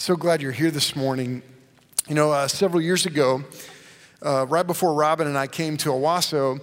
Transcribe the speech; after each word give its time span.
So 0.00 0.16
glad 0.16 0.40
you're 0.40 0.50
here 0.50 0.70
this 0.70 0.96
morning. 0.96 1.42
You 2.08 2.14
know, 2.14 2.32
uh, 2.32 2.48
several 2.48 2.80
years 2.80 3.04
ago, 3.04 3.44
uh, 4.22 4.46
right 4.48 4.66
before 4.66 4.94
Robin 4.94 5.26
and 5.26 5.36
I 5.36 5.46
came 5.46 5.76
to 5.76 5.90
Owasso, 5.90 6.58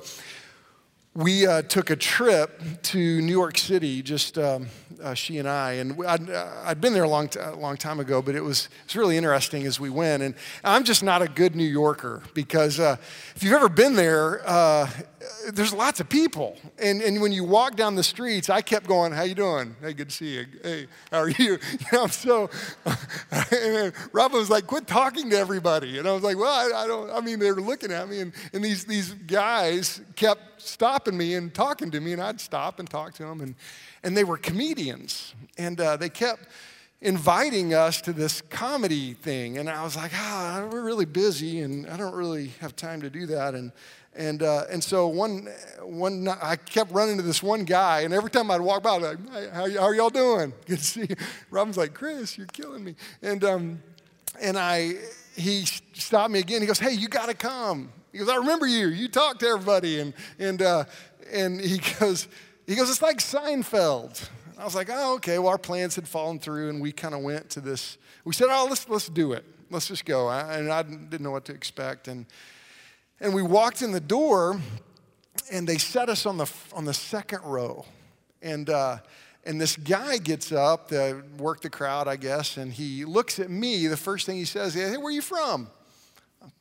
we 1.14 1.46
uh, 1.46 1.62
took 1.62 1.92
a 1.92 1.96
trip 1.96 2.60
to 2.82 3.22
New 3.22 3.32
York 3.32 3.60
City, 3.60 4.02
just 4.02 4.40
um, 4.40 4.66
uh, 5.04 5.14
she 5.14 5.38
and 5.38 5.48
I. 5.48 5.74
And 5.74 6.04
I'd, 6.04 6.28
uh, 6.28 6.48
I'd 6.64 6.82
been 6.82 6.94
there 6.94 7.04
a 7.04 7.10
long, 7.10 7.28
t- 7.28 7.40
long 7.40 7.78
time 7.78 8.00
ago, 8.00 8.24
but 8.24 8.34
it 8.34 8.42
was, 8.42 8.70
it 8.82 8.88
was 8.88 8.96
really 8.96 9.18
interesting 9.18 9.68
as 9.68 9.80
we 9.80 9.92
went. 9.92 10.24
And 10.24 10.34
I'm 10.64 10.84
just 10.84 11.04
not 11.04 11.22
a 11.22 11.28
good 11.28 11.56
New 11.56 11.64
Yorker 11.64 12.24
because 12.34 12.80
uh, 12.80 12.98
if 13.36 13.44
you've 13.44 13.54
ever 13.54 13.70
been 13.70 13.96
there, 13.96 14.42
uh, 14.50 14.90
there's 15.54 15.74
lots 15.74 16.00
of 16.00 16.10
people. 16.10 16.58
And, 16.80 17.02
and 17.02 17.22
when 17.22 17.32
you 17.32 17.44
walk 17.44 17.76
down 17.76 17.96
the 17.96 18.04
streets, 18.04 18.50
I 18.50 18.62
kept 18.62 18.88
going, 18.88 19.12
how 19.12 19.24
you 19.24 19.36
doing? 19.36 19.76
Hey, 19.82 19.94
good 19.94 20.10
to 20.10 20.16
see 20.16 20.36
you. 20.36 20.46
Hey, 20.64 20.88
how 21.12 21.20
are 21.20 21.30
you? 21.30 21.58
You 21.80 21.98
know, 22.00 22.08
so 22.08 22.50
and 23.52 23.94
Robin 24.12 24.38
was 24.38 24.50
like, 24.50 24.68
quit 24.68 24.88
talking 24.88 25.30
to 25.30 25.38
everybody. 25.38 26.00
And 26.00 26.08
I 26.08 26.14
was 26.14 26.24
like, 26.24 26.38
well, 26.38 26.52
I, 26.52 26.84
I 26.84 26.88
don't, 26.88 27.10
I 27.12 27.22
mean, 27.22 27.40
they 27.40 27.52
were 27.52 27.62
looking 27.62 27.92
at 27.92 28.10
me 28.10 28.20
and, 28.20 28.34
and 28.52 28.64
these, 28.64 28.86
these 28.86 29.14
guys 29.14 30.02
kept 30.16 30.62
stopping 30.62 31.18
me 31.18 31.36
and 31.36 31.54
talking 31.54 31.92
to 31.92 32.00
me 32.00 32.14
and 32.14 32.22
I'd 32.22 32.42
stop 32.42 32.80
and 32.80 32.90
talk 32.90 33.14
to 33.16 33.24
them. 33.24 33.42
And, 33.42 33.56
and 34.04 34.18
they 34.18 34.24
were 34.24 34.38
comedians. 34.38 35.34
And 35.58 35.80
uh, 35.80 35.98
they 35.98 36.10
kept 36.10 36.48
inviting 37.02 37.74
us 37.74 38.02
to 38.02 38.14
this 38.14 38.42
comedy 38.42 39.14
thing. 39.14 39.58
And 39.58 39.70
I 39.70 39.84
was 39.84 39.96
like, 39.96 40.12
ah, 40.16 40.68
we're 40.72 40.84
really 40.84 41.06
busy 41.06 41.62
and 41.62 41.88
I 41.88 41.96
don't 41.96 42.16
really 42.16 42.48
have 42.60 42.76
time 42.76 43.02
to 43.02 43.10
do 43.10 43.28
that. 43.28 43.54
And, 43.54 43.72
and, 44.18 44.42
uh, 44.42 44.64
and 44.72 44.84
so 44.84 45.08
one, 45.08 45.48
one, 45.84 46.28
I 46.28 46.56
kept 46.56 46.92
running 46.92 47.18
to 47.18 47.24
this 47.24 47.44
one 47.44 47.66
guy, 47.66 48.02
and 48.02 48.14
every 48.16 48.32
time 48.32 48.50
I'd 48.50 48.62
walk 48.62 48.82
by, 48.82 48.96
I'd 48.96 49.02
like, 49.04 49.32
hey, 49.32 49.50
how, 49.54 49.70
how, 49.70 49.84
are 49.84 49.94
y'all 49.94 50.10
doing? 50.10 50.54
Good 50.66 50.80
to 50.80 50.84
see 50.84 51.02
you. 51.02 51.16
Robin's 51.52 51.78
like, 51.78 51.94
Chris, 51.94 52.36
you're 52.36 52.48
killing 52.48 52.84
me. 52.84 52.96
And, 53.22 53.44
um, 53.44 53.84
and 54.42 54.58
I, 54.58 54.96
he 55.36 55.66
stopped 55.66 56.32
me 56.32 56.40
again. 56.40 56.62
He 56.62 56.68
goes, 56.68 56.80
hey, 56.80 56.94
you 56.94 57.08
got 57.08 57.30
to 57.30 57.36
come. 57.36 57.90
He 58.12 58.18
goes, 58.18 58.28
I 58.28 58.38
remember 58.38 58.66
you. 58.66 58.88
You 58.88 59.08
talk 59.08 59.38
to 59.40 59.48
everybody. 59.48 60.00
And, 60.00 60.14
and, 60.40 60.64
uh, 60.64 60.86
and 61.32 61.62
he 61.62 61.78
goes, 62.00 62.28
he 62.66 62.74
goes, 62.74 62.90
it's 62.90 63.04
like 63.04 63.20
Seinfeld. 63.20 64.28
I 64.58 64.66
was 64.66 64.74
like, 64.74 64.90
oh, 64.92 65.14
okay. 65.18 65.38
Well, 65.38 65.50
our 65.50 65.60
plans 65.60 65.94
had 65.94 66.08
fallen 66.08 66.40
through, 66.40 66.70
and 66.70 66.82
we 66.82 66.92
kind 66.92 67.14
of 67.14 67.22
went 67.22 67.52
to 67.52 67.62
this. 67.62 68.00
We 68.26 68.34
said, 68.34 68.48
oh, 68.50 68.66
let's, 68.68 68.90
let's 68.90 69.10
do 69.10 69.34
it. 69.34 69.46
Let's 69.70 69.88
just 69.88 70.06
go. 70.06 70.28
and 70.32 70.72
I 70.72 70.82
didn't 70.82 71.22
know 71.22 71.32
what 71.32 71.46
to 71.46 71.54
expect. 71.54 72.08
And, 72.08 72.26
and 73.20 73.34
we 73.34 73.42
walked 73.42 73.82
in 73.82 73.92
the 73.92 74.00
door, 74.00 74.60
and 75.52 75.68
they 75.68 75.78
set 75.78 76.10
us 76.10 76.26
on 76.26 76.38
the, 76.38 76.52
on 76.74 76.86
the 76.86 76.94
second 76.94 77.42
row. 77.44 77.86
And, 78.42 78.70
uh, 78.70 78.98
and 79.46 79.60
this 79.60 79.76
guy 79.76 80.18
gets 80.18 80.52
up 80.52 80.90
to 80.90 81.24
work 81.38 81.62
the 81.62 81.70
crowd, 81.70 82.08
I 82.08 82.18
guess, 82.18 82.58
and 82.58 82.72
he 82.72 83.06
looks 83.06 83.40
at 83.40 83.50
me. 83.50 83.88
The 83.88 83.98
first 83.98 84.26
thing 84.26 84.36
he 84.36 84.46
says, 84.46 84.74
Hey, 84.74 84.98
where 84.98 85.08
are 85.08 85.12
you 85.12 85.22
from? 85.22 85.70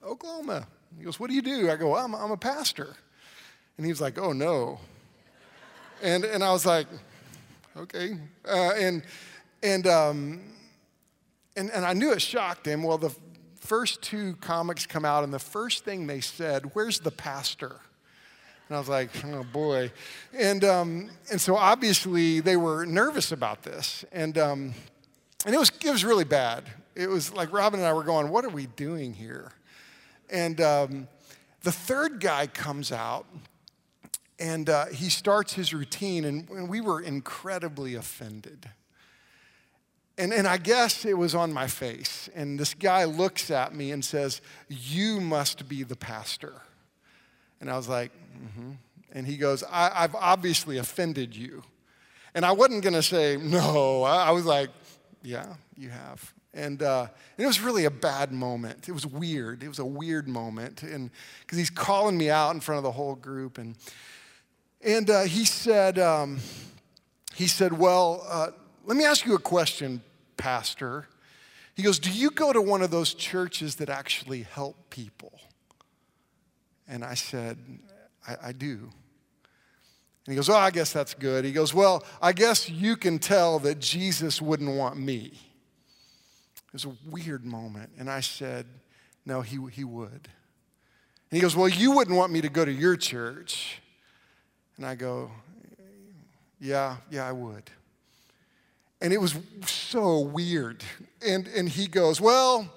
Oklahoma. 0.03 0.67
He 0.97 1.05
goes, 1.05 1.21
What 1.21 1.29
do 1.29 1.35
you 1.35 1.43
do? 1.43 1.71
I 1.71 1.77
go, 1.77 1.97
I'm, 1.97 2.15
I'm 2.15 2.31
a 2.31 2.37
pastor. 2.37 2.95
And 3.77 3.85
he 3.85 3.93
was 3.93 4.01
like, 4.01 4.19
Oh, 4.19 4.33
no. 4.33 4.81
and, 6.03 6.25
and 6.25 6.43
I 6.43 6.53
was 6.53 6.65
like, 6.65 6.87
Okay. 7.77 8.17
Uh, 8.49 8.73
and, 8.79 9.03
and, 9.63 9.87
um, 9.87 10.41
and, 11.57 11.71
and 11.71 11.85
I 11.85 11.93
knew 11.93 12.13
it 12.13 12.23
shocked 12.23 12.67
him. 12.67 12.83
Well, 12.83 12.99
the, 12.99 13.15
first 13.67 14.01
two 14.03 14.37
comics 14.41 14.87
come 14.87 15.05
out, 15.05 15.25
and 15.25 15.33
the 15.33 15.39
first 15.39 15.85
thing 15.85 16.07
they 16.07 16.21
said, 16.21 16.71
Where's 16.75 17.01
the 17.01 17.11
pastor? 17.11 17.81
And 18.69 18.77
I 18.77 18.79
was 18.79 18.89
like, 18.89 19.11
Oh 19.25 19.45
boy. 19.45 19.91
And, 20.33 20.65
um, 20.65 21.11
and 21.31 21.41
so 21.41 21.57
obviously 21.57 22.41
they 22.41 22.57
were 22.57 22.87
nervous 22.87 23.33
about 23.33 23.63
this. 23.63 24.05
And, 24.13 24.39
um, 24.39 24.75
and 25.45 25.55
it, 25.55 25.59
was, 25.59 25.71
it 25.85 25.91
was 25.91 26.05
really 26.05 26.25
bad. 26.25 26.65
It 26.95 27.09
was 27.09 27.33
like 27.35 27.53
Robin 27.53 27.81
and 27.81 27.89
I 27.89 27.93
were 27.93 28.05
going, 28.05 28.31
What 28.31 28.45
are 28.45 28.51
we 28.51 28.67
doing 28.67 29.13
here? 29.13 29.53
And 30.31 30.61
um, 30.61 31.09
the 31.63 31.73
third 31.73 32.21
guy 32.21 32.47
comes 32.47 32.93
out 32.93 33.27
and 34.39 34.69
uh, 34.69 34.87
he 34.87 35.09
starts 35.09 35.55
his 35.55 35.73
routine, 35.73 36.25
and, 36.25 36.49
and 36.51 36.69
we 36.69 36.81
were 36.81 37.01
incredibly 37.01 37.95
offended. 37.95 38.69
And, 40.19 40.33
and 40.33 40.47
I 40.47 40.57
guess 40.57 41.05
it 41.05 41.17
was 41.17 41.35
on 41.35 41.53
my 41.53 41.67
face. 41.67 42.31
And 42.35 42.59
this 42.59 42.73
guy 42.73 43.05
looks 43.05 43.51
at 43.51 43.75
me 43.75 43.93
and 43.93 44.05
says, 44.05 44.41
You 44.69 45.21
must 45.21 45.69
be 45.69 45.83
the 45.83 45.97
pastor. 45.97 46.55
And 47.61 47.71
I 47.71 47.77
was 47.77 47.89
like, 47.89 48.13
mm-hmm. 48.13 48.73
And 49.13 49.27
he 49.27 49.37
goes, 49.37 49.63
I, 49.71 50.03
have 50.03 50.15
obviously 50.15 50.79
offended 50.79 51.35
you. 51.35 51.63
And 52.35 52.45
I 52.45 52.53
wasn't 52.53 52.83
going 52.83 52.95
to 52.95 53.03
say, 53.03 53.37
No. 53.37 54.03
I, 54.05 54.29
I, 54.29 54.31
was 54.31 54.47
like, 54.47 54.71
Yeah, 55.23 55.55
you 55.77 55.91
have. 55.91 56.33
And, 56.55 56.83
uh, 56.83 57.09
and, 57.37 57.45
it 57.45 57.47
was 57.47 57.61
really 57.61 57.85
a 57.85 57.91
bad 57.91 58.33
moment. 58.33 58.89
It 58.89 58.93
was 58.93 59.07
weird. 59.07 59.63
It 59.63 59.69
was 59.69 59.79
a 59.79 59.85
weird 59.85 60.27
moment. 60.27 60.83
And 60.83 61.11
because 61.41 61.59
he's 61.59 61.69
calling 61.69 62.17
me 62.17 62.31
out 62.31 62.55
in 62.55 62.61
front 62.61 62.79
of 62.79 62.85
the 62.85 62.93
whole 62.93 63.15
group. 63.15 63.59
And, 63.59 63.77
and 64.83 65.11
uh, 65.11 65.25
he 65.25 65.45
said, 65.45 65.99
um, 65.99 66.39
he 67.35 67.47
said, 67.47 67.75
Well, 67.75 68.25
uh, 68.27 68.49
let 68.87 68.97
me 68.97 69.05
ask 69.05 69.27
you 69.27 69.35
a 69.35 69.41
question, 69.41 70.01
Pastor. 70.37 71.07
He 71.75 71.83
goes, 71.83 71.99
Do 71.99 72.11
you 72.11 72.31
go 72.31 72.53
to 72.53 72.63
one 72.63 72.83
of 72.83 72.91
those 72.91 73.15
churches 73.15 73.77
that 73.77 73.91
actually 73.91 74.43
help 74.43 74.91
people? 74.91 75.39
And 76.89 77.05
I 77.05 77.15
said, 77.15 77.59
I, 78.27 78.37
I 78.49 78.53
do. 78.53 78.91
And 80.27 80.33
he 80.33 80.37
goes, 80.37 80.49
Oh, 80.49 80.57
I 80.57 80.71
guess 80.71 80.93
that's 80.93 81.15
good. 81.15 81.45
He 81.45 81.53
goes, 81.53 81.75
Well, 81.75 82.05
I 82.21 82.33
guess 82.33 82.69
you 82.69 82.97
can 82.97 83.19
tell 83.19 83.59
that 83.61 83.79
Jesus 83.79 84.43
wouldn't 84.43 84.77
want 84.77 84.97
me. 84.97 85.33
It 86.67 86.73
was 86.73 86.85
a 86.85 86.93
weird 87.09 87.45
moment. 87.45 87.91
And 87.99 88.11
I 88.11 88.21
said, 88.21 88.67
No, 89.25 89.41
he, 89.43 89.59
he 89.71 89.85
would. 89.85 90.29
And 91.31 91.33
he 91.37 91.41
goes, 91.41 91.55
Well, 91.55 91.69
you 91.69 91.93
wouldn't 91.93 92.17
want 92.17 92.33
me 92.33 92.41
to 92.41 92.49
go 92.49 92.65
to 92.65 92.73
your 92.73 92.97
church. 92.97 93.81
And 94.77 94.87
I 94.87 94.95
go, 94.95 95.31
Yeah, 96.59 96.97
yeah, 97.11 97.29
I 97.29 97.33
would. 97.33 97.71
And 99.01 99.13
it 99.13 99.21
was 99.21 99.37
so 99.67 100.21
weird. 100.21 100.83
And, 101.27 101.47
and 101.49 101.69
he 101.69 101.87
goes, 101.87 102.21
Well, 102.21 102.71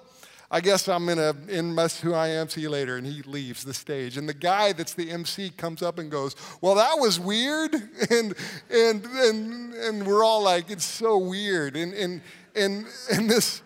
I 0.50 0.60
guess 0.60 0.88
I'm 0.88 1.06
gonna 1.06 1.34
in 1.48 1.74
mess 1.74 2.00
who 2.00 2.12
I 2.12 2.28
am, 2.28 2.48
see 2.48 2.62
you 2.62 2.70
later. 2.70 2.96
And 2.96 3.06
he 3.06 3.22
leaves 3.22 3.64
the 3.64 3.72
stage. 3.72 4.16
And 4.16 4.28
the 4.28 4.34
guy 4.34 4.72
that's 4.72 4.94
the 4.94 5.10
MC 5.10 5.50
comes 5.50 5.80
up 5.80 5.98
and 5.98 6.10
goes, 6.10 6.34
Well, 6.60 6.74
that 6.74 6.98
was 6.98 7.20
weird. 7.20 7.74
And 8.10 8.34
and 8.70 9.04
and 9.04 9.74
and 9.74 10.06
we're 10.06 10.24
all 10.24 10.42
like, 10.42 10.70
it's 10.70 10.84
so 10.84 11.16
weird. 11.18 11.76
And 11.76 11.94
and 11.94 12.20
and 12.56 12.86
and 13.12 13.30
this 13.30 13.62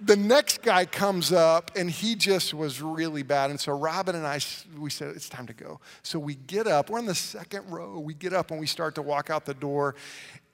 the 0.00 0.16
next 0.16 0.62
guy 0.62 0.84
comes 0.84 1.32
up 1.32 1.72
and 1.76 1.90
he 1.90 2.14
just 2.14 2.54
was 2.54 2.80
really 2.80 3.22
bad. 3.22 3.50
And 3.50 3.58
so 3.58 3.76
Robin 3.76 4.14
and 4.14 4.26
I, 4.26 4.38
we 4.78 4.90
said, 4.90 5.14
it's 5.16 5.28
time 5.28 5.46
to 5.46 5.52
go. 5.52 5.80
So 6.02 6.18
we 6.18 6.36
get 6.36 6.66
up, 6.66 6.90
we're 6.90 7.00
in 7.00 7.06
the 7.06 7.14
second 7.14 7.70
row. 7.70 7.98
We 7.98 8.14
get 8.14 8.32
up 8.32 8.50
and 8.50 8.60
we 8.60 8.66
start 8.66 8.94
to 8.96 9.02
walk 9.02 9.30
out 9.30 9.44
the 9.44 9.54
door. 9.54 9.96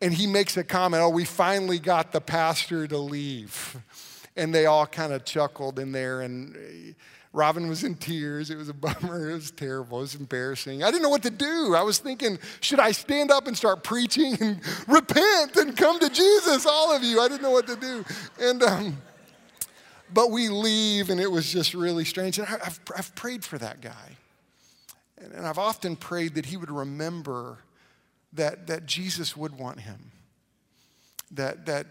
And 0.00 0.12
he 0.12 0.26
makes 0.26 0.56
a 0.56 0.64
comment, 0.64 1.02
oh, 1.02 1.10
we 1.10 1.24
finally 1.24 1.78
got 1.78 2.12
the 2.12 2.20
pastor 2.20 2.86
to 2.86 2.98
leave. 2.98 3.76
And 4.36 4.54
they 4.54 4.66
all 4.66 4.86
kind 4.86 5.12
of 5.12 5.24
chuckled 5.24 5.78
in 5.78 5.92
there. 5.92 6.22
And 6.22 6.56
eh, 6.56 6.92
Robin 7.32 7.68
was 7.68 7.84
in 7.84 7.96
tears. 7.96 8.50
It 8.50 8.56
was 8.56 8.68
a 8.68 8.74
bummer. 8.74 9.30
It 9.30 9.34
was 9.34 9.50
terrible. 9.50 9.98
It 9.98 10.02
was 10.02 10.14
embarrassing. 10.14 10.82
I 10.82 10.90
didn't 10.90 11.02
know 11.02 11.10
what 11.10 11.22
to 11.22 11.30
do. 11.30 11.74
I 11.76 11.82
was 11.82 11.98
thinking, 11.98 12.38
should 12.60 12.80
I 12.80 12.92
stand 12.92 13.30
up 13.30 13.46
and 13.46 13.56
start 13.56 13.84
preaching 13.84 14.36
and 14.40 14.60
repent 14.88 15.56
and 15.56 15.76
come 15.76 16.00
to 16.00 16.08
Jesus, 16.08 16.64
all 16.66 16.94
of 16.94 17.02
you? 17.02 17.20
I 17.20 17.28
didn't 17.28 17.42
know 17.42 17.50
what 17.50 17.66
to 17.66 17.76
do. 17.76 18.04
And, 18.40 18.62
um, 18.62 18.96
but 20.12 20.30
we 20.30 20.48
leave, 20.48 21.10
and 21.10 21.20
it 21.20 21.30
was 21.30 21.50
just 21.50 21.74
really 21.74 22.04
strange. 22.04 22.38
And 22.38 22.46
I've, 22.46 22.80
I've 22.96 23.14
prayed 23.14 23.44
for 23.44 23.58
that 23.58 23.80
guy. 23.80 24.16
And 25.16 25.46
I've 25.46 25.58
often 25.58 25.96
prayed 25.96 26.34
that 26.34 26.46
he 26.46 26.56
would 26.56 26.70
remember 26.70 27.58
that, 28.32 28.66
that 28.66 28.84
Jesus 28.86 29.36
would 29.36 29.58
want 29.58 29.80
him, 29.80 30.10
that, 31.30 31.66
that 31.66 31.86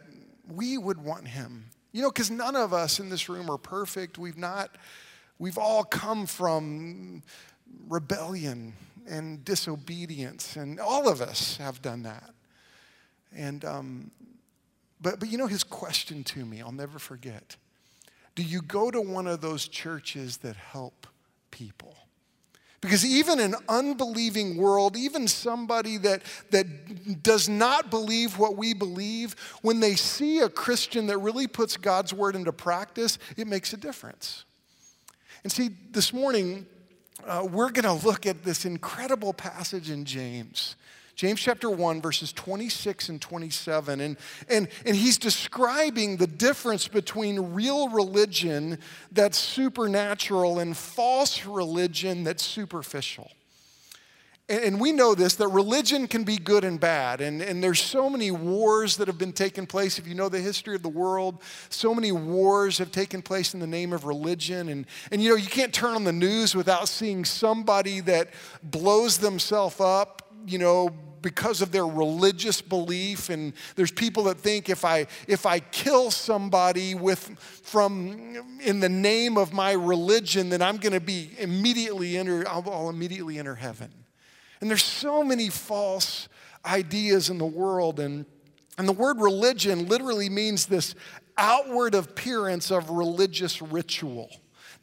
we 0.47 0.77
would 0.77 1.03
want 1.03 1.27
him. 1.27 1.65
You 1.91 2.01
know, 2.01 2.09
because 2.09 2.29
none 2.29 2.55
of 2.55 2.73
us 2.73 2.99
in 2.99 3.09
this 3.09 3.29
room 3.29 3.49
are 3.49 3.57
perfect. 3.57 4.17
We've 4.17 4.37
not, 4.37 4.75
we've 5.39 5.57
all 5.57 5.83
come 5.83 6.25
from 6.25 7.23
rebellion 7.87 8.73
and 9.07 9.43
disobedience, 9.43 10.55
and 10.55 10.79
all 10.79 11.07
of 11.07 11.21
us 11.21 11.57
have 11.57 11.81
done 11.81 12.03
that. 12.03 12.29
And, 13.35 13.65
um, 13.65 14.11
but, 15.01 15.19
but 15.19 15.29
you 15.29 15.37
know, 15.37 15.47
his 15.47 15.63
question 15.63 16.23
to 16.25 16.45
me, 16.45 16.61
I'll 16.61 16.71
never 16.71 16.99
forget. 16.99 17.55
Do 18.35 18.43
you 18.43 18.61
go 18.61 18.89
to 18.89 19.01
one 19.01 19.27
of 19.27 19.41
those 19.41 19.67
churches 19.67 20.37
that 20.37 20.55
help 20.55 21.07
people? 21.51 21.95
Because 22.83 23.05
even 23.05 23.39
an 23.39 23.55
unbelieving 23.69 24.57
world, 24.57 24.97
even 24.97 25.25
somebody 25.25 25.95
that, 25.99 26.21
that 26.51 27.23
does 27.23 27.47
not 27.47 27.89
believe 27.89 28.37
what 28.37 28.57
we 28.57 28.73
believe, 28.73 29.37
when 29.61 29.79
they 29.79 29.95
see 29.95 30.39
a 30.39 30.49
Christian 30.49 31.07
that 31.07 31.17
really 31.19 31.47
puts 31.47 31.77
God's 31.77 32.13
word 32.13 32.35
into 32.35 32.51
practice, 32.51 33.19
it 33.37 33.47
makes 33.47 33.71
a 33.71 33.77
difference. 33.77 34.43
And 35.43 35.51
see, 35.51 35.69
this 35.91 36.11
morning, 36.11 36.65
uh, 37.25 37.47
we're 37.49 37.69
going 37.69 37.85
to 37.85 38.05
look 38.05 38.25
at 38.25 38.43
this 38.43 38.65
incredible 38.65 39.33
passage 39.33 39.89
in 39.89 40.03
James, 40.03 40.75
James 41.15 41.39
chapter 41.39 41.69
1, 41.69 42.01
verses 42.01 42.33
26 42.33 43.09
and 43.09 43.21
27. 43.21 44.01
And, 44.01 44.17
and, 44.49 44.67
and 44.85 44.95
he's 44.95 45.17
describing 45.17 46.17
the 46.17 46.25
difference 46.25 46.87
between 46.87 47.53
real 47.53 47.89
religion 47.89 48.79
that's 49.11 49.37
supernatural 49.37 50.59
and 50.59 50.75
false 50.75 51.45
religion 51.45 52.23
that's 52.23 52.43
superficial. 52.43 53.29
And 54.49 54.81
we 54.81 54.91
know 54.91 55.15
this 55.15 55.35
that 55.35 55.47
religion 55.47 56.05
can 56.05 56.25
be 56.25 56.35
good 56.35 56.65
and 56.65 56.77
bad. 56.77 57.21
And, 57.21 57.41
and 57.41 57.63
there's 57.63 57.81
so 57.81 58.09
many 58.09 58.29
wars 58.29 58.97
that 58.97 59.07
have 59.07 59.17
been 59.17 59.31
taking 59.31 59.65
place. 59.65 59.97
If 59.97 60.05
you 60.05 60.15
know 60.15 60.27
the 60.27 60.41
history 60.41 60.75
of 60.75 60.83
the 60.83 60.89
world, 60.89 61.41
so 61.69 61.95
many 61.95 62.11
wars 62.11 62.77
have 62.79 62.91
taken 62.91 63.21
place 63.21 63.53
in 63.53 63.61
the 63.61 63.67
name 63.67 63.93
of 63.93 64.03
religion. 64.03 64.67
And, 64.67 64.85
and 65.11 65.23
you 65.23 65.29
know, 65.29 65.35
you 65.37 65.47
can't 65.47 65.73
turn 65.73 65.95
on 65.95 66.03
the 66.03 66.11
news 66.11 66.55
without 66.55 66.89
seeing 66.89 67.23
somebody 67.23 68.01
that 68.01 68.31
blows 68.61 69.17
themselves 69.17 69.79
up, 69.79 70.22
you 70.45 70.57
know, 70.57 70.89
because 71.21 71.61
of 71.61 71.71
their 71.71 71.87
religious 71.87 72.61
belief 72.61 73.29
and 73.29 73.53
there's 73.75 73.91
people 73.91 74.25
that 74.25 74.37
think 74.37 74.67
if 74.67 74.83
i 74.83 75.07
if 75.25 75.45
i 75.45 75.57
kill 75.57 76.11
somebody 76.11 76.95
with 76.95 77.39
from 77.39 78.59
in 78.61 78.81
the 78.81 78.89
name 78.89 79.37
of 79.37 79.53
my 79.53 79.71
religion 79.71 80.49
then 80.49 80.61
i'm 80.61 80.75
going 80.75 80.91
to 80.91 80.99
be 80.99 81.31
immediately 81.39 82.17
enter 82.17 82.45
I'll, 82.45 82.69
I'll 82.69 82.89
immediately 82.89 83.39
enter 83.39 83.55
heaven 83.55 83.89
and 84.63 84.69
there's 84.69 84.85
so 84.85 85.25
many 85.25 85.49
false 85.49 86.29
ideas 86.65 87.29
in 87.29 87.37
the 87.37 87.45
world. 87.45 87.99
And, 87.99 88.25
and 88.77 88.87
the 88.87 88.93
word 88.93 89.19
religion 89.19 89.89
literally 89.89 90.29
means 90.29 90.67
this 90.67 90.95
outward 91.37 91.95
appearance 91.95 92.71
of 92.71 92.89
religious 92.89 93.61
ritual. 93.61 94.29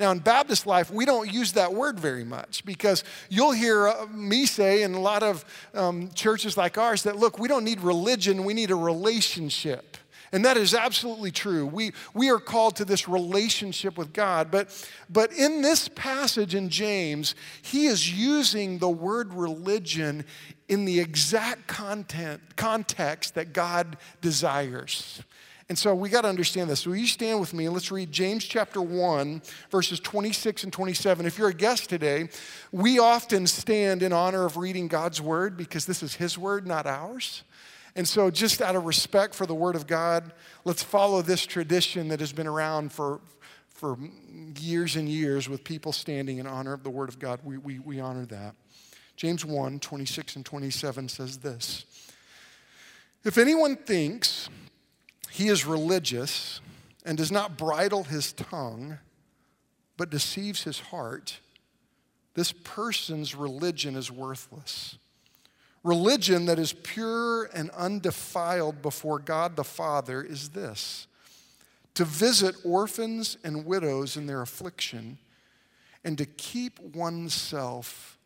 Now, 0.00 0.12
in 0.12 0.18
Baptist 0.20 0.66
life, 0.66 0.90
we 0.90 1.04
don't 1.04 1.30
use 1.30 1.52
that 1.52 1.74
word 1.74 2.00
very 2.00 2.24
much 2.24 2.64
because 2.64 3.04
you'll 3.28 3.52
hear 3.52 3.86
uh, 3.86 4.06
me 4.06 4.46
say 4.46 4.82
in 4.82 4.94
a 4.94 4.98
lot 4.98 5.22
of 5.22 5.44
um, 5.74 6.10
churches 6.14 6.56
like 6.56 6.78
ours 6.78 7.02
that, 7.02 7.18
look, 7.18 7.38
we 7.38 7.48
don't 7.48 7.64
need 7.64 7.82
religion, 7.82 8.44
we 8.44 8.54
need 8.54 8.70
a 8.70 8.74
relationship. 8.74 9.98
And 10.32 10.42
that 10.46 10.56
is 10.56 10.74
absolutely 10.74 11.30
true. 11.30 11.66
We, 11.66 11.92
we 12.14 12.30
are 12.30 12.38
called 12.38 12.76
to 12.76 12.86
this 12.86 13.08
relationship 13.08 13.98
with 13.98 14.14
God. 14.14 14.50
But, 14.50 14.88
but 15.10 15.34
in 15.34 15.60
this 15.60 15.88
passage 15.88 16.54
in 16.54 16.70
James, 16.70 17.34
he 17.60 17.84
is 17.84 18.10
using 18.10 18.78
the 18.78 18.88
word 18.88 19.34
religion 19.34 20.24
in 20.66 20.86
the 20.86 20.98
exact 20.98 21.66
content, 21.66 22.40
context 22.56 23.34
that 23.34 23.52
God 23.52 23.98
desires. 24.22 25.20
And 25.70 25.78
so 25.78 25.94
we 25.94 26.08
got 26.08 26.22
to 26.22 26.28
understand 26.28 26.68
this. 26.68 26.80
So 26.80 26.92
you 26.94 27.06
stand 27.06 27.38
with 27.38 27.54
me 27.54 27.66
and 27.66 27.72
let's 27.72 27.92
read 27.92 28.10
James 28.10 28.44
chapter 28.44 28.82
1, 28.82 29.40
verses 29.70 30.00
26 30.00 30.64
and 30.64 30.72
27. 30.72 31.24
If 31.26 31.38
you're 31.38 31.50
a 31.50 31.54
guest 31.54 31.88
today, 31.88 32.28
we 32.72 32.98
often 32.98 33.46
stand 33.46 34.02
in 34.02 34.12
honor 34.12 34.44
of 34.44 34.56
reading 34.56 34.88
God's 34.88 35.20
word 35.20 35.56
because 35.56 35.86
this 35.86 36.02
is 36.02 36.14
his 36.14 36.36
word, 36.36 36.66
not 36.66 36.88
ours. 36.88 37.44
And 37.94 38.06
so, 38.06 38.32
just 38.32 38.60
out 38.60 38.74
of 38.74 38.84
respect 38.84 39.32
for 39.32 39.46
the 39.46 39.54
Word 39.54 39.76
of 39.76 39.86
God, 39.86 40.32
let's 40.64 40.82
follow 40.82 41.22
this 41.22 41.46
tradition 41.46 42.08
that 42.08 42.18
has 42.18 42.32
been 42.32 42.46
around 42.46 42.92
for, 42.92 43.20
for 43.68 43.96
years 44.58 44.96
and 44.96 45.08
years 45.08 45.48
with 45.48 45.62
people 45.62 45.92
standing 45.92 46.38
in 46.38 46.48
honor 46.48 46.72
of 46.72 46.82
the 46.82 46.90
Word 46.90 47.08
of 47.08 47.20
God. 47.20 47.40
We, 47.44 47.58
we, 47.58 47.78
we 47.78 48.00
honor 48.00 48.26
that. 48.26 48.56
James 49.16 49.44
1 49.44 49.78
26 49.78 50.36
and 50.36 50.44
27 50.44 51.08
says 51.08 51.38
this 51.38 51.84
If 53.24 53.38
anyone 53.38 53.76
thinks 53.76 54.48
he 55.30 55.48
is 55.48 55.64
religious 55.64 56.60
and 57.04 57.16
does 57.16 57.32
not 57.32 57.56
bridle 57.56 58.04
his 58.04 58.32
tongue, 58.32 58.98
but 59.96 60.10
deceives 60.10 60.64
his 60.64 60.80
heart, 60.80 61.40
this 62.34 62.52
person's 62.52 63.34
religion 63.34 63.96
is 63.96 64.10
worthless. 64.10 64.98
Religion 65.82 66.46
that 66.46 66.58
is 66.58 66.72
pure 66.72 67.44
and 67.54 67.70
undefiled 67.70 68.82
before 68.82 69.18
God 69.18 69.56
the 69.56 69.64
Father 69.64 70.22
is 70.22 70.50
this 70.50 71.06
to 71.94 72.04
visit 72.04 72.54
orphans 72.64 73.36
and 73.42 73.64
widows 73.66 74.16
in 74.16 74.26
their 74.26 74.42
affliction 74.42 75.18
and 76.04 76.16
to 76.18 76.24
keep 76.24 76.78
oneself 76.80 78.18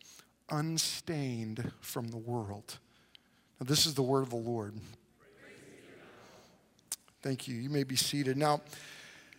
unstained 0.51 1.73
from 1.81 2.09
the 2.09 2.19
world. 2.19 2.79
Now, 3.59 3.67
this 3.67 3.87
is 3.87 3.95
the 3.95 4.03
word 4.03 4.23
of 4.23 4.31
the 4.31 4.37
Lord. 4.37 4.75
Thank 7.25 7.49
you. 7.49 7.55
You 7.55 7.71
may 7.71 7.85
be 7.85 7.97
seated. 7.97 8.37
Now, 8.37 8.61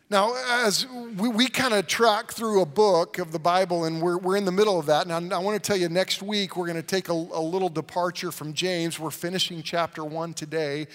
now, 0.10 0.34
as 0.64 0.88
we, 0.88 1.30
we 1.30 1.48
kind 1.48 1.72
of 1.72 1.86
track 1.86 2.32
through 2.32 2.64
a 2.64 2.66
book 2.66 3.20
of 3.20 3.32
the 3.32 3.38
Bible, 3.38 3.86
and 3.86 4.02
we're, 4.02 4.18
we're 4.18 4.38
in 4.38 4.46
the 4.46 4.52
middle 4.52 4.80
of 4.80 4.88
that. 4.88 5.06
And 5.06 5.32
I, 5.32 5.38
I 5.38 5.40
want 5.40 5.62
to 5.62 5.68
tell 5.68 5.78
you, 5.78 5.88
next 5.88 6.24
week, 6.24 6.58
we're 6.58 6.66
going 6.66 6.82
to 6.82 6.82
take 6.82 7.10
a, 7.10 7.14
a 7.14 7.14
little 7.14 7.70
departure 7.70 8.32
from 8.32 8.54
James. 8.54 9.00
We're 9.00 9.12
finishing 9.12 9.62
chapter 9.62 10.04
one 10.04 10.34
today. 10.34 10.88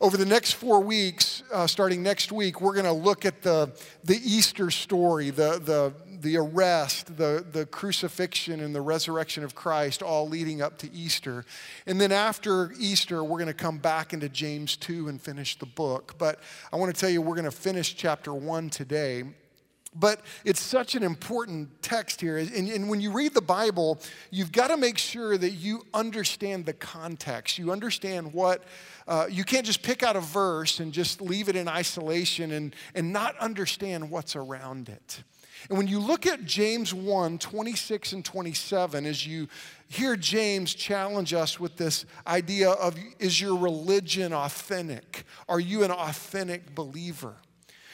Over 0.00 0.16
the 0.16 0.24
next 0.24 0.52
four 0.52 0.80
weeks, 0.80 1.42
uh, 1.52 1.66
starting 1.66 2.02
next 2.02 2.32
week, 2.32 2.62
we're 2.62 2.72
going 2.72 2.86
to 2.86 2.92
look 2.92 3.26
at 3.26 3.42
the, 3.42 3.70
the 4.02 4.18
Easter 4.24 4.70
story, 4.70 5.28
the, 5.28 5.60
the, 5.62 5.92
the 6.22 6.36
arrest, 6.36 7.16
the, 7.16 7.44
the 7.50 7.66
crucifixion, 7.66 8.60
and 8.60 8.74
the 8.74 8.80
resurrection 8.80 9.44
of 9.44 9.54
Christ, 9.54 10.02
all 10.02 10.28
leading 10.28 10.62
up 10.62 10.78
to 10.78 10.92
Easter. 10.92 11.44
And 11.86 12.00
then 12.00 12.12
after 12.12 12.72
Easter, 12.78 13.22
we're 13.24 13.38
going 13.38 13.48
to 13.48 13.54
come 13.54 13.78
back 13.78 14.12
into 14.12 14.28
James 14.28 14.76
2 14.76 15.08
and 15.08 15.20
finish 15.20 15.58
the 15.58 15.66
book. 15.66 16.14
But 16.18 16.38
I 16.72 16.76
want 16.76 16.94
to 16.94 16.98
tell 16.98 17.10
you, 17.10 17.20
we're 17.20 17.34
going 17.34 17.44
to 17.44 17.50
finish 17.50 17.94
chapter 17.94 18.32
1 18.32 18.70
today. 18.70 19.24
But 19.94 20.20
it's 20.44 20.60
such 20.60 20.94
an 20.94 21.02
important 21.02 21.82
text 21.82 22.20
here. 22.20 22.38
And, 22.38 22.50
and, 22.50 22.88
when 22.88 23.02
you 23.02 23.12
read 23.12 23.34
the 23.34 23.42
Bible, 23.42 24.00
you've 24.30 24.50
got 24.50 24.68
to 24.68 24.78
make 24.78 24.96
sure 24.96 25.36
that 25.36 25.50
you 25.50 25.84
understand 25.92 26.64
the 26.64 26.72
context. 26.72 27.58
You 27.58 27.72
understand 27.72 28.32
what, 28.32 28.64
uh, 29.06 29.26
you 29.28 29.44
can't 29.44 29.66
just 29.66 29.82
pick 29.82 30.02
out 30.02 30.16
a 30.16 30.20
verse 30.20 30.80
and 30.80 30.92
just 30.92 31.20
leave 31.20 31.50
it 31.50 31.56
in 31.56 31.68
isolation 31.68 32.52
and, 32.52 32.74
and 32.94 33.12
not 33.12 33.36
understand 33.36 34.10
what's 34.10 34.34
around 34.34 34.88
it. 34.88 35.22
And 35.68 35.78
when 35.78 35.86
you 35.86 35.98
look 35.98 36.26
at 36.26 36.44
James 36.44 36.92
1 36.92 37.38
26 37.38 38.12
and 38.12 38.24
27, 38.24 39.06
as 39.06 39.26
you 39.26 39.48
hear 39.88 40.16
James 40.16 40.74
challenge 40.74 41.34
us 41.34 41.60
with 41.60 41.76
this 41.76 42.04
idea 42.26 42.70
of 42.70 42.96
is 43.18 43.40
your 43.40 43.56
religion 43.56 44.32
authentic? 44.32 45.24
Are 45.48 45.60
you 45.60 45.84
an 45.84 45.90
authentic 45.90 46.74
believer? 46.74 47.36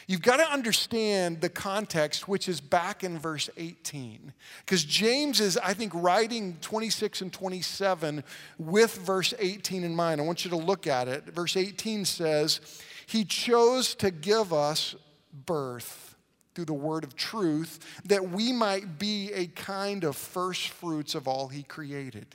You've 0.07 0.23
got 0.23 0.39
to 0.39 0.51
understand 0.51 1.43
the 1.43 1.51
context, 1.51 2.27
which 2.27 2.49
is 2.49 2.63
back 2.63 3.05
in 3.05 3.19
verse 3.19 3.51
18. 3.59 4.33
Because 4.65 4.83
James 4.85 5.39
is, 5.39 5.59
I 5.59 5.75
think, 5.75 5.93
writing 5.95 6.57
26 6.63 7.21
and 7.21 7.31
27 7.31 8.25
with 8.57 8.97
verse 8.97 9.35
18 9.39 9.85
in 9.85 9.95
mind. 9.95 10.23
I 10.23 10.25
want 10.25 10.47
you 10.47 10.51
to 10.53 10.57
look 10.57 10.87
at 10.87 11.09
it. 11.09 11.25
Verse 11.27 11.59
18 11.59 12.07
says, 12.07 12.83
He 13.05 13.27
chose 13.27 13.95
to 13.97 14.11
give 14.11 14.55
us 14.55 14.97
birth 15.45 16.08
through 16.59 16.65
the 16.65 16.73
word 16.73 17.05
of 17.05 17.15
truth, 17.15 17.79
that 18.07 18.31
we 18.31 18.53
might 18.53 18.99
be 18.99 19.33
a 19.33 19.47
kind 19.47 20.03
of 20.03 20.17
first 20.17 20.71
fruits 20.71 21.15
of 21.15 21.29
all 21.29 21.47
he 21.47 21.63
created. 21.63 22.27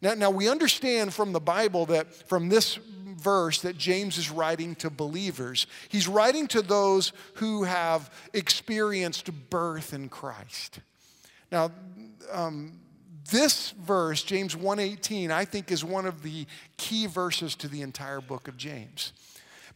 Now, 0.00 0.14
now, 0.14 0.30
we 0.30 0.48
understand 0.48 1.12
from 1.12 1.32
the 1.32 1.40
Bible 1.40 1.86
that 1.86 2.14
from 2.28 2.48
this 2.48 2.76
verse 2.76 3.60
that 3.62 3.76
James 3.76 4.16
is 4.16 4.30
writing 4.30 4.76
to 4.76 4.90
believers. 4.90 5.66
He's 5.88 6.06
writing 6.06 6.46
to 6.48 6.62
those 6.62 7.12
who 7.34 7.64
have 7.64 8.12
experienced 8.32 9.28
birth 9.50 9.92
in 9.92 10.08
Christ. 10.08 10.78
Now, 11.50 11.72
um, 12.30 12.78
this 13.28 13.72
verse, 13.72 14.22
James 14.22 14.54
1:18, 14.54 15.32
I 15.32 15.44
think 15.46 15.72
is 15.72 15.84
one 15.84 16.06
of 16.06 16.22
the 16.22 16.46
key 16.76 17.06
verses 17.06 17.56
to 17.56 17.66
the 17.66 17.82
entire 17.82 18.20
book 18.20 18.46
of 18.46 18.56
James 18.56 19.12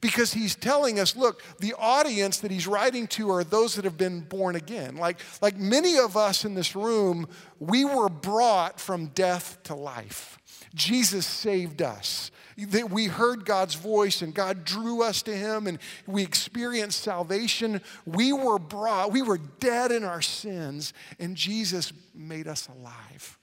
because 0.00 0.32
he's 0.32 0.54
telling 0.54 0.98
us 0.98 1.16
look 1.16 1.42
the 1.58 1.74
audience 1.78 2.38
that 2.38 2.50
he's 2.50 2.66
writing 2.66 3.06
to 3.06 3.30
are 3.30 3.44
those 3.44 3.74
that 3.74 3.84
have 3.84 3.96
been 3.96 4.20
born 4.20 4.56
again 4.56 4.96
like 4.96 5.18
like 5.40 5.56
many 5.56 5.98
of 5.98 6.16
us 6.16 6.44
in 6.44 6.54
this 6.54 6.76
room 6.76 7.26
we 7.58 7.84
were 7.84 8.08
brought 8.08 8.80
from 8.80 9.06
death 9.08 9.62
to 9.62 9.74
life 9.74 10.38
jesus 10.74 11.26
saved 11.26 11.82
us 11.82 12.30
that 12.58 12.90
we 12.90 13.06
heard 13.06 13.44
God's 13.44 13.74
voice 13.74 14.22
and 14.22 14.34
God 14.34 14.64
drew 14.64 15.02
us 15.02 15.22
to 15.22 15.36
Him 15.36 15.66
and 15.66 15.78
we 16.06 16.22
experienced 16.22 17.02
salvation. 17.02 17.82
We 18.06 18.32
were 18.32 18.58
brought, 18.58 19.12
we 19.12 19.22
were 19.22 19.38
dead 19.60 19.92
in 19.92 20.04
our 20.04 20.22
sins, 20.22 20.94
and 21.18 21.36
Jesus 21.36 21.92
made 22.14 22.48
us 22.48 22.68
alive. 22.68 23.38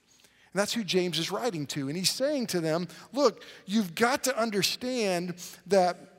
And 0.53 0.59
that's 0.59 0.73
who 0.73 0.83
James 0.83 1.19
is 1.19 1.31
writing 1.31 1.65
to. 1.67 1.87
And 1.89 1.97
he's 1.97 2.11
saying 2.11 2.47
to 2.47 2.59
them, 2.59 2.87
look, 3.11 3.43
you've 3.65 3.95
got 3.95 4.23
to 4.25 4.39
understand 4.39 5.35
that 5.67 6.12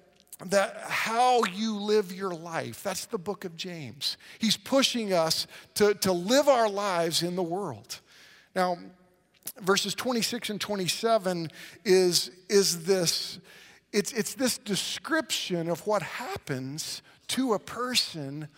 that 0.46 0.76
how 0.80 1.44
you 1.44 1.76
live 1.76 2.12
your 2.12 2.34
life. 2.34 2.82
That's 2.82 3.06
the 3.06 3.18
book 3.18 3.44
of 3.44 3.56
James. 3.56 4.16
He's 4.38 4.56
pushing 4.56 5.12
us 5.12 5.46
to, 5.74 5.94
to 5.94 6.12
live 6.12 6.48
our 6.48 6.68
lives 6.68 7.22
in 7.22 7.36
the 7.36 7.42
world. 7.42 8.00
Now, 8.54 8.78
verses 9.60 9.94
26 9.94 10.50
and 10.50 10.60
27 10.60 11.50
is, 11.84 12.30
is 12.48 12.84
this, 12.84 13.38
it's, 13.92 14.12
it's 14.12 14.34
this 14.34 14.58
description 14.58 15.68
of 15.68 15.86
what 15.86 16.02
happens 16.02 17.02
to 17.28 17.54
a 17.54 17.58
person 17.58 18.48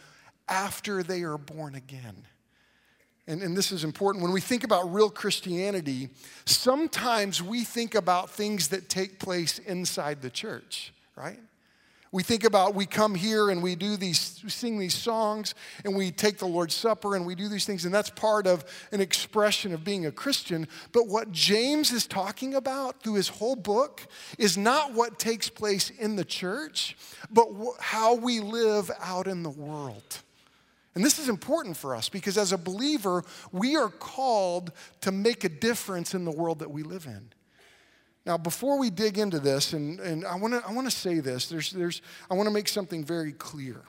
after 0.48 1.02
they 1.02 1.22
are 1.22 1.38
born 1.38 1.74
again. 1.74 2.24
and, 3.26 3.42
and 3.42 3.56
this 3.56 3.72
is 3.72 3.84
important, 3.84 4.22
when 4.22 4.32
we 4.32 4.40
think 4.40 4.64
about 4.64 4.92
real 4.92 5.10
Christianity, 5.10 6.08
sometimes 6.46 7.42
we 7.42 7.64
think 7.64 7.94
about 7.94 8.30
things 8.30 8.68
that 8.68 8.88
take 8.88 9.18
place 9.18 9.58
inside 9.58 10.22
the 10.22 10.30
church, 10.30 10.92
right? 11.16 11.40
We 12.16 12.22
think 12.22 12.44
about 12.44 12.74
we 12.74 12.86
come 12.86 13.14
here 13.14 13.50
and 13.50 13.62
we 13.62 13.74
do 13.74 13.98
these, 13.98 14.40
we 14.42 14.48
sing 14.48 14.78
these 14.78 14.94
songs 14.94 15.54
and 15.84 15.94
we 15.94 16.10
take 16.10 16.38
the 16.38 16.46
Lord's 16.46 16.74
Supper 16.74 17.14
and 17.14 17.26
we 17.26 17.34
do 17.34 17.46
these 17.46 17.66
things, 17.66 17.84
and 17.84 17.92
that's 17.92 18.08
part 18.08 18.46
of 18.46 18.64
an 18.90 19.02
expression 19.02 19.74
of 19.74 19.84
being 19.84 20.06
a 20.06 20.10
Christian. 20.10 20.66
But 20.92 21.08
what 21.08 21.30
James 21.30 21.92
is 21.92 22.06
talking 22.06 22.54
about 22.54 23.02
through 23.02 23.16
his 23.16 23.28
whole 23.28 23.54
book 23.54 24.00
is 24.38 24.56
not 24.56 24.94
what 24.94 25.18
takes 25.18 25.50
place 25.50 25.90
in 25.90 26.16
the 26.16 26.24
church, 26.24 26.96
but 27.30 27.48
how 27.80 28.14
we 28.14 28.40
live 28.40 28.90
out 29.02 29.26
in 29.26 29.42
the 29.42 29.50
world. 29.50 30.22
And 30.94 31.04
this 31.04 31.18
is 31.18 31.28
important 31.28 31.76
for 31.76 31.94
us 31.94 32.08
because 32.08 32.38
as 32.38 32.50
a 32.50 32.56
believer, 32.56 33.24
we 33.52 33.76
are 33.76 33.90
called 33.90 34.72
to 35.02 35.12
make 35.12 35.44
a 35.44 35.50
difference 35.50 36.14
in 36.14 36.24
the 36.24 36.32
world 36.32 36.60
that 36.60 36.70
we 36.70 36.82
live 36.82 37.04
in. 37.04 37.28
Now, 38.26 38.36
before 38.36 38.76
we 38.76 38.90
dig 38.90 39.18
into 39.18 39.38
this, 39.38 39.72
and, 39.72 40.00
and 40.00 40.26
I 40.26 40.34
want 40.34 40.52
to 40.54 40.68
I 40.68 40.72
wanna 40.72 40.90
say 40.90 41.20
this, 41.20 41.46
there's, 41.46 41.70
there's, 41.70 42.02
I 42.28 42.34
want 42.34 42.48
to 42.48 42.52
make 42.52 42.66
something 42.66 43.04
very 43.04 43.32
clear. 43.32 43.82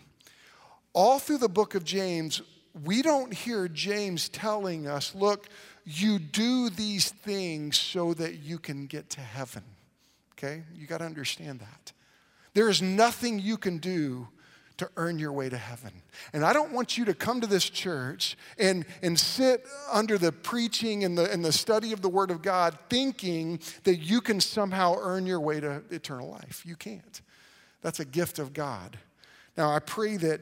All 0.93 1.17
through 1.17 1.39
the 1.39 1.49
book 1.49 1.73
of 1.73 1.83
James, 1.83 2.41
we 2.85 3.01
don't 3.01 3.33
hear 3.33 3.67
James 3.67 4.29
telling 4.29 4.87
us, 4.87 5.15
look, 5.15 5.47
you 5.85 6.19
do 6.19 6.69
these 6.69 7.09
things 7.09 7.79
so 7.79 8.13
that 8.13 8.39
you 8.39 8.59
can 8.59 8.85
get 8.85 9.09
to 9.11 9.21
heaven. 9.21 9.63
Okay? 10.33 10.63
You 10.75 10.85
got 10.85 10.99
to 10.99 11.05
understand 11.05 11.59
that. 11.61 11.93
There 12.53 12.69
is 12.69 12.81
nothing 12.81 13.39
you 13.39 13.57
can 13.57 13.79
do 13.79 14.27
to 14.77 14.89
earn 14.97 15.19
your 15.19 15.31
way 15.31 15.49
to 15.49 15.57
heaven. 15.57 15.91
And 16.33 16.45
I 16.45 16.53
don't 16.53 16.71
want 16.71 16.97
you 16.97 17.05
to 17.05 17.13
come 17.13 17.41
to 17.41 17.47
this 17.47 17.69
church 17.69 18.37
and, 18.57 18.85
and 19.01 19.19
sit 19.19 19.65
under 19.91 20.17
the 20.17 20.31
preaching 20.31 21.03
and 21.03 21.17
the, 21.17 21.31
and 21.31 21.43
the 21.43 21.51
study 21.51 21.93
of 21.93 22.01
the 22.01 22.09
Word 22.09 22.31
of 22.31 22.41
God 22.41 22.77
thinking 22.89 23.59
that 23.83 23.97
you 23.97 24.21
can 24.21 24.39
somehow 24.39 24.95
earn 24.99 25.25
your 25.25 25.39
way 25.39 25.59
to 25.59 25.81
eternal 25.89 26.29
life. 26.29 26.63
You 26.65 26.75
can't. 26.75 27.21
That's 27.81 27.99
a 27.99 28.05
gift 28.05 28.39
of 28.39 28.53
God. 28.53 28.97
Now, 29.57 29.71
I 29.71 29.79
pray 29.79 30.17
that 30.17 30.41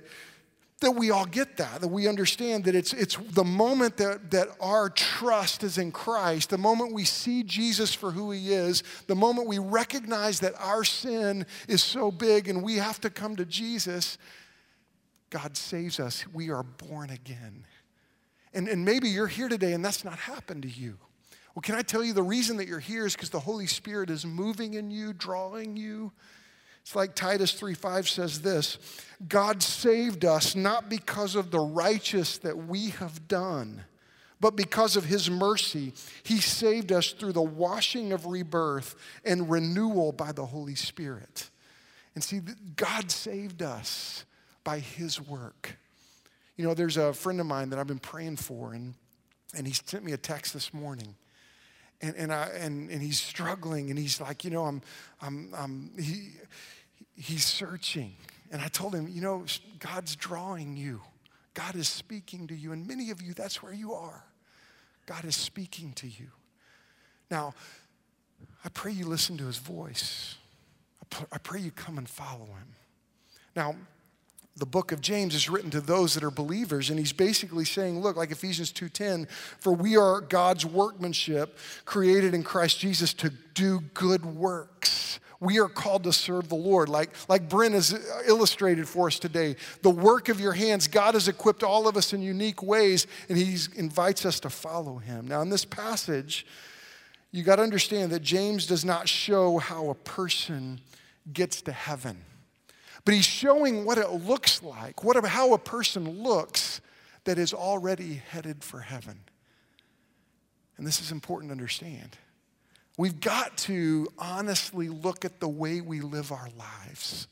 that 0.82 0.92
we 0.92 1.10
all 1.10 1.26
get 1.26 1.58
that, 1.58 1.80
that 1.82 1.88
we 1.88 2.08
understand 2.08 2.66
that 2.66 2.76
it's, 2.76 2.92
it's 2.92 3.16
the 3.16 3.46
moment 3.46 3.96
that, 3.98 4.32
that 4.32 4.50
our 4.60 4.90
trust 4.90 5.64
is 5.64 5.78
in 5.78 5.92
Christ, 5.92 6.50
the 6.50 6.58
moment 6.58 6.94
we 6.94 7.06
see 7.06 7.44
Jesus 7.44 7.94
for 7.94 8.12
who 8.12 8.32
he 8.32 8.54
is, 8.54 8.84
the 9.08 9.16
moment 9.16 9.48
we 9.48 9.58
recognize 9.58 10.42
that 10.42 10.54
our 10.60 10.84
sin 10.84 11.46
is 11.70 11.82
so 11.82 12.12
big 12.12 12.50
and 12.50 12.62
we 12.62 12.76
have 12.76 13.00
to 13.02 13.10
come 13.10 13.38
to 13.38 13.46
Jesus, 13.46 14.18
God 15.30 15.56
saves 15.56 16.00
us. 16.00 16.28
We 16.28 16.50
are 16.50 16.64
born 16.64 17.10
again. 17.10 17.66
And, 18.54 18.68
and 18.68 18.84
maybe 18.84 19.08
you're 19.10 19.28
here 19.28 19.50
today 19.50 19.72
and 19.74 19.84
that's 19.84 20.04
not 20.04 20.20
happened 20.20 20.64
to 20.64 20.70
you. 20.70 20.98
Well, 21.56 21.62
can 21.62 21.76
I 21.76 21.84
tell 21.84 22.04
you 22.04 22.12
the 22.12 22.22
reason 22.22 22.58
that 22.58 22.68
you're 22.68 22.80
here 22.80 23.06
is 23.06 23.14
because 23.14 23.30
the 23.30 23.40
Holy 23.40 23.68
Spirit 23.68 24.10
is 24.10 24.26
moving 24.26 24.74
in 24.74 24.92
you, 24.92 25.14
drawing 25.14 25.78
you. 25.78 26.12
It's 26.86 26.96
like 26.96 27.16
Titus 27.16 27.52
3:5 27.60 28.08
says 28.08 28.42
this 28.42 28.78
God 29.28 29.64
saved 29.64 30.24
us 30.24 30.56
not 30.56 30.88
because 30.88 31.34
of 31.34 31.50
the 31.50 31.60
righteous 31.60 32.38
that 32.40 32.68
we 32.68 32.92
have 32.92 33.28
done, 33.28 33.84
but 34.40 34.56
because 34.56 34.96
of 34.96 35.06
his 35.06 35.28
mercy. 35.28 35.94
He 36.22 36.40
saved 36.40 36.92
us 36.92 37.12
through 37.12 37.34
the 37.34 37.42
washing 37.42 38.14
of 38.14 38.28
rebirth 38.28 38.96
and 39.24 39.50
renewal 39.50 40.12
by 40.12 40.32
the 40.32 40.46
Holy 40.46 40.76
Spirit. 40.76 41.50
And 42.14 42.24
see, 42.24 42.42
God 42.76 43.10
saved 43.10 43.64
us 43.64 44.24
by 44.64 44.78
his 44.78 45.20
work. 45.20 45.78
You 46.56 46.68
know, 46.68 46.76
there's 46.76 46.98
a 46.98 47.14
friend 47.14 47.40
of 47.40 47.48
mine 47.48 47.72
that 47.72 47.80
I've 47.80 47.88
been 47.88 47.98
praying 47.98 48.38
for, 48.38 48.74
and, 48.74 48.94
and 49.58 49.66
he 49.66 49.74
sent 49.74 50.04
me 50.06 50.12
a 50.12 50.18
text 50.18 50.54
this 50.54 50.72
morning. 50.72 51.16
And, 52.02 52.16
and, 52.16 52.34
I, 52.34 52.48
and, 52.58 52.90
and 52.90 53.02
he's 53.02 53.20
struggling, 53.20 53.90
and 53.90 53.98
he's 53.98 54.22
like, 54.22 54.44
you 54.44 54.52
know, 54.52 54.66
I'm, 54.66 54.82
I'm, 55.22 55.54
I'm 55.58 55.92
he, 55.98 56.32
he's 57.16 57.46
searching. 57.46 58.16
And 58.52 58.62
I 58.62 58.68
told 58.68 58.94
him, 58.94 59.08
you 59.08 59.22
know, 59.22 59.46
God's 59.80 60.16
drawing 60.16 60.78
you. 60.78 61.02
God 61.54 61.76
is 61.76 61.88
speaking 61.88 62.48
to 62.48 62.56
you. 62.56 62.72
And 62.72 62.88
many 62.88 63.12
of 63.12 63.22
you, 63.22 63.34
that's 63.34 63.64
where 63.64 63.74
you 63.74 63.94
are. 63.94 64.24
God 65.06 65.26
is 65.26 65.36
speaking 65.36 65.94
to 65.94 66.08
you. 66.08 66.28
Now, 67.32 67.54
I 68.64 68.70
pray 68.70 68.92
you 68.92 69.06
listen 69.06 69.38
to 69.38 69.46
his 69.46 69.58
voice. 69.58 70.36
I 71.32 71.38
pray 71.38 71.62
you 71.62 71.72
come 71.72 71.98
and 71.98 72.10
follow 72.10 72.46
him. 72.46 72.76
Now, 73.56 73.76
the 74.58 74.66
book 74.66 74.92
of 74.92 75.02
James 75.02 75.36
is 75.36 75.50
written 75.50 75.70
to 75.72 75.82
those 75.82 76.14
that 76.14 76.24
are 76.24 76.32
believers 76.32 76.90
and 76.90 76.98
he's 76.98 77.12
basically 77.12 77.66
saying 77.66 78.00
look 78.00 78.16
like 78.16 78.32
Ephesians 78.32 78.72
2:10 78.72 79.28
for 79.60 79.74
we 79.74 79.98
are 79.98 80.22
God's 80.22 80.66
workmanship 80.66 81.58
created 81.84 82.34
in 82.34 82.42
Christ 82.42 82.80
Jesus 82.80 83.14
to 83.16 83.30
do 83.30 83.82
good 83.94 84.26
works 84.26 85.20
we 85.40 85.60
are 85.60 85.68
called 85.68 86.04
to 86.06 86.14
serve 86.14 86.50
the 86.50 86.56
Lord. 86.56 86.90
Like, 86.90 87.12
like 87.28 87.50
Bryn 87.50 87.74
has 87.74 87.94
illustrated 88.28 88.88
for 88.88 89.08
us 89.08 89.20
today, 89.20 89.56
the 89.82 89.90
work 89.90 90.30
of 90.30 90.40
your 90.40 90.54
hands, 90.54 90.88
God 90.88 91.14
has 91.14 91.28
equipped 91.28 91.64
all 91.64 91.88
of 91.88 91.98
us 91.98 92.14
in 92.14 92.22
unique 92.22 92.64
ways, 92.64 93.08
and 93.30 93.38
He 93.38 93.58
invites 93.76 94.26
us 94.26 94.40
to 94.42 94.50
follow 94.50 94.98
Him. 94.98 95.28
Now, 95.28 95.42
in 95.42 95.50
this 95.50 95.66
passage, 95.66 96.46
you 97.32 97.44
got 97.44 97.58
to 97.58 97.64
understand 97.64 98.12
that 98.12 98.22
James 98.22 98.66
does 98.66 98.86
not 98.86 99.10
show 99.10 99.58
how 99.58 99.90
a 99.90 99.96
person 99.96 100.80
gets 101.34 101.62
to 101.64 101.72
heaven, 101.72 102.18
but 103.04 103.14
he's 103.14 103.26
showing 103.26 103.86
what 103.86 103.98
it 103.98 104.10
looks 104.10 104.64
like, 104.64 105.04
what, 105.04 105.24
how 105.26 105.54
a 105.54 105.58
person 105.58 106.24
looks 106.24 106.80
that 107.26 107.38
is 107.38 107.54
already 107.54 108.22
headed 108.30 108.64
for 108.64 108.80
heaven. 108.80 109.20
And 110.78 110.86
this 110.88 111.02
is 111.02 111.12
important 111.12 111.50
to 111.50 111.54
understand. 111.54 112.18
We've 112.98 113.20
got 113.20 113.58
to 113.60 114.08
honestly 114.18 114.90
look 114.90 115.26
at 115.26 115.40
the 115.40 115.50
way 115.50 115.82
we 115.82 116.02
live 116.02 116.32
our 116.32 116.48
lives. 116.58 117.28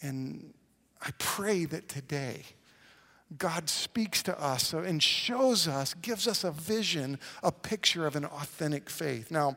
And 0.00 0.54
I 1.02 1.10
pray 1.18 1.64
that 1.64 1.88
today, 1.88 2.42
God 3.36 3.68
speaks 3.68 4.22
to 4.24 4.40
us 4.40 4.72
and 4.72 5.02
shows 5.02 5.66
us, 5.66 5.94
gives 5.94 6.28
us 6.28 6.44
a 6.44 6.52
vision, 6.52 7.18
a 7.42 7.50
picture 7.50 8.06
of 8.06 8.14
an 8.14 8.26
authentic 8.26 8.88
faith. 8.88 9.30
Now, 9.30 9.56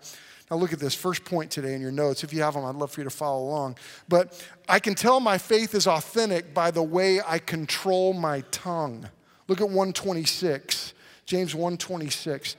now 0.50 0.58
look 0.58 0.74
at 0.74 0.80
this 0.80 0.96
first 0.96 1.26
point 1.26 1.52
today 1.52 1.74
in 1.74 1.82
your 1.82 1.92
notes. 1.92 2.24
If 2.24 2.34
you 2.34 2.42
have 2.42 2.54
them, 2.54 2.66
I'd 2.66 2.76
love 2.76 2.92
for 2.92 3.02
you 3.02 3.04
to 3.04 3.10
follow 3.10 3.44
along. 3.44 3.78
But 4.08 4.44
I 4.68 4.80
can 4.80 4.96
tell 4.96 5.20
my 5.20 5.38
faith 5.38 5.76
is 5.76 5.86
authentic 5.86 6.54
by 6.54 6.72
the 6.72 6.82
way 6.82 7.20
I 7.22 7.38
control 7.38 8.14
my 8.14 8.42
tongue. 8.52 9.10
Look 9.48 9.60
at 9.60 9.68
126, 9.68 10.94
James 11.26 11.54
126. 11.54 12.56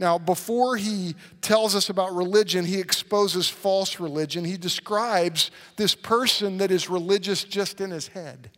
Now, 0.00 0.16
before 0.16 0.78
he 0.78 1.14
tells 1.42 1.76
us 1.76 1.90
about 1.90 2.14
religion, 2.14 2.64
he 2.64 2.80
exposes 2.80 3.50
false 3.50 4.00
religion. 4.00 4.46
He 4.46 4.56
describes 4.56 5.50
this 5.76 5.94
person 5.94 6.56
that 6.56 6.70
is 6.70 6.88
religious 6.88 7.44
just 7.44 7.82
in 7.82 7.90
his 7.90 8.08
head. 8.08 8.50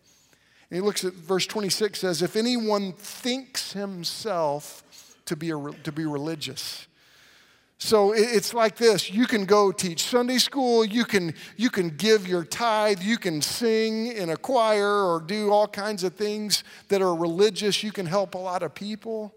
And 0.71 0.77
he 0.77 0.81
looks 0.81 1.05
at 1.05 1.15
verse 1.15 1.45
26 1.47 1.99
says, 1.99 2.23
If 2.23 2.37
anyone 2.37 2.93
thinks 2.93 3.73
himself 3.73 4.85
to 5.25 5.35
be, 5.35 5.51
a, 5.51 5.59
to 5.83 5.91
be 5.91 6.07
religious, 6.07 6.87
so 7.79 8.13
it's 8.13 8.55
like 8.55 8.77
this 8.77 9.11
you 9.11 9.27
can 9.27 9.45
go 9.45 9.73
teach 9.73 10.05
Sunday 10.05 10.39
school, 10.39 10.85
you 10.85 11.05
can, 11.05 11.35
you 11.57 11.71
can 11.71 11.89
give 11.89 12.29
your 12.29 12.45
tithe, 12.45 13.03
you 13.03 13.19
can 13.19 13.43
sing 13.43 14.07
in 14.07 14.31
a 14.31 14.37
choir 14.37 15.03
or 15.03 15.21
do 15.21 15.51
all 15.51 15.67
kinds 15.67 16.05
of 16.05 16.15
things 16.15 16.63
that 16.87 17.03
are 17.03 17.17
religious, 17.17 17.83
you 17.83 17.91
can 17.91 18.07
help 18.07 18.37
a 18.37 18.39
lot 18.39 18.63
of 18.63 18.77
people. 18.77 19.35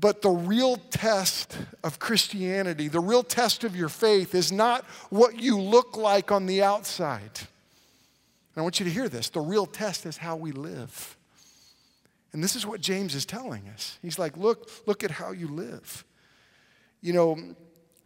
But 0.00 0.22
the 0.22 0.30
real 0.30 0.76
test 0.76 1.58
of 1.84 1.98
Christianity, 1.98 2.88
the 2.88 3.00
real 3.00 3.22
test 3.22 3.64
of 3.64 3.76
your 3.76 3.90
faith, 3.90 4.34
is 4.34 4.50
not 4.50 4.84
what 5.10 5.38
you 5.38 5.60
look 5.60 5.96
like 5.96 6.32
on 6.32 6.46
the 6.46 6.62
outside. 6.62 7.40
I 8.56 8.62
want 8.62 8.80
you 8.80 8.84
to 8.84 8.90
hear 8.90 9.08
this. 9.08 9.28
The 9.28 9.40
real 9.40 9.66
test 9.66 10.06
is 10.06 10.16
how 10.16 10.36
we 10.36 10.52
live. 10.52 11.16
And 12.32 12.42
this 12.42 12.56
is 12.56 12.66
what 12.66 12.80
James 12.80 13.14
is 13.14 13.26
telling 13.26 13.68
us. 13.68 13.98
He's 14.02 14.18
like, 14.18 14.36
look, 14.36 14.70
look 14.86 15.04
at 15.04 15.10
how 15.10 15.32
you 15.32 15.48
live. 15.48 16.04
You 17.02 17.12
know, 17.12 17.38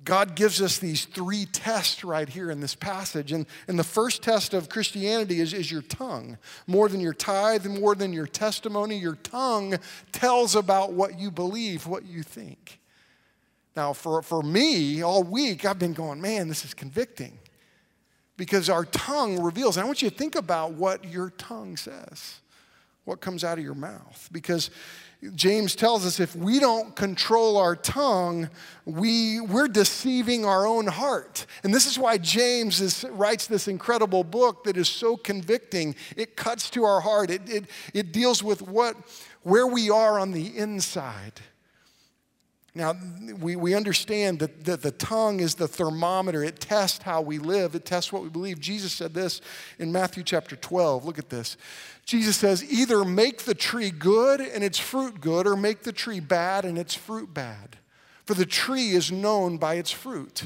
God 0.04 0.34
gives 0.34 0.60
us 0.60 0.78
these 0.78 1.06
three 1.06 1.46
tests 1.46 2.04
right 2.04 2.28
here 2.28 2.50
in 2.50 2.60
this 2.60 2.74
passage. 2.74 3.32
And, 3.32 3.46
and 3.66 3.78
the 3.78 3.84
first 3.84 4.22
test 4.22 4.52
of 4.52 4.68
Christianity 4.68 5.40
is, 5.40 5.54
is 5.54 5.70
your 5.70 5.82
tongue. 5.82 6.36
More 6.66 6.88
than 6.88 7.00
your 7.00 7.14
tithe, 7.14 7.64
more 7.66 7.94
than 7.94 8.12
your 8.12 8.26
testimony, 8.26 8.98
your 8.98 9.16
tongue 9.16 9.76
tells 10.12 10.54
about 10.54 10.92
what 10.92 11.18
you 11.18 11.30
believe, 11.30 11.86
what 11.86 12.04
you 12.04 12.22
think. 12.22 12.80
Now, 13.74 13.92
for, 13.92 14.22
for 14.22 14.42
me, 14.42 15.02
all 15.02 15.22
week, 15.22 15.64
I've 15.64 15.78
been 15.78 15.94
going, 15.94 16.20
man, 16.20 16.48
this 16.48 16.64
is 16.64 16.74
convicting. 16.74 17.38
Because 18.36 18.68
our 18.68 18.84
tongue 18.84 19.40
reveals. 19.40 19.76
And 19.76 19.84
I 19.84 19.86
want 19.86 20.02
you 20.02 20.10
to 20.10 20.16
think 20.16 20.34
about 20.34 20.72
what 20.72 21.04
your 21.04 21.30
tongue 21.30 21.76
says. 21.76 22.40
What 23.04 23.20
comes 23.20 23.44
out 23.44 23.58
of 23.58 23.64
your 23.64 23.74
mouth. 23.74 24.28
Because 24.32 24.70
James 25.34 25.74
tells 25.74 26.04
us 26.04 26.20
if 26.20 26.36
we 26.36 26.58
don't 26.58 26.94
control 26.96 27.56
our 27.56 27.76
tongue, 27.76 28.50
we, 28.84 29.40
we're 29.40 29.68
deceiving 29.68 30.44
our 30.44 30.66
own 30.66 30.86
heart. 30.86 31.46
And 31.62 31.72
this 31.72 31.86
is 31.86 31.98
why 31.98 32.18
James 32.18 32.80
is, 32.80 33.04
writes 33.10 33.46
this 33.46 33.68
incredible 33.68 34.24
book 34.24 34.64
that 34.64 34.76
is 34.76 34.88
so 34.88 35.16
convicting. 35.16 35.94
It 36.16 36.36
cuts 36.36 36.68
to 36.70 36.84
our 36.84 37.00
heart, 37.00 37.30
it, 37.30 37.48
it, 37.48 37.64
it 37.94 38.12
deals 38.12 38.42
with 38.42 38.62
what, 38.62 38.96
where 39.42 39.66
we 39.66 39.90
are 39.90 40.18
on 40.18 40.32
the 40.32 40.56
inside. 40.56 41.40
Now, 42.76 42.96
we, 43.38 43.54
we 43.54 43.74
understand 43.74 44.40
that, 44.40 44.64
that 44.64 44.82
the 44.82 44.90
tongue 44.90 45.38
is 45.38 45.54
the 45.54 45.68
thermometer. 45.68 46.42
It 46.42 46.58
tests 46.58 47.02
how 47.02 47.20
we 47.20 47.38
live, 47.38 47.76
it 47.76 47.84
tests 47.84 48.12
what 48.12 48.22
we 48.22 48.28
believe. 48.28 48.58
Jesus 48.58 48.92
said 48.92 49.14
this 49.14 49.40
in 49.78 49.92
Matthew 49.92 50.24
chapter 50.24 50.56
12. 50.56 51.04
Look 51.04 51.18
at 51.18 51.30
this. 51.30 51.56
Jesus 52.04 52.36
says, 52.36 52.64
either 52.64 53.04
make 53.04 53.42
the 53.42 53.54
tree 53.54 53.90
good 53.90 54.40
and 54.40 54.64
its 54.64 54.78
fruit 54.78 55.20
good, 55.20 55.46
or 55.46 55.56
make 55.56 55.84
the 55.84 55.92
tree 55.92 56.20
bad 56.20 56.64
and 56.64 56.76
its 56.76 56.94
fruit 56.94 57.32
bad. 57.32 57.78
For 58.26 58.34
the 58.34 58.46
tree 58.46 58.90
is 58.90 59.12
known 59.12 59.56
by 59.58 59.74
its 59.74 59.92
fruit. 59.92 60.44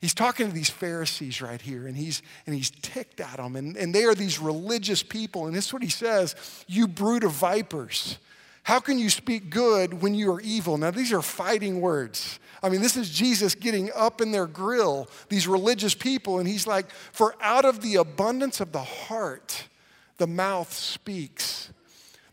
He's 0.00 0.14
talking 0.14 0.46
to 0.46 0.52
these 0.52 0.70
Pharisees 0.70 1.42
right 1.42 1.60
here, 1.60 1.88
and 1.88 1.96
he's, 1.96 2.22
and 2.46 2.54
he's 2.54 2.70
ticked 2.70 3.20
at 3.20 3.38
them. 3.38 3.56
And, 3.56 3.76
and 3.76 3.94
they 3.94 4.04
are 4.04 4.14
these 4.14 4.38
religious 4.38 5.02
people. 5.02 5.46
And 5.46 5.56
this 5.56 5.66
is 5.66 5.72
what 5.72 5.82
he 5.82 5.88
says 5.88 6.36
You 6.68 6.86
brood 6.86 7.24
of 7.24 7.32
vipers. 7.32 8.18
How 8.66 8.80
can 8.80 8.98
you 8.98 9.10
speak 9.10 9.48
good 9.48 10.02
when 10.02 10.16
you 10.16 10.32
are 10.32 10.40
evil? 10.40 10.76
Now, 10.76 10.90
these 10.90 11.12
are 11.12 11.22
fighting 11.22 11.80
words. 11.80 12.40
I 12.64 12.68
mean, 12.68 12.80
this 12.80 12.96
is 12.96 13.08
Jesus 13.08 13.54
getting 13.54 13.92
up 13.94 14.20
in 14.20 14.32
their 14.32 14.48
grill, 14.48 15.08
these 15.28 15.46
religious 15.46 15.94
people, 15.94 16.40
and 16.40 16.48
he's 16.48 16.66
like, 16.66 16.90
For 16.90 17.36
out 17.40 17.64
of 17.64 17.80
the 17.80 17.94
abundance 17.94 18.60
of 18.60 18.72
the 18.72 18.82
heart, 18.82 19.68
the 20.16 20.26
mouth 20.26 20.72
speaks. 20.72 21.70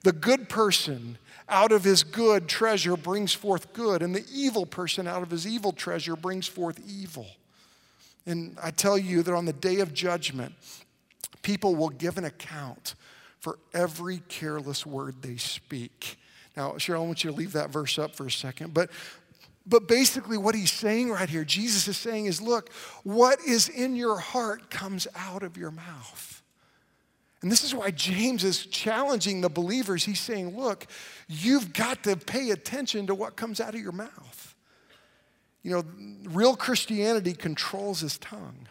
The 0.02 0.12
good 0.12 0.50
person 0.50 1.20
out 1.50 1.72
of 1.72 1.84
his 1.84 2.02
good 2.02 2.48
treasure 2.48 2.98
brings 2.98 3.32
forth 3.32 3.72
good, 3.72 4.02
and 4.02 4.16
the 4.16 4.26
evil 4.34 4.66
person 4.66 5.08
out 5.08 5.22
of 5.22 5.30
his 5.30 5.46
evil 5.46 5.72
treasure 5.72 6.16
brings 6.16 6.48
forth 6.48 6.82
evil. 6.90 7.28
And 8.26 8.58
I 8.60 8.72
tell 8.72 8.98
you 8.98 9.22
that 9.22 9.36
on 9.36 9.46
the 9.46 9.54
day 9.54 9.82
of 9.82 9.94
judgment, 9.94 10.56
people 11.44 11.76
will 11.76 11.90
give 11.90 12.18
an 12.18 12.26
account 12.26 12.96
for 13.40 13.60
every 13.72 14.24
careless 14.30 14.84
word 14.84 15.22
they 15.22 15.38
speak. 15.38 16.18
Now, 16.56 16.72
Cheryl, 16.74 16.98
I 16.98 17.06
want 17.06 17.24
you 17.24 17.32
to 17.32 17.36
leave 17.36 17.54
that 17.54 17.72
verse 17.72 17.98
up 17.98 18.16
for 18.16 18.28
a 18.28 18.32
second. 18.32 18.74
But, 18.74 18.90
but 19.66 19.88
basically, 19.88 20.38
what 20.38 20.56
he's 20.56 20.72
saying 20.72 21.10
right 21.12 21.30
here, 21.30 21.44
Jesus 21.44 21.88
is 21.88 21.98
saying, 21.98 22.26
is 22.26 22.42
look, 22.42 22.72
what 23.04 23.40
is 23.42 23.70
in 23.70 23.96
your 23.96 24.20
heart 24.20 24.70
comes 24.70 25.08
out 25.16 25.44
of 25.44 25.58
your 25.58 25.72
mouth. 25.72 26.42
And 27.42 27.52
this 27.52 27.64
is 27.64 27.76
why 27.76 27.92
James 27.92 28.46
is 28.46 28.66
challenging 28.66 29.42
the 29.42 29.50
believers. 29.50 30.06
He's 30.06 30.22
saying, 30.22 30.58
look, 30.58 30.88
you've 31.28 31.74
got 31.74 32.04
to 32.04 32.16
pay 32.16 32.52
attention 32.52 33.08
to 33.08 33.16
what 33.16 33.36
comes 33.36 33.60
out 33.60 33.76
of 33.76 33.82
your 33.82 33.92
mouth. 33.92 34.56
You 35.62 35.72
know, 35.72 35.84
real 36.24 36.56
Christianity 36.56 37.34
controls 37.34 38.00
his 38.00 38.18
tongue. 38.18 38.68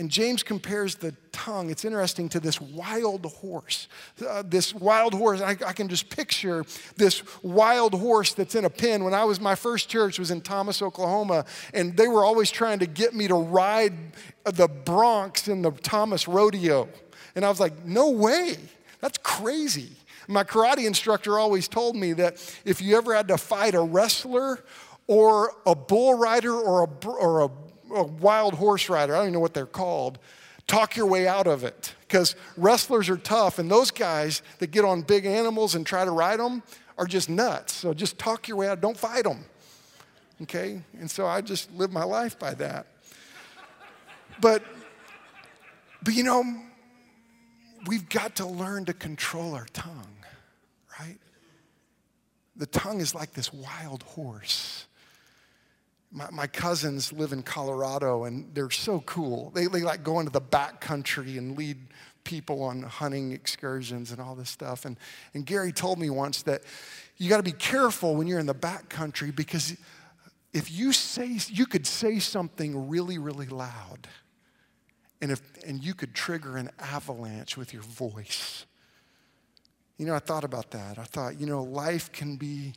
And 0.00 0.10
James 0.10 0.42
compares 0.42 0.94
the 0.94 1.14
tongue, 1.30 1.68
it's 1.68 1.84
interesting, 1.84 2.30
to 2.30 2.40
this 2.40 2.58
wild 2.58 3.26
horse. 3.26 3.86
Uh, 4.26 4.42
this 4.42 4.74
wild 4.74 5.12
horse, 5.12 5.42
I, 5.42 5.50
I, 5.50 5.74
can 5.74 5.88
just 5.88 6.08
picture 6.08 6.64
this 6.96 7.22
wild 7.42 7.92
horse 7.92 8.32
that's 8.32 8.54
in 8.54 8.64
a 8.64 8.70
pen. 8.70 9.04
When 9.04 9.12
I 9.12 9.24
was, 9.24 9.42
my 9.42 9.54
first 9.54 9.90
church 9.90 10.18
was 10.18 10.30
in 10.30 10.40
Thomas, 10.40 10.80
Oklahoma, 10.80 11.44
and 11.74 11.98
they 11.98 12.08
were 12.08 12.24
always 12.24 12.50
trying 12.50 12.78
to 12.78 12.86
get 12.86 13.12
me 13.14 13.28
to 13.28 13.34
ride 13.34 13.92
the 14.44 14.70
broncs 14.70 15.48
in 15.48 15.60
the 15.60 15.70
Thomas 15.70 16.26
rodeo. 16.26 16.88
And 17.34 17.44
I 17.44 17.50
was 17.50 17.60
like, 17.60 17.84
no 17.84 18.08
way, 18.08 18.56
that's 19.02 19.18
crazy. 19.18 19.90
My 20.28 20.44
karate 20.44 20.86
instructor 20.86 21.38
always 21.38 21.68
told 21.68 21.94
me 21.94 22.14
that 22.14 22.38
if 22.64 22.80
you 22.80 22.96
ever 22.96 23.14
had 23.14 23.28
to 23.28 23.36
fight 23.36 23.74
a 23.74 23.82
wrestler 23.82 24.64
or 25.06 25.52
a 25.66 25.74
bull 25.74 26.14
rider 26.14 26.54
or 26.54 26.84
a, 26.84 27.06
or 27.06 27.40
a 27.42 27.50
a 27.94 28.02
wild 28.02 28.54
horse 28.54 28.88
rider, 28.88 29.14
I 29.14 29.18
don't 29.18 29.26
even 29.26 29.34
know 29.34 29.40
what 29.40 29.54
they're 29.54 29.66
called, 29.66 30.18
talk 30.66 30.96
your 30.96 31.06
way 31.06 31.26
out 31.26 31.46
of 31.46 31.64
it. 31.64 31.94
Because 32.00 32.36
wrestlers 32.56 33.08
are 33.08 33.16
tough, 33.16 33.58
and 33.58 33.70
those 33.70 33.90
guys 33.90 34.42
that 34.58 34.70
get 34.70 34.84
on 34.84 35.02
big 35.02 35.26
animals 35.26 35.74
and 35.74 35.86
try 35.86 36.04
to 36.04 36.10
ride 36.10 36.40
them 36.40 36.62
are 36.98 37.06
just 37.06 37.28
nuts. 37.28 37.72
So 37.74 37.94
just 37.94 38.18
talk 38.18 38.48
your 38.48 38.56
way 38.56 38.68
out, 38.68 38.80
don't 38.80 38.96
fight 38.96 39.24
them. 39.24 39.44
Okay? 40.42 40.82
And 40.98 41.10
so 41.10 41.26
I 41.26 41.40
just 41.40 41.72
live 41.72 41.92
my 41.92 42.04
life 42.04 42.38
by 42.38 42.54
that. 42.54 42.86
But, 44.40 44.62
but 46.02 46.14
you 46.14 46.22
know, 46.22 46.44
we've 47.86 48.08
got 48.08 48.36
to 48.36 48.46
learn 48.46 48.86
to 48.86 48.92
control 48.92 49.54
our 49.54 49.66
tongue, 49.72 50.16
right? 50.98 51.18
The 52.56 52.66
tongue 52.66 53.00
is 53.00 53.14
like 53.14 53.32
this 53.32 53.52
wild 53.52 54.02
horse. 54.02 54.86
My, 56.12 56.28
my, 56.30 56.46
cousins 56.48 57.12
live 57.12 57.32
in 57.32 57.42
Colorado 57.42 58.24
and 58.24 58.52
they're 58.52 58.70
so 58.70 59.00
cool. 59.06 59.50
They, 59.54 59.66
they 59.66 59.82
like 59.82 60.02
go 60.02 60.18
into 60.18 60.32
the 60.32 60.40
back 60.40 60.80
country 60.80 61.38
and 61.38 61.56
lead 61.56 61.78
people 62.24 62.62
on 62.62 62.82
hunting 62.82 63.32
excursions 63.32 64.10
and 64.10 64.20
all 64.20 64.34
this 64.34 64.50
stuff. 64.50 64.84
And, 64.84 64.96
and 65.34 65.46
Gary 65.46 65.72
told 65.72 65.98
me 65.98 66.10
once 66.10 66.42
that 66.42 66.62
you 67.16 67.28
got 67.28 67.36
to 67.36 67.42
be 67.42 67.52
careful 67.52 68.16
when 68.16 68.26
you're 68.26 68.40
in 68.40 68.46
the 68.46 68.54
back 68.54 68.88
country 68.88 69.30
because 69.30 69.76
if 70.52 70.70
you 70.70 70.92
say, 70.92 71.38
you 71.48 71.66
could 71.66 71.86
say 71.86 72.18
something 72.18 72.88
really, 72.88 73.18
really 73.18 73.46
loud 73.46 74.08
and, 75.20 75.30
if, 75.30 75.42
and 75.64 75.82
you 75.82 75.94
could 75.94 76.14
trigger 76.14 76.56
an 76.56 76.70
avalanche 76.78 77.56
with 77.56 77.72
your 77.72 77.82
voice. 77.82 78.66
You 79.98 80.06
know, 80.06 80.14
I 80.14 80.18
thought 80.18 80.44
about 80.44 80.70
that. 80.70 80.98
I 80.98 81.04
thought, 81.04 81.38
you 81.38 81.46
know, 81.46 81.62
life 81.62 82.10
can 82.10 82.36
be 82.36 82.72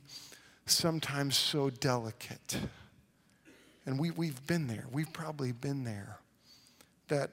sometimes 0.66 1.38
so 1.38 1.70
delicate. 1.70 2.58
And 3.86 4.00
we, 4.00 4.12
we've 4.12 4.46
been 4.48 4.68
there. 4.68 4.86
We've 4.92 5.12
probably 5.12 5.52
been 5.52 5.84
there. 5.84 6.18
That, 7.10 7.32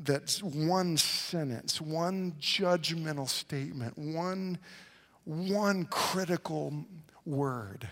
that 0.00 0.38
one 0.42 0.96
sentence, 0.96 1.80
one 1.80 2.32
judgmental 2.40 3.28
statement, 3.28 3.96
one, 3.96 4.58
one 5.24 5.86
critical 5.86 6.84
word, 7.24 7.88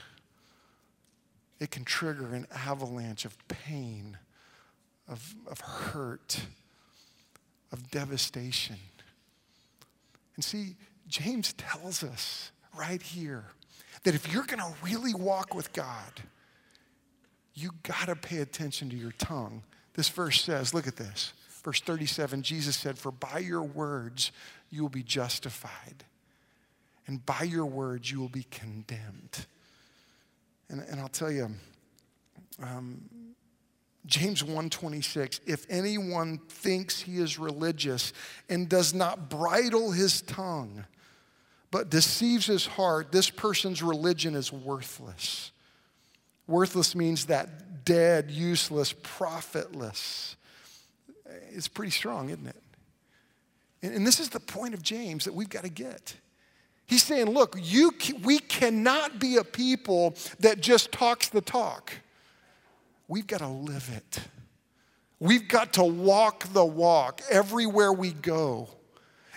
it 1.61 1.71
can 1.71 1.85
trigger 1.85 2.35
an 2.35 2.47
avalanche 2.55 3.25
of 3.25 3.37
pain, 3.49 4.19
of, 5.09 5.35
of 5.47 5.61
hurt, 5.61 6.41
of 7.71 7.91
devastation. 7.91 8.77
And 10.37 10.45
see, 10.45 10.77
James 11.09 11.53
tells 11.55 12.03
us 12.03 12.53
right 12.77 13.01
here 13.01 13.45
that 14.03 14.15
if 14.15 14.33
you're 14.33 14.45
going 14.45 14.59
to 14.59 14.73
really 14.83 15.15
walk 15.15 15.55
with 15.55 15.73
God, 15.73 16.23
you 17.55 17.71
got 17.83 18.07
to 18.07 18.17
pay 18.17 18.38
attention 18.38 18.88
to 18.91 18.97
your 18.97 19.12
tongue. 19.12 19.62
This 19.95 20.09
verse 20.09 20.43
says, 20.43 20.73
look 20.73 20.87
at 20.87 20.97
this. 20.97 21.33
Verse 21.62 21.81
37 21.81 22.43
Jesus 22.43 22.77
said, 22.77 22.99
For 22.99 23.12
by 23.12 23.38
your 23.38 23.62
words 23.62 24.33
you 24.71 24.83
will 24.83 24.88
be 24.88 25.03
justified, 25.03 26.05
and 27.07 27.25
by 27.25 27.43
your 27.43 27.67
words 27.67 28.11
you 28.11 28.21
will 28.21 28.29
be 28.29 28.47
condemned. 28.51 29.47
And, 30.69 30.81
and 30.81 31.01
I'll 31.01 31.09
tell 31.09 31.31
you, 31.31 31.51
um, 32.61 33.03
James 34.05 34.43
1:26 34.43 35.41
if 35.47 35.65
anyone 35.71 36.38
thinks 36.49 37.01
he 37.01 37.19
is 37.19 37.38
religious 37.38 38.12
and 38.49 38.69
does 38.69 38.93
not 38.93 39.31
bridle 39.31 39.93
his 39.93 40.23
tongue 40.23 40.85
but 41.71 41.88
deceives 41.88 42.47
his 42.47 42.67
heart 42.67 43.12
this 43.12 43.31
person's 43.31 43.81
religion 43.81 44.35
is 44.35 44.53
worthless 44.53 45.53
Worthless 46.53 46.95
means 46.95 47.25
that 47.27 47.85
dead, 47.87 48.31
useless, 48.31 48.93
profitless. 49.03 50.37
It's 51.51 51.67
pretty 51.67 51.93
strong, 51.93 52.29
isn't 52.29 52.47
it? 52.47 52.62
And, 53.83 54.07
this 54.07 54.21
is 54.21 54.29
the 54.29 54.38
point 54.38 54.75
of 54.75 54.83
James 54.83 55.25
that 55.25 55.33
we've 55.33 55.49
got 55.49 55.65
to 55.65 55.71
get. 55.71 56.15
He's 56.85 57.03
saying, 57.03 57.31
look, 57.31 57.57
you, 57.59 57.95
we 58.23 58.38
cannot 58.38 59.19
be 59.19 59.38
a 59.38 59.45
people 59.45 60.15
that 60.41 60.61
just 60.61 60.93
talks 60.93 61.31
the 61.31 61.41
talk. 61.41 61.91
We've 63.09 63.27
got 63.27 63.38
to 63.38 63.49
live 63.49 63.88
it. 63.97 64.21
We've 65.21 65.49
got 65.49 65.73
to 65.75 65.85
walk 65.85 66.53
the 66.53 66.67
walk 66.67 67.23
everywhere 67.31 67.95
we 67.95 68.12
go. 68.12 68.69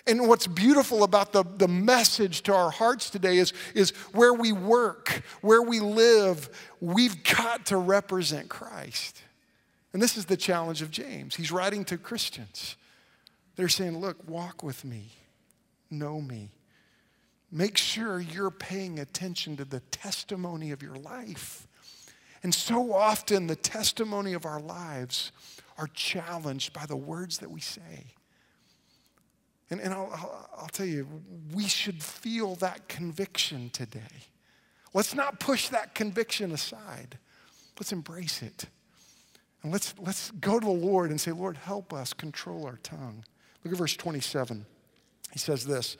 And 0.07 0.27
what's 0.27 0.45
beautiful 0.45 1.03
about 1.03 1.33
the, 1.33 1.43
the 1.43 1.67
message 1.67 2.43
to 2.43 2.53
our 2.53 2.69
hearts 2.69 3.09
today 3.09 3.37
is, 3.37 3.53
is 3.73 3.89
where 4.13 4.33
we 4.33 4.51
work, 4.51 5.23
where 5.41 5.63
we 5.63 5.79
live, 5.79 6.49
we've 6.79 7.23
got 7.23 7.65
to 7.67 7.77
represent 7.77 8.49
Christ. 8.49 9.23
And 9.93 10.01
this 10.01 10.15
is 10.15 10.25
the 10.25 10.37
challenge 10.37 10.81
of 10.81 10.91
James. 10.91 11.35
He's 11.35 11.51
writing 11.51 11.85
to 11.85 11.97
Christians. 11.97 12.75
They're 13.55 13.69
saying, 13.69 13.97
look, 13.97 14.17
walk 14.27 14.61
with 14.61 14.85
me, 14.85 15.11
know 15.89 16.21
me. 16.21 16.51
Make 17.51 17.77
sure 17.77 18.19
you're 18.19 18.51
paying 18.51 18.99
attention 18.99 19.55
to 19.57 19.65
the 19.65 19.79
testimony 19.79 20.71
of 20.71 20.83
your 20.83 20.97
life. 20.97 21.67
And 22.43 22.53
so 22.53 22.93
often, 22.93 23.47
the 23.47 23.55
testimony 23.55 24.33
of 24.33 24.45
our 24.45 24.59
lives 24.59 25.31
are 25.77 25.87
challenged 25.87 26.73
by 26.73 26.85
the 26.85 26.95
words 26.95 27.39
that 27.39 27.49
we 27.49 27.61
say. 27.61 28.13
And, 29.69 29.81
and 29.81 29.93
I'll, 29.93 30.09
I'll, 30.13 30.49
I'll 30.59 30.67
tell 30.67 30.85
you, 30.85 31.07
we 31.53 31.67
should 31.67 32.03
feel 32.03 32.55
that 32.55 32.87
conviction 32.87 33.69
today. 33.71 34.01
Let's 34.93 35.15
not 35.15 35.39
push 35.39 35.69
that 35.69 35.95
conviction 35.95 36.51
aside. 36.51 37.17
Let's 37.79 37.91
embrace 37.91 38.41
it. 38.41 38.65
And 39.63 39.71
let's, 39.71 39.95
let's 39.99 40.31
go 40.31 40.59
to 40.59 40.65
the 40.65 40.71
Lord 40.71 41.09
and 41.09 41.19
say, 41.19 41.31
Lord, 41.31 41.57
help 41.57 41.91
us 41.91 42.13
control 42.13 42.65
our 42.65 42.77
tongue. 42.83 43.25
Look 43.63 43.73
at 43.73 43.77
verse 43.77 43.95
27. 43.97 44.65
He 45.33 45.39
says 45.39 45.65
this 45.65 45.97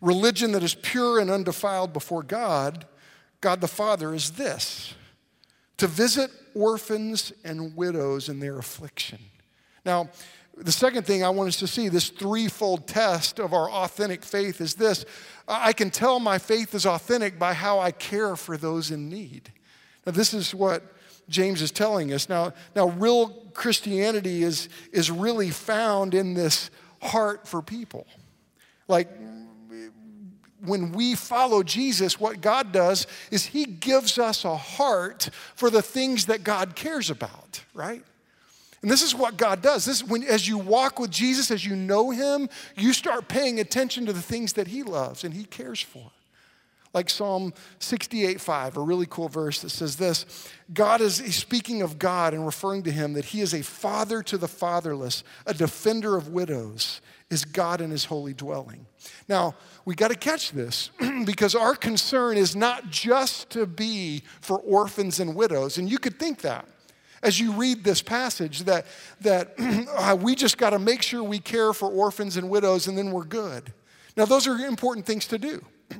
Religion 0.00 0.52
that 0.52 0.62
is 0.62 0.74
pure 0.74 1.20
and 1.20 1.30
undefiled 1.30 1.92
before 1.92 2.22
God, 2.22 2.86
God 3.40 3.60
the 3.60 3.68
Father, 3.68 4.14
is 4.14 4.32
this 4.32 4.94
to 5.76 5.86
visit 5.86 6.30
orphans 6.54 7.32
and 7.44 7.76
widows 7.76 8.28
in 8.28 8.40
their 8.40 8.58
affliction. 8.58 9.18
Now, 9.84 10.08
the 10.56 10.72
second 10.72 11.04
thing 11.04 11.24
I 11.24 11.30
want 11.30 11.48
us 11.48 11.56
to 11.58 11.66
see, 11.66 11.88
this 11.88 12.10
threefold 12.10 12.86
test 12.86 13.40
of 13.40 13.52
our 13.52 13.70
authentic 13.70 14.22
faith, 14.22 14.60
is 14.60 14.74
this 14.74 15.04
I 15.48 15.72
can 15.72 15.90
tell 15.90 16.20
my 16.20 16.38
faith 16.38 16.74
is 16.74 16.86
authentic 16.86 17.38
by 17.38 17.54
how 17.54 17.80
I 17.80 17.90
care 17.90 18.36
for 18.36 18.56
those 18.56 18.90
in 18.90 19.08
need. 19.08 19.52
Now, 20.06 20.12
this 20.12 20.32
is 20.32 20.54
what 20.54 20.82
James 21.28 21.60
is 21.60 21.70
telling 21.70 22.12
us. 22.12 22.28
Now, 22.28 22.52
now 22.76 22.88
real 22.90 23.28
Christianity 23.54 24.42
is, 24.42 24.68
is 24.92 25.10
really 25.10 25.50
found 25.50 26.14
in 26.14 26.34
this 26.34 26.70
heart 27.02 27.48
for 27.48 27.60
people. 27.62 28.06
Like, 28.86 29.08
when 30.60 30.92
we 30.92 31.14
follow 31.14 31.62
Jesus, 31.62 32.18
what 32.18 32.40
God 32.40 32.72
does 32.72 33.06
is 33.30 33.46
He 33.46 33.64
gives 33.64 34.18
us 34.18 34.44
a 34.44 34.56
heart 34.56 35.28
for 35.54 35.68
the 35.68 35.82
things 35.82 36.26
that 36.26 36.44
God 36.44 36.74
cares 36.74 37.10
about, 37.10 37.62
right? 37.74 38.02
And 38.84 38.90
this 38.90 39.00
is 39.00 39.14
what 39.14 39.38
God 39.38 39.62
does. 39.62 39.86
This 39.86 40.04
when 40.04 40.24
as 40.24 40.46
you 40.46 40.58
walk 40.58 40.98
with 40.98 41.10
Jesus, 41.10 41.50
as 41.50 41.64
you 41.64 41.74
know 41.74 42.10
him, 42.10 42.50
you 42.76 42.92
start 42.92 43.28
paying 43.28 43.58
attention 43.58 44.04
to 44.04 44.12
the 44.12 44.20
things 44.20 44.52
that 44.52 44.66
he 44.66 44.82
loves 44.82 45.24
and 45.24 45.32
he 45.32 45.46
cares 45.46 45.80
for. 45.80 46.10
Like 46.92 47.08
Psalm 47.08 47.54
68 47.78 48.42
5, 48.42 48.76
a 48.76 48.80
really 48.80 49.06
cool 49.08 49.30
verse 49.30 49.62
that 49.62 49.70
says 49.70 49.96
this 49.96 50.26
God 50.74 51.00
is 51.00 51.14
speaking 51.34 51.80
of 51.80 51.98
God 51.98 52.34
and 52.34 52.44
referring 52.44 52.82
to 52.82 52.90
him 52.92 53.14
that 53.14 53.24
he 53.24 53.40
is 53.40 53.54
a 53.54 53.62
father 53.62 54.22
to 54.24 54.36
the 54.36 54.48
fatherless, 54.48 55.24
a 55.46 55.54
defender 55.54 56.14
of 56.14 56.28
widows, 56.28 57.00
is 57.30 57.46
God 57.46 57.80
in 57.80 57.90
his 57.90 58.04
holy 58.04 58.34
dwelling. 58.34 58.84
Now, 59.30 59.54
we 59.86 59.94
got 59.94 60.08
to 60.08 60.14
catch 60.14 60.52
this 60.52 60.90
because 61.24 61.54
our 61.54 61.74
concern 61.74 62.36
is 62.36 62.54
not 62.54 62.90
just 62.90 63.48
to 63.48 63.64
be 63.64 64.24
for 64.42 64.58
orphans 64.58 65.20
and 65.20 65.34
widows, 65.34 65.78
and 65.78 65.90
you 65.90 65.98
could 65.98 66.18
think 66.18 66.42
that 66.42 66.68
as 67.24 67.40
you 67.40 67.52
read 67.52 67.82
this 67.82 68.02
passage 68.02 68.60
that, 68.64 68.86
that 69.22 69.54
uh, 69.96 70.16
we 70.20 70.34
just 70.34 70.58
got 70.58 70.70
to 70.70 70.78
make 70.78 71.02
sure 71.02 71.24
we 71.24 71.38
care 71.38 71.72
for 71.72 71.88
orphans 71.88 72.36
and 72.36 72.48
widows 72.48 72.86
and 72.86 72.96
then 72.96 73.10
we're 73.10 73.24
good. 73.24 73.72
Now, 74.16 74.26
those 74.26 74.46
are 74.46 74.56
important 74.58 75.06
things 75.06 75.26
to 75.28 75.38
do. 75.38 75.64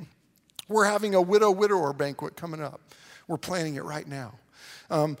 We're 0.69 0.85
having 0.85 1.13
a 1.13 1.21
widow 1.21 1.51
widower 1.51 1.91
banquet 1.93 2.37
coming 2.37 2.61
up. 2.61 2.79
We're 3.27 3.37
planning 3.37 3.75
it 3.75 3.83
right 3.83 4.07
now. 4.07 4.33
Um, 4.89 5.17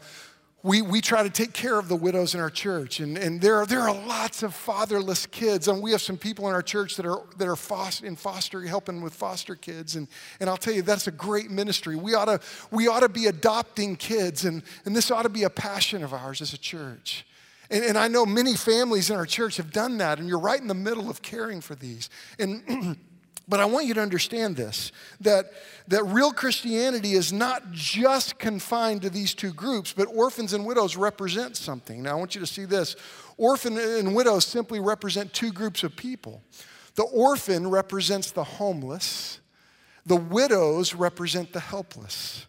we, 0.65 0.81
we 0.81 0.99
try 0.99 1.21
to 1.21 1.29
take 1.29 1.53
care 1.53 1.77
of 1.77 1.89
the 1.89 1.95
widows 1.95 2.33
in 2.33 2.41
our 2.41 2.49
church. 2.49 2.99
And, 2.99 3.19
and 3.19 3.39
there, 3.39 3.57
are, 3.57 3.67
there 3.67 3.81
are 3.81 3.93
lots 3.93 4.41
of 4.41 4.55
fatherless 4.55 5.27
kids. 5.27 5.67
And 5.67 5.79
we 5.79 5.91
have 5.91 6.01
some 6.01 6.17
people 6.17 6.47
in 6.47 6.55
our 6.55 6.63
church 6.63 6.95
that 6.95 7.05
are, 7.05 7.21
that 7.37 7.47
are 7.47 7.55
foster, 7.55 8.07
in 8.07 8.15
foster, 8.15 8.59
helping 8.63 9.01
with 9.01 9.13
foster 9.13 9.53
kids. 9.53 9.95
And, 9.95 10.07
and 10.39 10.49
I'll 10.49 10.57
tell 10.57 10.73
you, 10.73 10.81
that's 10.81 11.05
a 11.05 11.11
great 11.11 11.51
ministry. 11.51 11.95
We 11.95 12.15
ought 12.15 12.25
to, 12.25 12.39
we 12.71 12.87
ought 12.87 13.01
to 13.01 13.09
be 13.09 13.27
adopting 13.27 13.95
kids. 13.95 14.43
And, 14.43 14.63
and 14.85 14.95
this 14.95 15.11
ought 15.11 15.21
to 15.21 15.29
be 15.29 15.43
a 15.43 15.51
passion 15.51 16.03
of 16.03 16.15
ours 16.15 16.41
as 16.41 16.51
a 16.51 16.57
church. 16.57 17.27
And, 17.69 17.83
and 17.83 17.95
I 17.95 18.07
know 18.07 18.25
many 18.25 18.55
families 18.55 19.11
in 19.11 19.17
our 19.17 19.27
church 19.27 19.57
have 19.57 19.71
done 19.71 19.99
that. 19.99 20.17
And 20.17 20.27
you're 20.27 20.39
right 20.39 20.59
in 20.59 20.67
the 20.67 20.73
middle 20.73 21.11
of 21.11 21.21
caring 21.21 21.61
for 21.61 21.75
these. 21.75 22.09
And 22.39 22.97
But 23.47 23.59
I 23.59 23.65
want 23.65 23.85
you 23.85 23.93
to 23.93 24.01
understand 24.01 24.55
this 24.55 24.91
that, 25.21 25.51
that 25.87 26.03
real 26.05 26.31
Christianity 26.31 27.13
is 27.13 27.31
not 27.31 27.71
just 27.71 28.39
confined 28.39 29.03
to 29.03 29.09
these 29.09 29.33
two 29.33 29.53
groups, 29.53 29.93
but 29.93 30.05
orphans 30.05 30.53
and 30.53 30.65
widows 30.65 30.97
represent 30.97 31.55
something. 31.55 32.01
Now, 32.01 32.11
I 32.11 32.15
want 32.15 32.33
you 32.33 32.41
to 32.41 32.47
see 32.47 32.65
this. 32.65 32.95
Orphan 33.37 33.77
and 33.77 34.15
widows 34.15 34.45
simply 34.45 34.79
represent 34.79 35.33
two 35.33 35.51
groups 35.51 35.83
of 35.83 35.95
people. 35.95 36.41
The 36.95 37.03
orphan 37.03 37.69
represents 37.69 38.31
the 38.31 38.43
homeless, 38.43 39.39
the 40.05 40.15
widows 40.15 40.95
represent 40.95 41.51
the 41.53 41.59
helpless. 41.59 42.45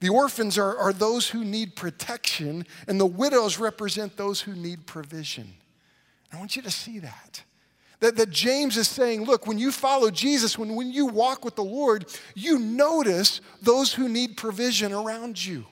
The 0.00 0.08
orphans 0.10 0.58
are, 0.58 0.76
are 0.76 0.92
those 0.92 1.30
who 1.30 1.42
need 1.42 1.74
protection, 1.74 2.66
and 2.86 3.00
the 3.00 3.06
widows 3.06 3.58
represent 3.58 4.16
those 4.16 4.42
who 4.42 4.54
need 4.54 4.86
provision. 4.86 5.54
I 6.32 6.38
want 6.38 6.54
you 6.54 6.62
to 6.62 6.70
see 6.70 6.98
that. 6.98 7.42
That, 8.00 8.16
that 8.16 8.30
James 8.30 8.76
is 8.76 8.88
saying, 8.88 9.24
look, 9.24 9.46
when 9.46 9.58
you 9.58 9.72
follow 9.72 10.10
Jesus, 10.10 10.58
when, 10.58 10.74
when 10.74 10.92
you 10.92 11.06
walk 11.06 11.44
with 11.44 11.56
the 11.56 11.64
Lord, 11.64 12.04
you 12.34 12.58
notice 12.58 13.40
those 13.62 13.94
who 13.94 14.08
need 14.08 14.36
provision 14.36 14.92
around 14.92 15.42
you. 15.44 15.64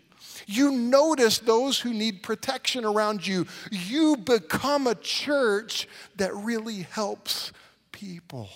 You 0.47 0.73
notice 0.73 1.39
those 1.39 1.81
who 1.81 1.93
need 1.93 2.23
protection 2.23 2.85
around 2.85 3.27
you. 3.27 3.47
You 3.71 4.17
become 4.17 4.87
a 4.87 4.95
church 4.95 5.89
that 6.17 6.35
really 6.35 6.83
helps 6.83 7.53
people. 7.93 8.49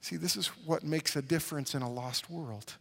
See, 0.00 0.16
this 0.16 0.36
is 0.36 0.48
what 0.64 0.82
makes 0.82 1.14
a 1.14 1.22
difference 1.22 1.74
in 1.74 1.82
a 1.82 1.90
lost 1.90 2.30
world. 2.30 2.74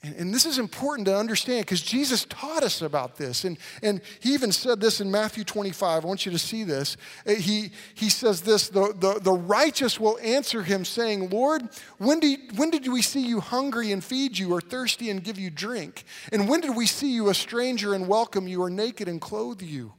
And, 0.00 0.14
and, 0.14 0.34
this 0.34 0.46
is 0.46 0.60
important 0.60 1.06
to 1.06 1.16
understand 1.16 1.66
because 1.66 1.80
Jesus 1.80 2.24
taught 2.26 2.62
us 2.62 2.82
about 2.82 3.16
this. 3.16 3.44
And, 3.44 3.58
and 3.82 4.00
he 4.20 4.32
even 4.32 4.52
said 4.52 4.80
this 4.80 5.00
in 5.00 5.10
Matthew 5.10 5.42
25. 5.42 6.04
I 6.04 6.06
want 6.06 6.24
you 6.24 6.30
to 6.30 6.38
see 6.38 6.62
this. 6.62 6.96
Uh, 7.26 7.32
he, 7.32 7.72
he 7.94 8.08
says 8.08 8.42
this 8.42 8.68
the, 8.68 8.94
the, 8.96 9.18
the 9.20 9.32
righteous 9.32 9.98
will 9.98 10.16
answer 10.22 10.62
him, 10.62 10.84
saying, 10.84 11.30
Lord, 11.30 11.68
when, 11.98 12.20
do 12.20 12.28
you, 12.28 12.38
when 12.54 12.70
did 12.70 12.86
we 12.86 13.02
see 13.02 13.26
you 13.26 13.40
hungry 13.40 13.90
and 13.90 14.02
feed 14.04 14.38
you, 14.38 14.52
or 14.52 14.60
thirsty 14.60 15.10
and 15.10 15.22
give 15.22 15.36
you 15.36 15.50
drink? 15.50 16.04
And 16.30 16.48
when 16.48 16.60
did 16.60 16.76
we 16.76 16.86
see 16.86 17.12
you 17.12 17.28
a 17.28 17.34
stranger 17.34 17.92
and 17.94 18.06
welcome 18.06 18.46
you, 18.46 18.62
or 18.62 18.70
naked 18.70 19.08
and 19.08 19.20
clothe 19.20 19.62
you? 19.62 19.94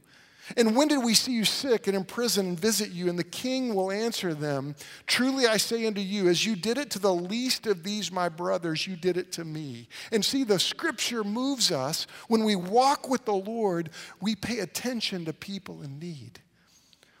And 0.56 0.76
when 0.76 0.88
did 0.88 1.04
we 1.04 1.14
see 1.14 1.32
you 1.32 1.44
sick 1.44 1.86
and 1.86 1.96
in 1.96 2.04
prison 2.04 2.48
and 2.48 2.60
visit 2.60 2.90
you? 2.90 3.08
And 3.08 3.18
the 3.18 3.24
king 3.24 3.74
will 3.74 3.90
answer 3.90 4.34
them 4.34 4.74
Truly 5.06 5.46
I 5.46 5.56
say 5.56 5.86
unto 5.86 6.00
you, 6.00 6.28
as 6.28 6.44
you 6.44 6.56
did 6.56 6.78
it 6.78 6.90
to 6.92 6.98
the 6.98 7.14
least 7.14 7.66
of 7.66 7.82
these 7.82 8.10
my 8.10 8.28
brothers, 8.28 8.86
you 8.86 8.96
did 8.96 9.16
it 9.16 9.32
to 9.32 9.44
me. 9.44 9.88
And 10.10 10.24
see, 10.24 10.44
the 10.44 10.58
scripture 10.58 11.24
moves 11.24 11.70
us. 11.70 12.06
When 12.28 12.44
we 12.44 12.56
walk 12.56 13.08
with 13.08 13.24
the 13.24 13.34
Lord, 13.34 13.90
we 14.20 14.34
pay 14.34 14.60
attention 14.60 15.24
to 15.26 15.32
people 15.32 15.82
in 15.82 15.98
need. 15.98 16.40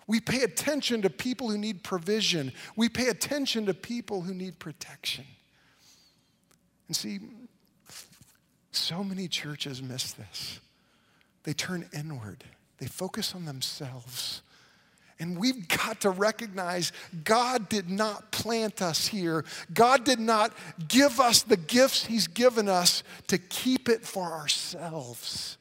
We 0.06 0.20
pay 0.20 0.42
attention 0.42 1.02
to 1.02 1.10
people 1.10 1.50
who 1.50 1.58
need 1.58 1.84
provision. 1.84 2.52
We 2.74 2.88
pay 2.88 3.08
attention 3.08 3.66
to 3.66 3.74
people 3.74 4.22
who 4.22 4.34
need 4.34 4.58
protection. 4.58 5.24
And 6.88 6.96
see, 6.96 7.20
so 8.72 9.04
many 9.04 9.28
churches 9.28 9.80
miss 9.80 10.12
this. 10.12 10.58
They 11.44 11.52
turn 11.52 11.88
inward. 11.92 12.44
They 12.80 12.86
focus 12.86 13.34
on 13.34 13.44
themselves. 13.44 14.42
And 15.20 15.38
we've 15.38 15.68
got 15.68 16.00
to 16.00 16.10
recognize 16.10 16.92
God 17.24 17.68
did 17.68 17.90
not 17.90 18.32
plant 18.32 18.80
us 18.80 19.06
here. 19.06 19.44
God 19.72 20.04
did 20.04 20.18
not 20.18 20.56
give 20.88 21.20
us 21.20 21.42
the 21.42 21.58
gifts 21.58 22.06
He's 22.06 22.26
given 22.26 22.68
us 22.68 23.02
to 23.26 23.36
keep 23.36 23.90
it 23.90 24.02
for 24.02 24.32
ourselves. 24.32 25.58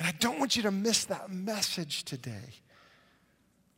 And 0.00 0.08
I 0.08 0.12
don't 0.18 0.40
want 0.40 0.56
you 0.56 0.62
to 0.64 0.72
miss 0.72 1.04
that 1.04 1.30
message 1.30 2.04
today. 2.04 2.54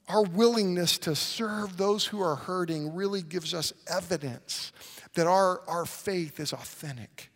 Our 0.08 0.22
willingness 0.22 0.96
to 0.98 1.14
serve 1.14 1.76
those 1.76 2.06
who 2.06 2.22
are 2.22 2.36
hurting 2.36 2.94
really 2.94 3.22
gives 3.22 3.52
us 3.52 3.74
evidence 3.86 4.72
that 5.14 5.26
our, 5.26 5.60
our 5.68 5.84
faith 5.84 6.40
is 6.40 6.52
authentic. 6.52 7.31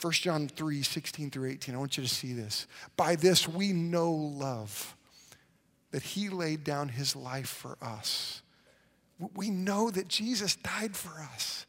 1 0.00 0.12
John 0.12 0.48
3 0.48 0.82
16 0.82 1.30
through 1.30 1.50
18. 1.50 1.74
I 1.74 1.78
want 1.78 1.96
you 1.96 2.02
to 2.02 2.08
see 2.08 2.32
this. 2.32 2.66
By 2.96 3.16
this 3.16 3.48
we 3.48 3.72
know 3.72 4.12
love, 4.12 4.94
that 5.90 6.02
he 6.02 6.28
laid 6.28 6.64
down 6.64 6.90
his 6.90 7.16
life 7.16 7.48
for 7.48 7.78
us. 7.80 8.42
We 9.34 9.48
know 9.48 9.90
that 9.90 10.08
Jesus 10.08 10.56
died 10.56 10.94
for 10.94 11.22
us. 11.34 11.64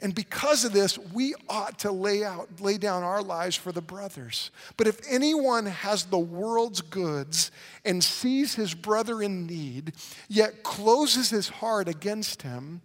And 0.00 0.14
because 0.14 0.64
of 0.64 0.72
this, 0.72 0.96
we 0.96 1.34
ought 1.48 1.80
to 1.80 1.90
lay 1.90 2.22
out, 2.22 2.60
lay 2.60 2.78
down 2.78 3.02
our 3.02 3.20
lives 3.20 3.56
for 3.56 3.72
the 3.72 3.80
brothers. 3.80 4.52
But 4.76 4.86
if 4.86 5.00
anyone 5.10 5.66
has 5.66 6.04
the 6.04 6.18
world's 6.18 6.82
goods 6.82 7.50
and 7.84 8.04
sees 8.04 8.54
his 8.54 8.74
brother 8.74 9.20
in 9.20 9.48
need, 9.48 9.94
yet 10.28 10.62
closes 10.62 11.30
his 11.30 11.48
heart 11.48 11.88
against 11.88 12.42
him, 12.42 12.80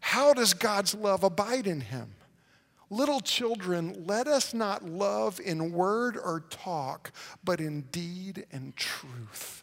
how 0.00 0.34
does 0.34 0.52
God's 0.52 0.96
love 0.96 1.22
abide 1.22 1.68
in 1.68 1.80
him? 1.80 2.10
Little 2.90 3.20
children, 3.20 4.04
let 4.06 4.26
us 4.26 4.54
not 4.54 4.84
love 4.84 5.40
in 5.40 5.72
word 5.72 6.16
or 6.16 6.44
talk, 6.48 7.12
but 7.44 7.60
in 7.60 7.82
deed 7.92 8.46
and 8.50 8.74
truth. 8.76 9.62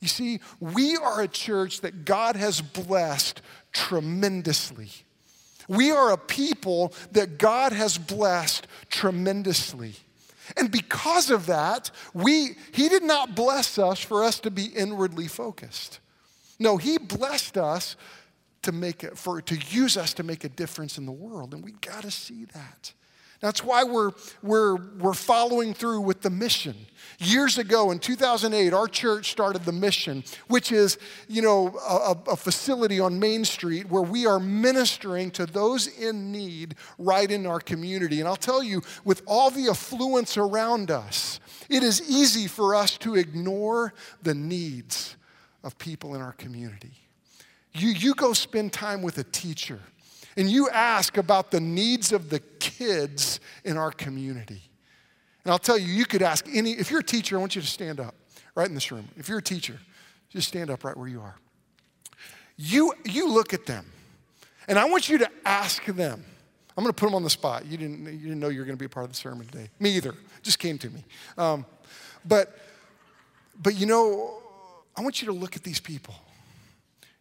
You 0.00 0.08
see, 0.08 0.40
we 0.60 0.96
are 0.96 1.22
a 1.22 1.28
church 1.28 1.80
that 1.80 2.04
God 2.04 2.36
has 2.36 2.60
blessed 2.60 3.40
tremendously. 3.72 4.90
We 5.68 5.90
are 5.90 6.12
a 6.12 6.18
people 6.18 6.92
that 7.12 7.38
God 7.38 7.72
has 7.72 7.98
blessed 7.98 8.66
tremendously. 8.90 9.94
And 10.56 10.70
because 10.70 11.30
of 11.30 11.46
that, 11.46 11.90
we, 12.14 12.56
he 12.72 12.88
did 12.88 13.02
not 13.02 13.34
bless 13.34 13.78
us 13.78 14.00
for 14.00 14.24
us 14.24 14.40
to 14.40 14.50
be 14.50 14.66
inwardly 14.66 15.28
focused. 15.28 16.00
No, 16.58 16.76
he 16.76 16.98
blessed 16.98 17.58
us 17.58 17.96
to 18.62 18.72
make 18.72 19.04
it, 19.04 19.16
for 19.16 19.40
to 19.40 19.56
use 19.70 19.96
us 19.96 20.14
to 20.14 20.22
make 20.22 20.44
a 20.44 20.48
difference 20.48 20.98
in 20.98 21.06
the 21.06 21.12
world. 21.12 21.54
And 21.54 21.64
we 21.64 21.72
got 21.72 22.02
to 22.02 22.10
see 22.10 22.44
that. 22.46 22.92
That's 23.40 23.62
why 23.62 23.84
we're, 23.84 24.10
we're, 24.42 24.76
we're 24.98 25.14
following 25.14 25.72
through 25.72 26.00
with 26.00 26.22
the 26.22 26.30
mission. 26.30 26.74
Years 27.20 27.56
ago 27.56 27.92
in 27.92 28.00
2008, 28.00 28.72
our 28.72 28.88
church 28.88 29.30
started 29.30 29.64
the 29.64 29.72
mission, 29.72 30.24
which 30.48 30.72
is, 30.72 30.98
you 31.28 31.40
know, 31.40 31.78
a, 31.88 32.16
a, 32.32 32.36
facility 32.36 32.98
on 32.98 33.20
Main 33.20 33.44
Street 33.44 33.88
where 33.88 34.02
we 34.02 34.26
are 34.26 34.40
ministering 34.40 35.30
to 35.32 35.46
those 35.46 35.86
in 35.86 36.32
need 36.32 36.74
right 36.98 37.30
in 37.30 37.46
our 37.46 37.60
community. 37.60 38.18
And 38.18 38.28
I'll 38.28 38.34
tell 38.34 38.62
you, 38.62 38.82
with 39.04 39.22
all 39.24 39.50
the 39.50 39.68
affluence 39.68 40.36
around 40.36 40.90
us, 40.90 41.38
it 41.68 41.84
is 41.84 42.10
easy 42.10 42.48
for 42.48 42.74
us 42.74 42.98
to 42.98 43.14
ignore 43.14 43.94
the 44.20 44.34
needs 44.34 45.16
of 45.62 45.78
people 45.78 46.16
in 46.16 46.20
our 46.20 46.32
community. 46.32 47.07
You, 47.78 47.90
you 47.90 48.14
go 48.14 48.32
spend 48.32 48.72
time 48.72 49.02
with 49.02 49.18
a 49.18 49.24
teacher 49.24 49.78
and 50.36 50.50
you 50.50 50.68
ask 50.70 51.16
about 51.16 51.50
the 51.50 51.60
needs 51.60 52.12
of 52.12 52.30
the 52.30 52.40
kids 52.60 53.40
in 53.64 53.76
our 53.76 53.90
community. 53.90 54.62
And 55.44 55.52
I'll 55.52 55.58
tell 55.58 55.78
you, 55.78 55.86
you 55.86 56.04
could 56.04 56.22
ask 56.22 56.46
any, 56.52 56.72
if 56.72 56.90
you're 56.90 57.00
a 57.00 57.04
teacher, 57.04 57.36
I 57.36 57.40
want 57.40 57.56
you 57.56 57.60
to 57.60 57.66
stand 57.66 58.00
up 58.00 58.14
right 58.54 58.68
in 58.68 58.74
this 58.74 58.92
room. 58.92 59.08
If 59.16 59.28
you're 59.28 59.38
a 59.38 59.42
teacher, 59.42 59.78
just 60.30 60.48
stand 60.48 60.70
up 60.70 60.84
right 60.84 60.96
where 60.96 61.08
you 61.08 61.20
are. 61.20 61.36
You, 62.56 62.92
you 63.04 63.32
look 63.32 63.54
at 63.54 63.66
them, 63.66 63.86
and 64.66 64.78
I 64.78 64.84
want 64.84 65.08
you 65.08 65.18
to 65.18 65.30
ask 65.44 65.84
them. 65.86 66.24
I'm 66.76 66.84
going 66.84 66.92
to 66.92 67.00
put 67.00 67.06
them 67.06 67.14
on 67.14 67.22
the 67.22 67.30
spot. 67.30 67.66
You 67.66 67.76
didn't, 67.76 68.04
you 68.04 68.18
didn't 68.18 68.40
know 68.40 68.48
you 68.48 68.60
were 68.60 68.64
going 68.64 68.76
to 68.76 68.80
be 68.80 68.86
a 68.86 68.88
part 68.88 69.04
of 69.04 69.10
the 69.10 69.16
sermon 69.16 69.46
today. 69.46 69.70
Me 69.80 69.90
either. 69.96 70.14
Just 70.42 70.58
came 70.58 70.78
to 70.78 70.90
me. 70.90 71.04
Um, 71.36 71.66
but, 72.24 72.58
but 73.60 73.74
you 73.74 73.86
know, 73.86 74.42
I 74.96 75.00
want 75.00 75.20
you 75.22 75.26
to 75.26 75.32
look 75.32 75.56
at 75.56 75.64
these 75.64 75.80
people 75.80 76.14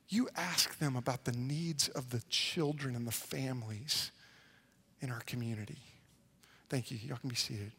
you 0.10 0.30
ask 0.36 0.78
them 0.80 0.96
about 0.96 1.26
the 1.26 1.34
needs 1.34 1.90
of 1.90 2.10
the 2.10 2.22
children 2.30 2.96
and 2.96 3.06
the 3.06 3.12
families 3.12 4.12
in 5.02 5.12
our 5.12 5.20
community. 5.22 5.78
Thank 6.70 6.92
you. 6.92 6.98
Y'all 6.98 7.18
can 7.18 7.30
be 7.30 7.36
seated. 7.36 7.72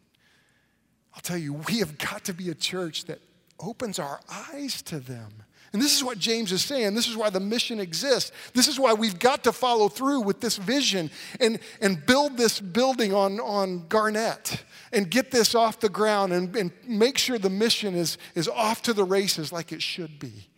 I'll 1.14 1.22
tell 1.22 1.38
you, 1.38 1.54
we 1.54 1.78
have 1.78 1.98
got 1.98 2.24
to 2.24 2.34
be 2.34 2.50
a 2.50 2.54
church 2.54 3.06
that 3.06 3.18
opens 3.58 3.98
our 3.98 4.20
eyes 4.30 4.82
to 4.82 5.00
them. 5.00 5.30
And 5.72 5.82
this 5.82 5.94
is 5.94 6.04
what 6.04 6.18
James 6.18 6.52
is 6.52 6.64
saying. 6.64 6.94
This 6.94 7.08
is 7.08 7.16
why 7.16 7.28
the 7.28 7.40
mission 7.40 7.80
exists. 7.80 8.32
This 8.54 8.68
is 8.68 8.78
why 8.78 8.94
we've 8.94 9.18
got 9.18 9.44
to 9.44 9.52
follow 9.52 9.88
through 9.88 10.20
with 10.20 10.40
this 10.40 10.56
vision 10.56 11.10
and, 11.40 11.58
and 11.80 12.04
build 12.06 12.36
this 12.36 12.60
building 12.60 13.12
on, 13.12 13.40
on 13.40 13.86
Garnett 13.88 14.62
and 14.92 15.10
get 15.10 15.30
this 15.30 15.54
off 15.54 15.80
the 15.80 15.90
ground 15.90 16.32
and, 16.32 16.54
and 16.56 16.72
make 16.86 17.18
sure 17.18 17.38
the 17.38 17.50
mission 17.50 17.94
is, 17.94 18.16
is 18.34 18.48
off 18.48 18.80
to 18.82 18.92
the 18.92 19.04
races 19.04 19.52
like 19.52 19.72
it 19.72 19.82
should 19.82 20.18
be 20.18 20.48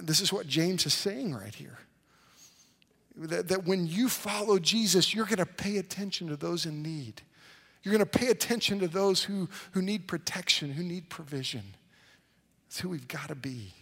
this 0.00 0.20
is 0.20 0.32
what 0.32 0.46
James 0.46 0.86
is 0.86 0.94
saying 0.94 1.34
right 1.34 1.54
here. 1.54 1.78
That, 3.16 3.48
that 3.48 3.66
when 3.66 3.86
you 3.86 4.08
follow 4.08 4.58
Jesus, 4.58 5.14
you're 5.14 5.26
going 5.26 5.38
to 5.38 5.46
pay 5.46 5.76
attention 5.76 6.28
to 6.28 6.36
those 6.36 6.64
in 6.64 6.82
need. 6.82 7.22
You're 7.82 7.92
going 7.92 8.06
to 8.06 8.18
pay 8.18 8.28
attention 8.28 8.78
to 8.80 8.88
those 8.88 9.24
who, 9.24 9.48
who 9.72 9.82
need 9.82 10.06
protection, 10.06 10.72
who 10.72 10.82
need 10.82 11.08
provision. 11.08 11.74
That's 12.66 12.80
who 12.80 12.88
we've 12.90 13.08
got 13.08 13.28
to 13.28 13.34
be. 13.34 13.74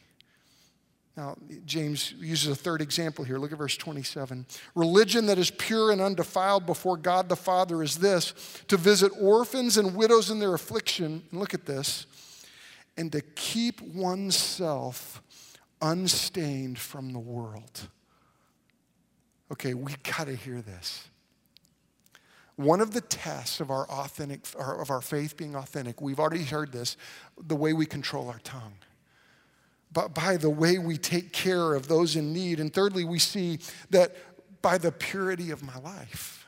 Now, 1.17 1.37
James 1.67 2.13
uses 2.13 2.49
a 2.49 2.55
third 2.55 2.81
example 2.81 3.25
here. 3.25 3.39
Look 3.39 3.51
at 3.51 3.59
verse 3.59 3.77
27. 3.77 4.47
Religion 4.77 5.27
that 5.27 5.37
is 5.37 5.51
pure 5.51 5.91
and 5.91 6.01
undefiled 6.01 6.65
before 6.65 6.97
God 6.97 7.29
the 7.29 7.35
Father 7.35 7.83
is 7.83 7.99
this 7.99 8.33
to 8.69 8.77
visit 8.77 9.11
orphans 9.21 9.77
and 9.77 9.97
widows 9.97 10.31
in 10.31 10.39
their 10.39 10.55
affliction. 10.55 11.25
And 11.33 11.41
look 11.41 11.55
at 11.55 11.67
this. 11.67 12.07
And 12.97 13.11
to 13.11 13.21
keep 13.21 13.81
oneself 13.81 15.21
unstained 15.81 16.79
from 16.79 17.13
the 17.13 17.19
world. 17.19 17.89
Okay, 19.53 19.75
we 19.75 19.95
got 20.03 20.27
to 20.27 20.35
hear 20.35 20.61
this. 20.61 21.09
One 22.57 22.81
of 22.81 22.93
the 22.93 23.01
tests 23.01 23.61
of 23.61 23.71
our 23.71 23.89
authentic 23.89 24.41
of 24.59 24.91
our 24.91 25.01
faith 25.01 25.37
being 25.37 25.55
authentic, 25.55 26.01
we've 26.01 26.19
already 26.19 26.43
heard 26.43 26.73
this, 26.73 26.97
the 27.41 27.55
way 27.55 27.73
we 27.73 27.87
control 27.87 28.29
our 28.29 28.41
tongue. 28.41 28.75
But 29.93 30.15
by 30.15 30.37
the 30.37 30.51
way 30.51 30.79
we 30.79 30.99
take 30.99 31.33
care 31.33 31.75
of 31.75 31.89
those 31.89 32.17
in 32.17 32.33
need. 32.33 32.61
And 32.61 32.73
thirdly, 32.73 33.05
we 33.05 33.19
see 33.19 33.61
that 33.91 34.17
by 34.61 34.77
the 34.77 34.93
purity 34.93 35.51
of 35.51 35.63
my 35.63 35.79
life. 35.79 36.47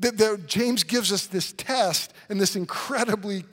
That, 0.00 0.18
that 0.18 0.46
James 0.46 0.84
gives 0.84 1.12
us 1.12 1.26
this 1.26 1.52
test 1.52 2.12
and 2.28 2.40
this 2.40 2.56
incredibly 2.56 3.44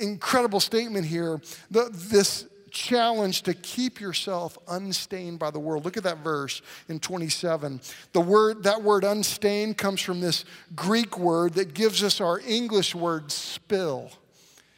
incredible 0.00 0.60
statement 0.60 1.06
here. 1.06 1.40
The, 1.70 1.90
this 1.92 2.46
challenge 2.76 3.42
to 3.42 3.54
keep 3.54 4.00
yourself 4.00 4.58
unstained 4.68 5.38
by 5.38 5.50
the 5.50 5.58
world. 5.58 5.84
Look 5.84 5.96
at 5.96 6.02
that 6.02 6.18
verse 6.18 6.60
in 6.88 7.00
27. 7.00 7.80
The 8.12 8.20
word, 8.20 8.62
that 8.64 8.82
word 8.82 9.02
unstained 9.02 9.78
comes 9.78 10.02
from 10.02 10.20
this 10.20 10.44
Greek 10.74 11.18
word 11.18 11.54
that 11.54 11.72
gives 11.72 12.02
us 12.02 12.20
our 12.20 12.38
English 12.40 12.94
word 12.94 13.32
spill. 13.32 14.10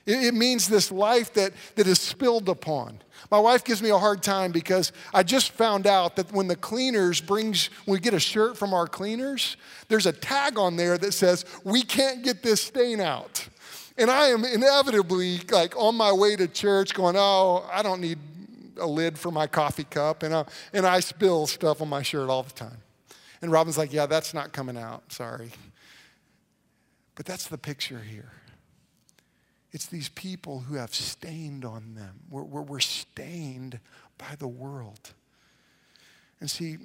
It, 0.06 0.32
means 0.32 0.68
this 0.68 0.90
life 0.90 1.34
that, 1.34 1.52
that 1.74 1.86
is 1.86 2.00
spilled 2.00 2.48
upon. 2.48 2.98
My 3.30 3.38
wife 3.38 3.62
gives 3.62 3.82
me 3.82 3.90
a 3.90 3.98
hard 3.98 4.22
time 4.22 4.52
because 4.52 4.90
I 5.12 5.22
just 5.22 5.50
found 5.50 5.86
out 5.86 6.16
that 6.16 6.32
when 6.32 6.46
the 6.46 6.56
cleaners 6.56 7.20
brings, 7.20 7.66
when 7.84 7.92
we 7.92 8.00
get 8.00 8.14
a 8.14 8.20
shirt 8.20 8.56
from 8.56 8.72
our 8.72 8.86
cleaners, 8.86 9.58
there's 9.88 10.06
a 10.06 10.12
tag 10.12 10.58
on 10.58 10.76
there 10.76 10.96
that 10.96 11.12
says, 11.12 11.44
we 11.62 11.82
can't 11.82 12.22
get 12.22 12.42
this 12.42 12.62
stain 12.62 13.00
out. 13.00 13.46
And 13.98 14.10
I 14.10 14.28
am 14.28 14.44
inevitably 14.44 15.40
like 15.50 15.76
on 15.76 15.96
my 15.96 16.12
way 16.12 16.36
to 16.36 16.46
church 16.46 16.94
going, 16.94 17.16
oh, 17.18 17.68
I 17.70 17.82
don't 17.82 18.00
need 18.00 18.18
a 18.78 18.86
lid 18.86 19.18
for 19.18 19.32
my 19.32 19.48
coffee 19.48 19.84
cup. 19.84 20.22
And 20.22 20.32
I, 20.32 20.44
and 20.72 20.86
I 20.86 21.00
spill 21.00 21.48
stuff 21.48 21.82
on 21.82 21.88
my 21.88 22.02
shirt 22.02 22.30
all 22.30 22.44
the 22.44 22.52
time. 22.52 22.78
And 23.42 23.50
Robin's 23.50 23.76
like, 23.76 23.92
yeah, 23.92 24.06
that's 24.06 24.32
not 24.32 24.52
coming 24.52 24.76
out. 24.76 25.12
Sorry. 25.12 25.50
But 27.16 27.26
that's 27.26 27.48
the 27.48 27.58
picture 27.58 27.98
here. 27.98 28.30
It's 29.72 29.86
these 29.86 30.08
people 30.08 30.60
who 30.60 30.76
have 30.76 30.94
stained 30.94 31.64
on 31.64 31.94
them. 31.94 32.20
We're, 32.30 32.44
we're, 32.44 32.62
we're 32.62 32.80
stained 32.80 33.80
by 34.16 34.36
the 34.38 34.48
world. 34.48 35.12
And 36.40 36.48
see, 36.48 36.78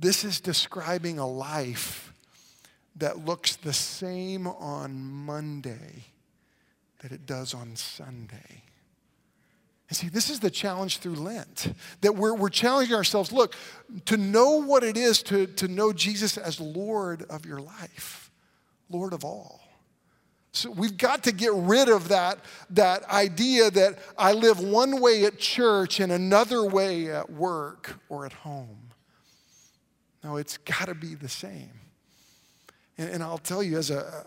this 0.00 0.24
is 0.24 0.40
describing 0.40 1.18
a 1.18 1.26
life 1.26 2.12
that 2.98 3.24
looks 3.24 3.56
the 3.56 3.72
same 3.72 4.46
on 4.46 5.00
Monday 5.00 6.04
that 7.02 7.12
it 7.12 7.26
does 7.26 7.54
on 7.54 7.76
Sunday. 7.76 8.62
And 9.88 9.96
see, 9.96 10.08
this 10.08 10.30
is 10.30 10.40
the 10.40 10.50
challenge 10.50 10.98
through 10.98 11.14
Lent 11.14 11.72
that 12.00 12.16
we're, 12.16 12.34
we're 12.34 12.48
challenging 12.48 12.96
ourselves 12.96 13.30
look, 13.30 13.54
to 14.06 14.16
know 14.16 14.62
what 14.62 14.82
it 14.82 14.96
is 14.96 15.22
to, 15.24 15.46
to 15.46 15.68
know 15.68 15.92
Jesus 15.92 16.36
as 16.36 16.60
Lord 16.60 17.22
of 17.30 17.46
your 17.46 17.60
life, 17.60 18.30
Lord 18.90 19.12
of 19.12 19.24
all. 19.24 19.60
So 20.52 20.70
we've 20.70 20.96
got 20.96 21.22
to 21.24 21.32
get 21.32 21.52
rid 21.52 21.88
of 21.88 22.08
that, 22.08 22.38
that 22.70 23.04
idea 23.10 23.70
that 23.70 23.98
I 24.16 24.32
live 24.32 24.58
one 24.58 25.02
way 25.02 25.26
at 25.26 25.38
church 25.38 26.00
and 26.00 26.10
another 26.10 26.64
way 26.64 27.12
at 27.12 27.30
work 27.30 28.00
or 28.08 28.24
at 28.24 28.32
home. 28.32 28.88
No, 30.24 30.36
it's 30.36 30.56
got 30.56 30.86
to 30.86 30.94
be 30.94 31.14
the 31.14 31.28
same. 31.28 31.85
And, 32.98 33.10
and 33.10 33.22
I'll 33.22 33.38
tell 33.38 33.62
you, 33.62 33.78
as 33.78 33.90
a 33.90 34.24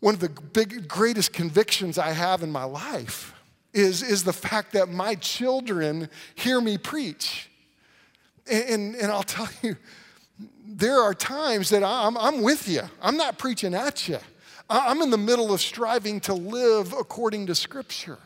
one 0.00 0.14
of 0.14 0.20
the 0.20 0.28
big, 0.28 0.88
greatest 0.88 1.32
convictions 1.32 1.96
I 1.96 2.10
have 2.10 2.42
in 2.42 2.50
my 2.50 2.64
life 2.64 3.34
is, 3.72 4.02
is 4.02 4.24
the 4.24 4.32
fact 4.32 4.72
that 4.72 4.88
my 4.88 5.14
children 5.14 6.08
hear 6.34 6.60
me 6.60 6.76
preach. 6.76 7.48
And, 8.50 8.64
and, 8.64 8.94
and 8.96 9.12
I'll 9.12 9.22
tell 9.22 9.48
you, 9.62 9.76
there 10.66 11.00
are 11.00 11.14
times 11.14 11.70
that 11.70 11.84
I'm, 11.84 12.18
I'm 12.18 12.42
with 12.42 12.68
you. 12.68 12.82
I'm 13.00 13.16
not 13.16 13.38
preaching 13.38 13.74
at 13.74 14.08
you. 14.08 14.18
I'm 14.68 15.02
in 15.02 15.10
the 15.10 15.18
middle 15.18 15.52
of 15.52 15.60
striving 15.60 16.18
to 16.22 16.34
live 16.34 16.92
according 16.92 17.46
to 17.46 17.54
Scripture. 17.54 18.18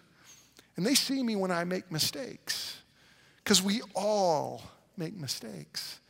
And 0.76 0.86
they 0.86 0.94
see 0.94 1.22
me 1.22 1.36
when 1.36 1.50
I 1.50 1.64
make 1.64 1.92
mistakes, 1.92 2.78
because 3.44 3.62
we 3.62 3.82
all 3.94 4.62
make 4.96 5.14
mistakes. 5.14 6.00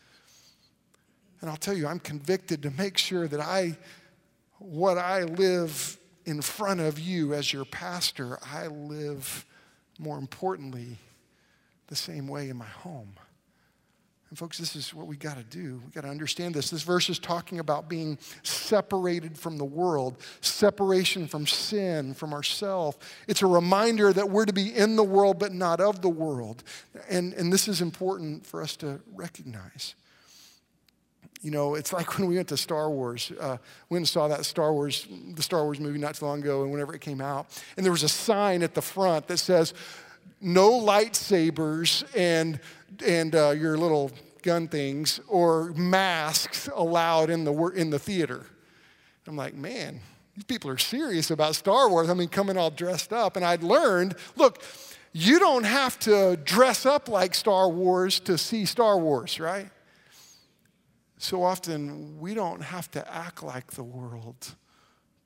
And 1.47 1.53
I'll 1.53 1.57
tell 1.57 1.77
you, 1.77 1.87
I'm 1.87 2.01
convicted 2.01 2.65
to 2.65 2.73
make 2.73 2.99
sure 2.99 3.29
that 3.29 3.39
I, 3.39 3.79
what 4.59 4.99
I 4.99 5.23
live 5.23 5.97
in 6.25 6.43
front 6.43 6.81
of 6.81 6.99
you 6.99 7.35
as 7.35 7.53
your 7.53 7.65
pastor, 7.65 8.37
I 8.53 8.67
live 8.67 9.47
more 9.97 10.19
importantly 10.19 10.99
the 11.87 11.95
same 11.95 12.27
way 12.27 12.49
in 12.49 12.57
my 12.57 12.67
home. 12.67 13.15
And 14.29 14.37
folks, 14.37 14.59
this 14.59 14.75
is 14.75 14.93
what 14.93 15.07
we 15.07 15.17
got 15.17 15.37
to 15.37 15.45
do. 15.45 15.81
We 15.87 15.93
got 15.93 16.01
to 16.01 16.09
understand 16.09 16.53
this. 16.53 16.69
This 16.69 16.83
verse 16.83 17.09
is 17.09 17.21
talking 17.21 17.61
about 17.61 17.89
being 17.89 18.19
separated 18.43 19.39
from 19.39 19.57
the 19.57 19.65
world, 19.65 20.17
separation 20.41 21.29
from 21.29 21.47
sin, 21.47 22.15
from 22.15 22.35
ourself. 22.35 22.99
It's 23.29 23.43
a 23.43 23.47
reminder 23.47 24.13
that 24.13 24.29
we're 24.29 24.47
to 24.47 24.53
be 24.53 24.75
in 24.75 24.97
the 24.97 25.05
world 25.05 25.39
but 25.39 25.53
not 25.53 25.81
of 25.81 26.03
the 26.03 26.09
world. 26.09 26.65
And, 27.09 27.35
and 27.35 27.53
this 27.53 27.69
is 27.69 27.81
important 27.81 28.45
for 28.45 28.61
us 28.61 28.75
to 28.79 28.99
recognize. 29.15 29.95
You 31.42 31.51
know, 31.51 31.75
it's 31.75 31.92
like 31.92 32.18
when 32.18 32.29
we 32.29 32.37
went 32.37 32.49
to 32.49 32.57
Star 32.57 32.90
Wars. 32.90 33.33
Uh, 33.38 33.59
we 33.88 34.05
saw 34.05 34.29
that 34.29 34.44
Star 34.44 34.72
Wars, 34.72 35.07
the 35.35 35.42
Star 35.42 35.64
Wars 35.64 35.81
movie 35.81 35.99
not 35.99 36.14
too 36.14 36.27
long 36.27 36.40
ago, 36.40 36.62
and 36.62 36.72
whenever 36.72 36.94
it 36.94 37.01
came 37.01 37.20
out, 37.20 37.46
and 37.77 37.85
there 37.85 37.92
was 37.92 38.03
a 38.03 38.09
sign 38.09 38.62
at 38.62 38.75
the 38.75 38.83
front 38.83 39.29
that 39.29 39.38
says, 39.38 39.75
"No 40.40 40.70
lightsabers 40.72 42.05
and 42.16 42.61
and 43.05 43.35
uh, 43.35 43.51
your 43.51 43.77
little 43.77 44.11
gun 44.42 44.68
things 44.68 45.20
or 45.29 45.72
masks 45.72 46.68
allowed 46.75 47.31
in 47.31 47.44
the 47.44 47.55
in 47.68 47.90
the 47.90 47.99
theater." 47.99 48.46
I'm 49.29 49.37
like, 49.37 49.55
man, 49.55 49.99
these 50.37 50.44
people 50.44 50.70
are 50.70 50.79
serious 50.79 51.33
about 51.33 51.57
Star 51.57 51.90
Wars. 51.90 52.09
I 52.09 52.14
mean, 52.14 52.29
coming 52.29 52.57
all 52.57 52.70
dressed 52.70 53.12
up, 53.12 53.37
and 53.37 53.44
I'd 53.44 53.62
learned, 53.62 54.14
look. 54.37 54.62
You 55.18 55.38
don't 55.38 55.64
have 55.64 55.99
to 56.01 56.37
dress 56.44 56.85
up 56.85 57.09
like 57.09 57.35
Star 57.35 57.70
Wars 57.70 58.20
to 58.20 58.37
see 58.37 58.66
Star 58.66 58.99
Wars, 58.99 59.40
right? 59.40 59.70
So 61.18 61.42
often, 61.42 62.18
we 62.20 62.35
don't 62.35 62.62
have 62.62 62.90
to 62.92 63.12
act 63.12 63.42
like 63.42 63.72
the 63.72 63.83
world 63.83 64.55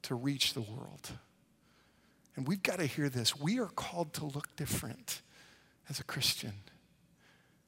to 0.03 0.15
reach 0.15 0.55
the 0.55 0.61
world. 0.61 1.11
And 2.37 2.47
we've 2.47 2.63
got 2.63 2.79
to 2.79 2.87
hear 2.87 3.09
this. 3.09 3.39
We 3.39 3.59
are 3.59 3.67
called 3.67 4.13
to 4.15 4.25
look 4.25 4.55
different 4.57 5.21
as 5.89 5.99
a 5.99 6.05
Christian, 6.05 6.53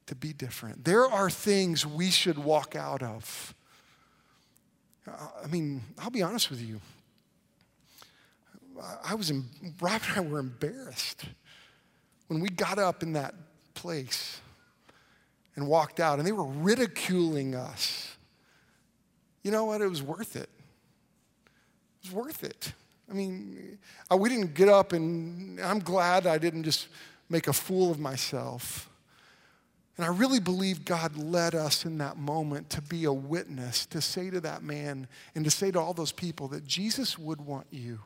to 0.07 0.15
be 0.15 0.31
different. 0.31 0.85
There 0.85 1.05
are 1.05 1.29
things 1.29 1.85
we 1.85 2.09
should 2.09 2.37
walk 2.37 2.75
out 2.75 3.03
of. 3.03 3.53
I 5.05 5.47
mean, 5.47 5.81
I'll 5.99 6.09
be 6.09 6.23
honest 6.23 6.49
with 6.49 6.61
you. 6.61 6.79
I 9.05 9.15
was, 9.15 9.29
in, 9.29 9.45
Rob 9.81 10.01
and 10.07 10.17
I 10.17 10.21
were 10.21 10.39
embarrassed 10.39 11.25
when 12.27 12.39
we 12.39 12.49
got 12.49 12.79
up 12.79 13.03
in 13.03 13.13
that 13.13 13.35
place 13.73 14.39
and 15.55 15.67
walked 15.67 15.99
out, 15.99 16.19
and 16.19 16.27
they 16.27 16.31
were 16.31 16.47
ridiculing 16.47 17.53
us 17.53 18.12
you 19.43 19.51
know 19.51 19.65
what? 19.65 19.81
It 19.81 19.89
was 19.89 20.01
worth 20.01 20.35
it. 20.35 20.49
It 22.03 22.05
was 22.05 22.11
worth 22.11 22.43
it. 22.43 22.73
I 23.09 23.13
mean, 23.13 23.77
uh, 24.11 24.17
we 24.17 24.29
didn't 24.29 24.53
get 24.53 24.69
up, 24.69 24.93
and 24.93 25.59
I'm 25.59 25.79
glad 25.79 26.25
I 26.25 26.37
didn't 26.37 26.63
just 26.63 26.87
make 27.29 27.47
a 27.47 27.53
fool 27.53 27.91
of 27.91 27.99
myself. 27.99 28.89
And 29.97 30.05
I 30.05 30.09
really 30.09 30.39
believe 30.39 30.85
God 30.85 31.15
led 31.17 31.53
us 31.53 31.85
in 31.85 31.99
that 31.99 32.17
moment 32.17 32.69
to 32.71 32.81
be 32.81 33.05
a 33.05 33.13
witness, 33.13 33.85
to 33.87 34.01
say 34.01 34.29
to 34.31 34.41
that 34.41 34.63
man 34.63 35.07
and 35.35 35.45
to 35.45 35.51
say 35.51 35.69
to 35.69 35.79
all 35.79 35.93
those 35.93 36.11
people 36.11 36.47
that 36.49 36.65
Jesus 36.65 37.19
would 37.19 37.41
want 37.41 37.67
you. 37.69 37.99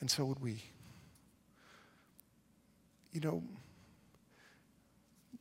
And 0.00 0.10
so 0.10 0.24
would 0.24 0.40
we. 0.40 0.62
You 3.12 3.20
know, 3.20 3.42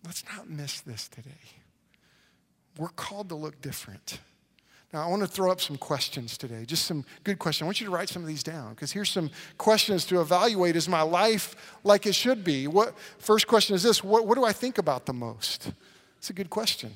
let's 0.06 0.24
not 0.36 0.48
miss 0.48 0.82
this 0.82 1.08
today. 1.08 1.32
We're 2.78 2.90
called 2.90 3.30
to 3.30 3.36
look 3.36 3.62
different. 3.62 4.20
Now, 4.94 5.06
I 5.06 5.10
want 5.10 5.24
to 5.24 5.28
throw 5.28 5.52
up 5.52 5.60
some 5.60 5.78
questions 5.78 6.38
today, 6.38 6.64
just 6.66 6.86
some 6.86 7.04
good 7.24 7.38
questions. 7.38 7.64
I 7.64 7.66
want 7.66 7.82
you 7.82 7.88
to 7.88 7.92
write 7.92 8.08
some 8.08 8.22
of 8.22 8.28
these 8.28 8.44
down 8.44 8.70
because 8.70 8.92
here's 8.92 9.10
some 9.10 9.30
questions 9.58 10.06
to 10.06 10.22
evaluate 10.22 10.76
is 10.76 10.88
my 10.88 11.02
life 11.02 11.56
like 11.84 12.06
it 12.06 12.16
should 12.16 12.44
be? 12.46 12.68
What, 12.68 12.98
first 13.18 13.46
question 13.46 13.76
is 13.76 13.84
this 13.84 14.04
what, 14.04 14.26
what 14.26 14.36
do 14.36 14.46
I 14.46 14.54
think 14.54 14.78
about 14.78 15.06
the 15.06 15.14
most? 15.14 15.74
It's 16.18 16.30
a 16.30 16.34
good 16.34 16.50
question 16.50 16.96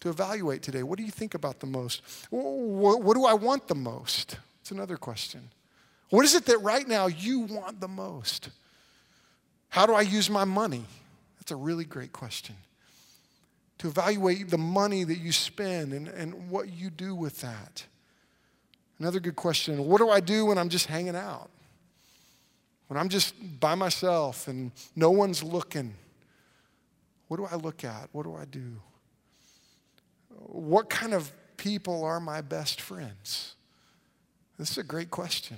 to 0.00 0.08
evaluate 0.08 0.62
today. 0.62 0.82
What 0.82 0.98
do 0.98 1.04
you 1.04 1.10
think 1.12 1.34
about 1.34 1.60
the 1.60 1.66
most? 1.66 2.02
What, 2.30 3.02
what 3.02 3.14
do 3.14 3.24
I 3.26 3.34
want 3.34 3.68
the 3.68 3.76
most? 3.76 4.38
It's 4.60 4.72
another 4.72 4.96
question. 4.96 5.50
What 6.10 6.24
is 6.24 6.34
it 6.34 6.46
that 6.46 6.58
right 6.58 6.88
now 6.88 7.06
you 7.06 7.40
want 7.40 7.80
the 7.80 7.88
most? 7.88 8.48
How 9.68 9.86
do 9.86 9.94
I 9.94 10.02
use 10.02 10.28
my 10.28 10.44
money? 10.44 10.84
That's 11.38 11.52
a 11.52 11.56
really 11.56 11.84
great 11.84 12.12
question 12.12 12.56
to 13.78 13.88
evaluate 13.88 14.50
the 14.50 14.58
money 14.58 15.04
that 15.04 15.18
you 15.18 15.32
spend 15.32 15.92
and, 15.92 16.08
and 16.08 16.48
what 16.48 16.68
you 16.68 16.90
do 16.90 17.14
with 17.14 17.40
that. 17.40 17.84
Another 18.98 19.20
good 19.20 19.36
question 19.36 19.84
what 19.86 19.98
do 19.98 20.10
I 20.10 20.20
do 20.20 20.46
when 20.46 20.58
I'm 20.58 20.68
just 20.68 20.86
hanging 20.86 21.16
out? 21.16 21.50
When 22.88 22.98
I'm 22.98 23.08
just 23.08 23.34
by 23.60 23.74
myself 23.74 24.46
and 24.46 24.70
no 24.94 25.10
one's 25.10 25.42
looking? 25.42 25.94
What 27.28 27.38
do 27.38 27.46
I 27.50 27.56
look 27.56 27.84
at? 27.84 28.08
What 28.12 28.24
do 28.24 28.36
I 28.36 28.44
do? 28.44 28.80
What 30.28 30.90
kind 30.90 31.14
of 31.14 31.32
people 31.56 32.04
are 32.04 32.20
my 32.20 32.40
best 32.40 32.80
friends? 32.80 33.54
This 34.58 34.70
is 34.70 34.78
a 34.78 34.84
great 34.84 35.10
question. 35.10 35.56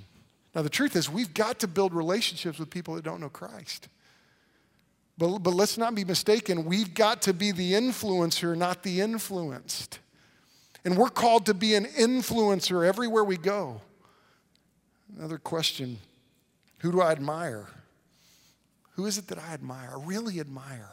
Now, 0.54 0.62
the 0.62 0.70
truth 0.70 0.96
is, 0.96 1.10
we've 1.10 1.34
got 1.34 1.58
to 1.60 1.68
build 1.68 1.92
relationships 1.92 2.58
with 2.58 2.70
people 2.70 2.94
that 2.94 3.04
don't 3.04 3.20
know 3.20 3.28
Christ. 3.28 3.88
But, 5.18 5.38
but 5.38 5.54
let's 5.54 5.78
not 5.78 5.94
be 5.94 6.04
mistaken. 6.04 6.64
We've 6.64 6.92
got 6.92 7.22
to 7.22 7.32
be 7.32 7.50
the 7.52 7.72
influencer, 7.72 8.56
not 8.56 8.82
the 8.82 9.00
influenced. 9.00 9.98
And 10.84 10.96
we're 10.96 11.08
called 11.08 11.46
to 11.46 11.54
be 11.54 11.74
an 11.74 11.86
influencer 11.86 12.86
everywhere 12.86 13.24
we 13.24 13.36
go. 13.36 13.80
Another 15.16 15.38
question 15.38 15.98
Who 16.78 16.92
do 16.92 17.00
I 17.00 17.12
admire? 17.12 17.66
Who 18.92 19.06
is 19.06 19.18
it 19.18 19.28
that 19.28 19.38
I 19.38 19.52
admire, 19.52 19.90
I 19.94 20.04
really 20.04 20.40
admire? 20.40 20.90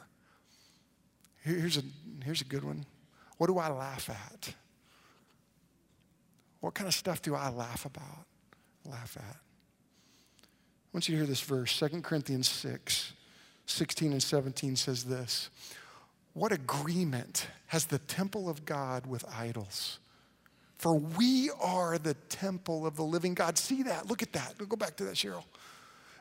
Here's 1.41 1.77
a, 1.77 1.83
here's 2.23 2.41
a 2.41 2.45
good 2.45 2.63
one. 2.63 2.85
What 3.37 3.47
do 3.47 3.57
I 3.57 3.69
laugh 3.69 4.09
at? 4.09 4.53
What 6.61 6.73
kind 6.73 6.87
of 6.87 6.93
stuff 6.93 7.21
do 7.21 7.35
I 7.35 7.49
laugh 7.49 7.85
about? 7.85 8.25
Laugh 8.85 9.17
at. 9.17 9.35
I 9.35 10.89
want 10.93 11.09
you 11.09 11.15
to 11.15 11.17
hear 11.17 11.27
this 11.27 11.41
verse, 11.41 11.77
2 11.77 12.01
Corinthians 12.01 12.47
6. 12.47 13.13
16 13.65 14.11
and 14.11 14.23
17 14.23 14.75
says 14.75 15.05
this 15.05 15.49
What 16.33 16.51
agreement 16.51 17.47
has 17.67 17.85
the 17.85 17.99
temple 17.99 18.49
of 18.49 18.65
God 18.65 19.05
with 19.05 19.25
idols? 19.35 19.99
For 20.77 20.95
we 20.95 21.49
are 21.61 21.97
the 21.97 22.13
temple 22.27 22.85
of 22.85 22.97
the 22.97 23.03
living 23.03 23.33
God. 23.33 23.57
See 23.57 23.83
that? 23.83 24.07
Look 24.07 24.21
at 24.21 24.33
that. 24.33 24.55
Go 24.57 24.75
back 24.75 24.97
to 24.97 25.05
that, 25.05 25.15
Cheryl. 25.15 25.45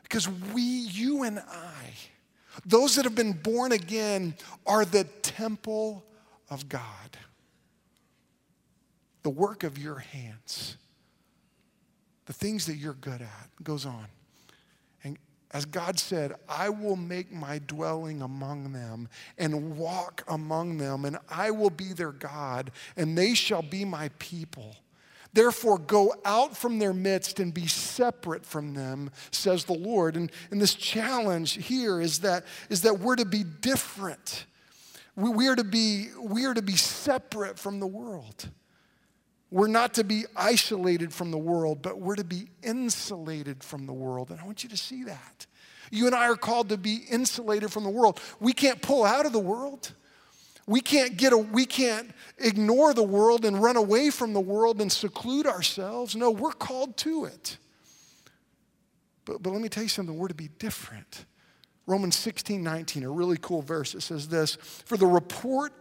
Because 0.03 0.29
we, 0.53 0.61
you 0.61 1.23
and 1.23 1.39
I, 1.39 1.93
those 2.65 2.95
that 2.95 3.03
have 3.03 3.15
been 3.15 3.33
born 3.33 3.71
again, 3.71 4.35
are 4.65 4.85
the 4.85 5.03
temple 5.21 6.05
of 6.49 6.69
God. 6.69 7.17
The 9.23 9.29
work 9.29 9.63
of 9.63 9.77
your 9.77 9.99
hands, 9.99 10.77
the 12.25 12.33
things 12.33 12.65
that 12.67 12.75
you're 12.75 12.93
good 12.93 13.21
at, 13.21 13.49
goes 13.63 13.85
on. 13.85 14.05
As 15.53 15.65
God 15.65 15.99
said, 15.99 16.33
I 16.49 16.69
will 16.69 16.95
make 16.95 17.31
my 17.31 17.59
dwelling 17.59 18.23
among 18.23 18.73
them 18.73 19.07
and 19.37 19.77
walk 19.77 20.23
among 20.27 20.77
them, 20.77 21.05
and 21.05 21.19
I 21.29 21.51
will 21.51 21.69
be 21.69 21.93
their 21.93 22.11
God, 22.11 22.71
and 22.97 23.15
they 23.15 23.35
shall 23.35 23.61
be 23.61 23.85
my 23.85 24.09
people. 24.17 24.75
Therefore, 25.31 25.77
go 25.77 26.15
out 26.25 26.57
from 26.57 26.79
their 26.79 26.93
midst 26.93 27.39
and 27.39 27.53
be 27.53 27.67
separate 27.67 28.45
from 28.45 28.73
them, 28.73 29.11
says 29.31 29.65
the 29.65 29.73
Lord. 29.73 30.15
And, 30.15 30.31
and 30.51 30.59
this 30.59 30.75
challenge 30.75 31.53
here 31.65 32.01
is 32.01 32.19
that, 32.19 32.45
is 32.69 32.81
that 32.81 32.99
we're 32.99 33.15
to 33.15 33.25
be 33.25 33.43
different. 33.43 34.45
We, 35.15 35.29
we, 35.29 35.47
are 35.47 35.55
to 35.55 35.63
be, 35.63 36.07
we 36.19 36.45
are 36.45 36.53
to 36.53 36.61
be 36.61 36.75
separate 36.75 37.57
from 37.57 37.79
the 37.79 37.87
world. 37.87 38.49
We're 39.53 39.67
not 39.67 39.93
to 39.93 40.03
be 40.03 40.25
isolated 40.35 41.13
from 41.13 41.29
the 41.29 41.37
world, 41.37 41.83
but 41.83 41.99
we're 41.99 42.15
to 42.15 42.23
be 42.23 42.47
insulated 42.63 43.63
from 43.63 43.85
the 43.85 43.93
world. 43.93 44.31
And 44.31 44.39
I 44.39 44.45
want 44.45 44.63
you 44.63 44.69
to 44.69 44.77
see 44.77 45.03
that. 45.03 45.45
You 45.91 46.07
and 46.07 46.15
I 46.15 46.27
are 46.27 46.35
called 46.35 46.69
to 46.69 46.77
be 46.77 47.01
insulated 47.07 47.71
from 47.71 47.83
the 47.83 47.91
world. 47.91 48.19
We 48.39 48.53
can't 48.53 48.81
pull 48.81 49.03
out 49.03 49.27
of 49.27 49.31
the 49.31 49.37
world. 49.37 49.93
We 50.65 50.81
can't 50.81 51.17
get 51.17 51.33
a, 51.33 51.37
we 51.37 51.67
can't 51.67 52.09
ignore 52.39 52.95
the 52.95 53.03
world 53.03 53.45
and 53.45 53.61
run 53.61 53.77
away 53.77 54.09
from 54.09 54.33
the 54.33 54.39
world 54.39 54.81
and 54.81 54.91
seclude 54.91 55.45
ourselves. 55.45 56.15
No, 56.15 56.31
we're 56.31 56.51
called 56.51 56.97
to 56.97 57.25
it. 57.25 57.59
But, 59.23 59.43
but 59.43 59.53
let 59.53 59.61
me 59.61 59.69
tell 59.69 59.83
you 59.83 59.89
something, 59.89 60.17
we're 60.17 60.29
to 60.29 60.33
be 60.33 60.49
different. 60.57 61.25
Romans 61.85 62.15
16, 62.15 62.63
19, 62.63 63.03
a 63.03 63.09
really 63.11 63.37
cool 63.39 63.61
verse. 63.61 63.93
It 63.93 64.01
says 64.01 64.29
this 64.29 64.55
For 64.55 64.97
the 64.97 65.05
report 65.05 65.73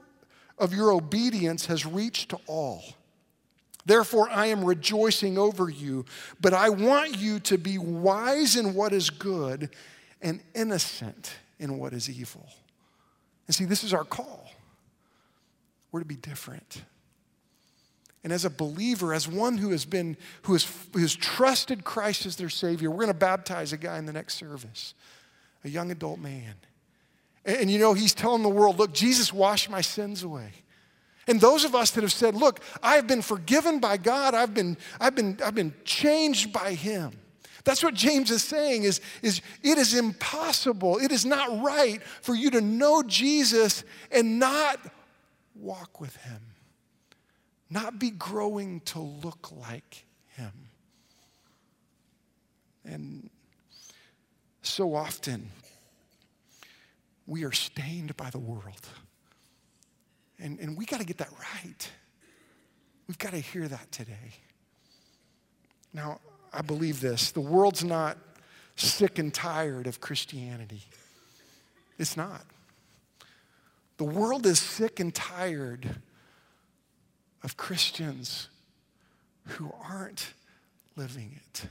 of 0.58 0.74
your 0.74 0.92
obedience 0.92 1.64
has 1.66 1.86
reached 1.86 2.28
to 2.28 2.38
all. 2.46 2.82
Therefore, 3.84 4.30
I 4.30 4.46
am 4.46 4.64
rejoicing 4.64 5.38
over 5.38 5.68
you, 5.68 6.04
but 6.40 6.54
I 6.54 6.68
want 6.68 7.18
you 7.18 7.40
to 7.40 7.58
be 7.58 7.78
wise 7.78 8.56
in 8.56 8.74
what 8.74 8.92
is 8.92 9.10
good 9.10 9.70
and 10.20 10.40
innocent 10.54 11.34
in 11.58 11.78
what 11.78 11.92
is 11.92 12.08
evil. 12.08 12.46
And 13.46 13.54
see, 13.54 13.64
this 13.64 13.82
is 13.82 13.92
our 13.92 14.04
call. 14.04 14.50
We're 15.90 16.00
to 16.00 16.06
be 16.06 16.16
different. 16.16 16.82
And 18.24 18.32
as 18.32 18.44
a 18.44 18.50
believer, 18.50 19.12
as 19.12 19.26
one 19.26 19.58
who 19.58 19.70
has 19.70 19.84
been, 19.84 20.16
who 20.42 20.52
has, 20.52 20.66
who 20.92 21.00
has 21.00 21.14
trusted 21.14 21.82
Christ 21.82 22.24
as 22.24 22.36
their 22.36 22.48
Savior, 22.48 22.88
we're 22.90 22.98
going 22.98 23.08
to 23.08 23.14
baptize 23.14 23.72
a 23.72 23.76
guy 23.76 23.98
in 23.98 24.06
the 24.06 24.12
next 24.12 24.34
service, 24.34 24.94
a 25.64 25.68
young 25.68 25.90
adult 25.90 26.20
man. 26.20 26.54
And, 27.44 27.56
and 27.62 27.70
you 27.70 27.80
know, 27.80 27.94
he's 27.94 28.14
telling 28.14 28.44
the 28.44 28.48
world, 28.48 28.78
look, 28.78 28.92
Jesus 28.92 29.32
washed 29.32 29.68
my 29.68 29.80
sins 29.80 30.22
away. 30.22 30.50
And 31.26 31.40
those 31.40 31.64
of 31.64 31.74
us 31.74 31.92
that 31.92 32.02
have 32.02 32.12
said, 32.12 32.34
look, 32.34 32.60
I've 32.82 33.06
been 33.06 33.22
forgiven 33.22 33.78
by 33.78 33.96
God, 33.96 34.34
I've 34.34 34.54
been, 34.54 34.76
I've 35.00 35.14
been, 35.14 35.38
I've 35.44 35.54
been 35.54 35.74
changed 35.84 36.52
by 36.52 36.74
Him. 36.74 37.12
That's 37.64 37.82
what 37.84 37.94
James 37.94 38.30
is 38.32 38.42
saying 38.42 38.82
is, 38.82 39.00
is 39.22 39.40
it 39.62 39.78
is 39.78 39.94
impossible, 39.94 40.98
it 40.98 41.12
is 41.12 41.24
not 41.24 41.62
right 41.62 42.02
for 42.02 42.34
you 42.34 42.50
to 42.50 42.60
know 42.60 43.04
Jesus 43.04 43.84
and 44.10 44.40
not 44.40 44.80
walk 45.54 46.00
with 46.00 46.16
Him. 46.16 46.40
not 47.72 47.98
be 47.98 48.10
growing 48.10 48.80
to 48.80 48.98
look 49.00 49.50
like 49.50 50.04
Him. 50.36 50.52
And 52.84 53.30
so 54.60 54.94
often, 54.94 55.50
we 57.26 57.44
are 57.44 57.52
stained 57.52 58.14
by 58.16 58.28
the 58.28 58.38
world. 58.38 58.86
And, 60.42 60.58
and 60.58 60.76
we 60.76 60.84
got 60.84 61.00
to 61.00 61.06
get 61.06 61.18
that 61.18 61.30
right. 61.32 61.90
We've 63.06 63.18
got 63.18 63.30
to 63.30 63.38
hear 63.38 63.68
that 63.68 63.92
today. 63.92 64.34
Now, 65.94 66.20
I 66.52 66.62
believe 66.62 67.00
this 67.00 67.30
the 67.30 67.40
world's 67.40 67.84
not 67.84 68.18
sick 68.76 69.18
and 69.18 69.32
tired 69.32 69.86
of 69.86 70.00
Christianity. 70.00 70.82
It's 71.98 72.16
not. 72.16 72.44
The 73.98 74.04
world 74.04 74.46
is 74.46 74.58
sick 74.58 74.98
and 74.98 75.14
tired 75.14 76.00
of 77.44 77.56
Christians 77.56 78.48
who 79.46 79.72
aren't 79.88 80.32
living 80.96 81.38
it. 81.46 81.66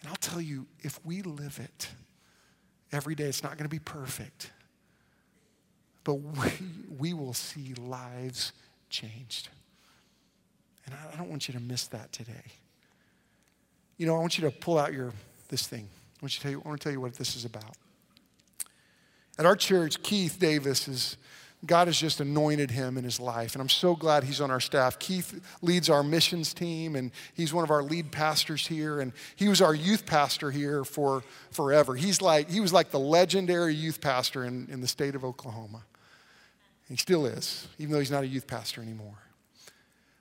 And 0.00 0.10
I'll 0.10 0.16
tell 0.16 0.40
you, 0.40 0.66
if 0.80 1.04
we 1.04 1.22
live 1.22 1.58
it 1.58 1.88
every 2.92 3.14
day, 3.14 3.24
it's 3.24 3.42
not 3.42 3.52
going 3.52 3.64
to 3.64 3.74
be 3.74 3.78
perfect, 3.78 4.50
but 6.04 6.14
we, 6.14 6.50
we 6.98 7.14
will 7.14 7.32
see 7.32 7.74
lives 7.74 8.52
changed. 8.90 9.48
And 10.86 10.94
I, 10.94 11.14
I 11.14 11.16
don't 11.16 11.30
want 11.30 11.48
you 11.48 11.54
to 11.54 11.60
miss 11.60 11.86
that 11.88 12.12
today. 12.12 12.52
You 13.96 14.06
know, 14.06 14.16
I 14.16 14.18
want 14.18 14.38
you 14.38 14.44
to 14.44 14.50
pull 14.50 14.78
out 14.78 14.92
your 14.92 15.12
this 15.48 15.66
thing. 15.66 15.88
I 16.20 16.24
want, 16.24 16.34
you 16.34 16.38
to 16.38 16.42
tell 16.42 16.50
you, 16.50 16.62
I 16.64 16.68
want 16.68 16.80
to 16.80 16.84
tell 16.84 16.92
you 16.92 17.00
what 17.00 17.14
this 17.14 17.36
is 17.36 17.44
about. 17.44 17.76
At 19.38 19.46
our 19.46 19.56
church, 19.56 20.02
Keith 20.02 20.38
Davis 20.38 20.86
is 20.88 21.16
God 21.66 21.88
has 21.88 21.98
just 21.98 22.20
anointed 22.20 22.70
him 22.70 22.98
in 22.98 23.04
his 23.04 23.18
life. 23.18 23.54
And 23.54 23.62
I'm 23.62 23.68
so 23.70 23.96
glad 23.96 24.24
he's 24.24 24.40
on 24.40 24.50
our 24.50 24.60
staff. 24.60 24.98
Keith 24.98 25.40
leads 25.62 25.88
our 25.88 26.02
missions 26.02 26.52
team, 26.52 26.94
and 26.94 27.10
he's 27.32 27.54
one 27.54 27.64
of 27.64 27.70
our 27.70 27.82
lead 27.82 28.12
pastors 28.12 28.66
here. 28.66 29.00
And 29.00 29.12
he 29.36 29.48
was 29.48 29.62
our 29.62 29.74
youth 29.74 30.04
pastor 30.04 30.50
here 30.50 30.84
for 30.84 31.22
forever. 31.50 31.94
He's 31.94 32.20
like, 32.20 32.50
he 32.50 32.60
was 32.60 32.72
like 32.72 32.90
the 32.90 32.98
legendary 32.98 33.74
youth 33.74 34.00
pastor 34.00 34.44
in, 34.44 34.68
in 34.70 34.80
the 34.80 34.88
state 34.88 35.14
of 35.14 35.24
Oklahoma. 35.24 35.84
He 36.88 36.96
still 36.96 37.26
is, 37.26 37.66
even 37.78 37.92
though 37.92 37.98
he's 37.98 38.10
not 38.10 38.24
a 38.24 38.26
youth 38.26 38.46
pastor 38.46 38.82
anymore. 38.82 39.18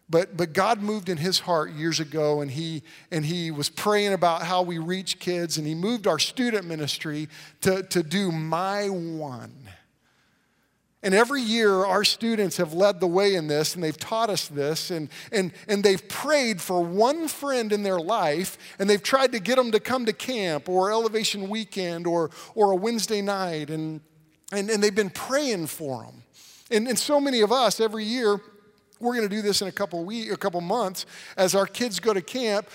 But, 0.10 0.38
but 0.38 0.54
God 0.54 0.82
moved 0.82 1.10
in 1.10 1.18
his 1.18 1.40
heart 1.40 1.72
years 1.72 2.00
ago, 2.00 2.42
and 2.42 2.52
he, 2.52 2.84
and 3.12 3.26
he 3.26 3.52
was 3.52 3.70
praying 3.70 4.14
about 4.14 4.44
how 4.44 4.62
we 4.62 4.78
reach 4.78 5.20
kids, 5.20 5.58
and 5.58 5.66
he 5.66 5.76
moved 5.76 6.08
our 6.08 6.20
student 6.20 6.66
ministry 6.66 7.30
to, 7.62 7.84
to 7.84 8.04
do 8.04 8.32
My 8.32 8.90
One. 8.90 9.70
And 11.02 11.14
every 11.14 11.42
year, 11.42 11.84
our 11.86 12.06
students 12.06 12.58
have 12.58 12.74
led 12.74 13.00
the 13.02 13.08
way 13.08 13.36
in 13.36 13.48
this, 13.48 13.76
and 13.76 13.84
they've 13.84 13.98
taught 13.98 14.30
us 14.30 14.48
this, 14.48 14.90
and, 14.90 15.10
and, 15.32 15.52
and 15.68 15.84
they've 15.84 16.08
prayed 16.08 16.62
for 16.62 16.82
one 16.82 17.28
friend 17.28 17.74
in 17.74 17.84
their 17.84 18.00
life, 18.00 18.58
and 18.80 18.90
they've 18.90 19.04
tried 19.04 19.34
to 19.34 19.40
get 19.40 19.58
them 19.58 19.72
to 19.72 19.82
come 19.82 20.06
to 20.06 20.14
camp 20.14 20.70
or 20.70 20.92
elevation 20.92 21.50
weekend 21.50 22.08
or, 22.08 22.30
or 22.56 22.72
a 22.72 22.76
Wednesday 22.76 23.22
night, 23.22 23.70
and, 23.70 24.00
and, 24.52 24.70
and 24.70 24.82
they've 24.82 24.96
been 24.96 25.10
praying 25.10 25.68
for 25.68 26.04
them. 26.04 26.24
And, 26.74 26.88
and 26.88 26.98
so 26.98 27.20
many 27.20 27.42
of 27.42 27.52
us 27.52 27.80
every 27.80 28.04
year, 28.04 28.40
we're 29.00 29.16
going 29.16 29.28
to 29.28 29.36
do 29.36 29.42
this 29.42 29.62
in 29.62 29.68
a 29.68 29.72
couple 29.72 30.04
weeks, 30.04 30.34
a 30.34 30.38
couple 30.38 30.62
months, 30.62 31.06
as 31.38 31.56
our 31.56 31.68
kids 31.68 32.00
go 32.00 32.14
to 32.14 32.22
camp. 32.22 32.68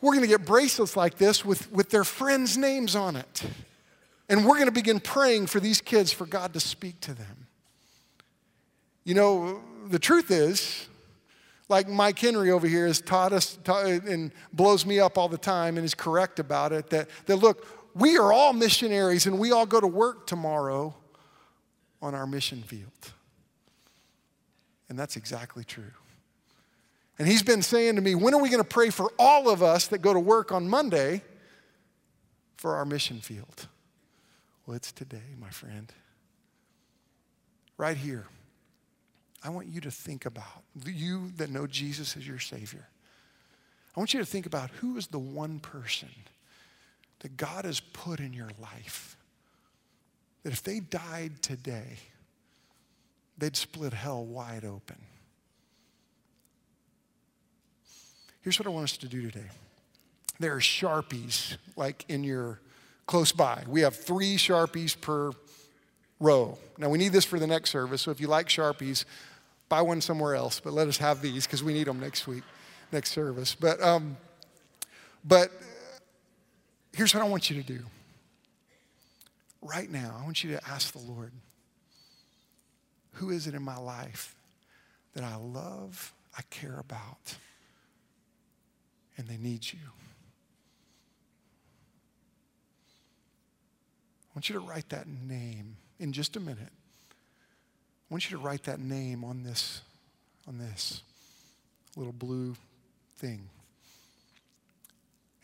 We're 0.00 0.12
going 0.12 0.22
to 0.22 0.28
get 0.28 0.44
bracelets 0.44 0.96
like 0.96 1.16
this 1.16 1.44
with, 1.44 1.70
with 1.72 1.90
their 1.90 2.04
friends' 2.04 2.58
names 2.58 2.94
on 2.94 3.16
it. 3.16 3.42
And 4.28 4.44
we're 4.44 4.54
going 4.54 4.66
to 4.66 4.72
begin 4.72 5.00
praying 5.00 5.46
for 5.46 5.60
these 5.60 5.80
kids 5.80 6.12
for 6.12 6.26
God 6.26 6.52
to 6.54 6.60
speak 6.60 7.00
to 7.00 7.14
them. 7.14 7.46
You 9.04 9.14
know, 9.14 9.60
the 9.88 9.98
truth 9.98 10.30
is, 10.30 10.86
like 11.68 11.88
Mike 11.88 12.18
Henry 12.18 12.50
over 12.50 12.66
here 12.66 12.86
has 12.86 13.00
taught 13.00 13.32
us 13.32 13.58
taught, 13.64 13.86
and 13.86 14.32
blows 14.52 14.86
me 14.86 15.00
up 15.00 15.18
all 15.18 15.28
the 15.28 15.38
time 15.38 15.76
and 15.76 15.84
is 15.84 15.94
correct 15.94 16.38
about 16.38 16.72
it 16.72 16.90
that, 16.90 17.08
that 17.26 17.36
look, 17.36 17.66
we 17.94 18.16
are 18.16 18.32
all 18.32 18.52
missionaries 18.52 19.26
and 19.26 19.38
we 19.38 19.52
all 19.52 19.66
go 19.66 19.80
to 19.80 19.86
work 19.86 20.26
tomorrow 20.26 20.94
on 22.02 22.14
our 22.14 22.26
mission 22.26 22.62
field. 22.62 23.12
And 24.88 24.98
that's 24.98 25.16
exactly 25.16 25.64
true. 25.64 25.92
And 27.18 27.28
he's 27.28 27.42
been 27.42 27.62
saying 27.62 27.96
to 27.96 28.02
me, 28.02 28.14
when 28.14 28.34
are 28.34 28.42
we 28.42 28.48
going 28.48 28.62
to 28.62 28.68
pray 28.68 28.90
for 28.90 29.12
all 29.18 29.48
of 29.48 29.62
us 29.62 29.86
that 29.88 29.98
go 29.98 30.12
to 30.12 30.20
work 30.20 30.52
on 30.52 30.68
Monday 30.68 31.22
for 32.56 32.74
our 32.74 32.84
mission 32.84 33.20
field? 33.20 33.68
Well, 34.66 34.76
it's 34.76 34.92
today, 34.92 35.34
my 35.38 35.50
friend. 35.50 35.92
Right 37.76 37.96
here. 37.96 38.26
I 39.42 39.50
want 39.50 39.68
you 39.68 39.80
to 39.82 39.90
think 39.90 40.24
about, 40.26 40.64
you 40.86 41.30
that 41.36 41.50
know 41.50 41.66
Jesus 41.66 42.16
as 42.16 42.26
your 42.26 42.38
Savior, 42.38 42.88
I 43.94 44.00
want 44.00 44.14
you 44.14 44.20
to 44.20 44.26
think 44.26 44.46
about 44.46 44.70
who 44.70 44.96
is 44.96 45.06
the 45.06 45.18
one 45.18 45.60
person 45.60 46.08
that 47.20 47.36
God 47.36 47.64
has 47.64 47.78
put 47.80 48.20
in 48.20 48.32
your 48.32 48.50
life 48.60 49.16
that 50.42 50.52
if 50.52 50.62
they 50.62 50.80
died 50.80 51.42
today, 51.42 51.98
they'd 53.38 53.56
split 53.56 53.92
hell 53.92 54.24
wide 54.24 54.64
open. 54.64 54.96
Here's 58.42 58.58
what 58.58 58.66
I 58.66 58.70
want 58.70 58.84
us 58.84 58.96
to 58.98 59.08
do 59.08 59.30
today. 59.30 59.48
There 60.38 60.54
are 60.54 60.60
Sharpies, 60.60 61.56
like 61.76 62.04
in 62.08 62.24
your 62.24 62.60
close 63.06 63.32
by. 63.32 63.64
We 63.66 63.80
have 63.82 63.96
three 63.96 64.36
Sharpies 64.36 65.00
per 65.00 65.32
row. 66.20 66.58
Now, 66.78 66.88
we 66.88 66.98
need 66.98 67.12
this 67.12 67.24
for 67.24 67.38
the 67.38 67.46
next 67.46 67.70
service, 67.70 68.02
so 68.02 68.10
if 68.10 68.20
you 68.20 68.26
like 68.26 68.48
Sharpies, 68.48 69.04
buy 69.68 69.82
one 69.82 70.00
somewhere 70.00 70.34
else, 70.34 70.60
but 70.60 70.72
let 70.72 70.88
us 70.88 70.98
have 70.98 71.22
these 71.22 71.46
because 71.46 71.62
we 71.62 71.72
need 71.72 71.86
them 71.86 72.00
next 72.00 72.26
week, 72.26 72.42
next 72.92 73.12
service. 73.12 73.54
But, 73.54 73.82
um, 73.82 74.16
but 75.24 75.50
here's 76.92 77.14
what 77.14 77.22
I 77.22 77.28
want 77.28 77.50
you 77.50 77.62
to 77.62 77.66
do. 77.66 77.80
Right 79.62 79.90
now, 79.90 80.16
I 80.20 80.24
want 80.24 80.44
you 80.44 80.50
to 80.52 80.68
ask 80.68 80.92
the 80.92 80.98
Lord, 80.98 81.32
who 83.14 83.30
is 83.30 83.46
it 83.46 83.54
in 83.54 83.62
my 83.62 83.76
life 83.78 84.34
that 85.14 85.24
I 85.24 85.36
love, 85.36 86.12
I 86.36 86.42
care 86.50 86.78
about, 86.78 87.36
and 89.16 89.26
they 89.28 89.36
need 89.36 89.72
you? 89.72 89.78
I 94.24 94.36
want 94.36 94.48
you 94.48 94.54
to 94.54 94.60
write 94.60 94.88
that 94.88 95.06
name 95.06 95.76
in 96.00 96.12
just 96.12 96.36
a 96.36 96.40
minute. 96.40 96.72
I 97.10 98.14
want 98.14 98.30
you 98.30 98.36
to 98.36 98.42
write 98.42 98.64
that 98.64 98.80
name 98.80 99.24
on 99.24 99.44
this, 99.44 99.80
on 100.48 100.58
this 100.58 101.02
little 101.96 102.12
blue 102.12 102.56
thing. 103.16 103.48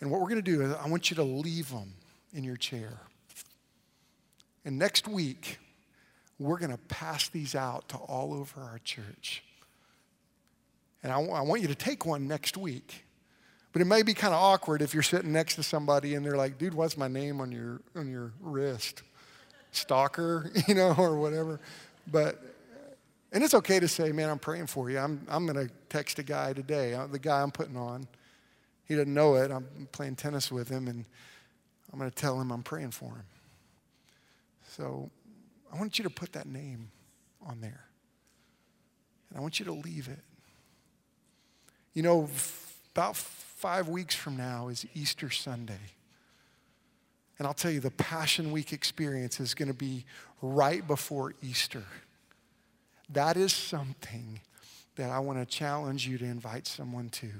And 0.00 0.10
what 0.10 0.20
we're 0.20 0.28
going 0.28 0.42
to 0.42 0.50
do 0.50 0.62
is 0.62 0.72
I 0.72 0.88
want 0.88 1.10
you 1.10 1.16
to 1.16 1.22
leave 1.22 1.70
them 1.70 1.92
in 2.32 2.42
your 2.42 2.56
chair. 2.56 2.98
And 4.64 4.78
next 4.78 5.06
week, 5.06 5.58
we're 6.40 6.58
going 6.58 6.72
to 6.72 6.78
pass 6.78 7.28
these 7.28 7.54
out 7.54 7.86
to 7.90 7.96
all 7.98 8.32
over 8.32 8.62
our 8.62 8.80
church. 8.82 9.44
And 11.02 11.12
I, 11.12 11.20
I 11.20 11.42
want 11.42 11.60
you 11.60 11.68
to 11.68 11.74
take 11.74 12.06
one 12.06 12.26
next 12.26 12.56
week. 12.56 13.04
But 13.72 13.82
it 13.82 13.84
may 13.84 14.02
be 14.02 14.14
kind 14.14 14.32
of 14.32 14.40
awkward 14.40 14.80
if 14.82 14.94
you're 14.94 15.02
sitting 15.02 15.32
next 15.32 15.54
to 15.56 15.62
somebody 15.62 16.14
and 16.14 16.24
they're 16.24 16.38
like, 16.38 16.58
dude, 16.58 16.74
what's 16.74 16.96
my 16.96 17.08
name 17.08 17.40
on 17.42 17.52
your, 17.52 17.82
on 17.94 18.10
your 18.10 18.32
wrist? 18.40 19.02
Stalker, 19.70 20.50
you 20.66 20.74
know, 20.74 20.94
or 20.96 21.18
whatever. 21.18 21.60
But, 22.10 22.42
and 23.32 23.44
it's 23.44 23.54
okay 23.54 23.78
to 23.78 23.86
say, 23.86 24.10
man, 24.10 24.30
I'm 24.30 24.38
praying 24.38 24.66
for 24.66 24.90
you. 24.90 24.98
I'm, 24.98 25.24
I'm 25.28 25.46
going 25.46 25.68
to 25.68 25.72
text 25.90 26.18
a 26.18 26.22
guy 26.22 26.54
today, 26.54 26.94
uh, 26.94 27.06
the 27.06 27.18
guy 27.18 27.42
I'm 27.42 27.52
putting 27.52 27.76
on. 27.76 28.08
He 28.88 28.96
doesn't 28.96 29.12
know 29.12 29.34
it. 29.36 29.52
I'm 29.52 29.88
playing 29.92 30.16
tennis 30.16 30.50
with 30.50 30.68
him, 30.68 30.88
and 30.88 31.04
I'm 31.92 31.98
going 31.98 32.10
to 32.10 32.16
tell 32.16 32.40
him 32.40 32.50
I'm 32.50 32.64
praying 32.64 32.90
for 32.90 33.10
him. 33.10 33.24
So 34.66 35.10
I 35.72 35.78
want 35.78 35.98
you 35.98 36.02
to 36.04 36.10
put 36.10 36.32
that 36.32 36.46
name 36.46 36.90
on 37.46 37.60
there. 37.60 37.84
And 39.28 39.38
I 39.38 39.40
want 39.40 39.58
you 39.58 39.64
to 39.66 39.72
leave 39.72 40.08
it. 40.08 40.18
You 41.94 42.02
know, 42.02 42.28
about 42.94 43.16
five 43.16 43.88
weeks 43.88 44.14
from 44.14 44.36
now 44.36 44.68
is 44.68 44.86
Easter 44.94 45.30
Sunday. 45.30 45.80
And 47.38 47.46
I'll 47.46 47.54
tell 47.54 47.70
you, 47.70 47.80
the 47.80 47.90
Passion 47.90 48.52
Week 48.52 48.72
experience 48.72 49.40
is 49.40 49.54
going 49.54 49.68
to 49.68 49.74
be 49.74 50.04
right 50.42 50.86
before 50.86 51.34
Easter. 51.42 51.84
That 53.08 53.36
is 53.36 53.52
something 53.52 54.40
that 54.96 55.10
I 55.10 55.18
want 55.20 55.38
to 55.38 55.46
challenge 55.46 56.06
you 56.06 56.18
to 56.18 56.24
invite 56.24 56.66
someone 56.66 57.08
to. 57.10 57.30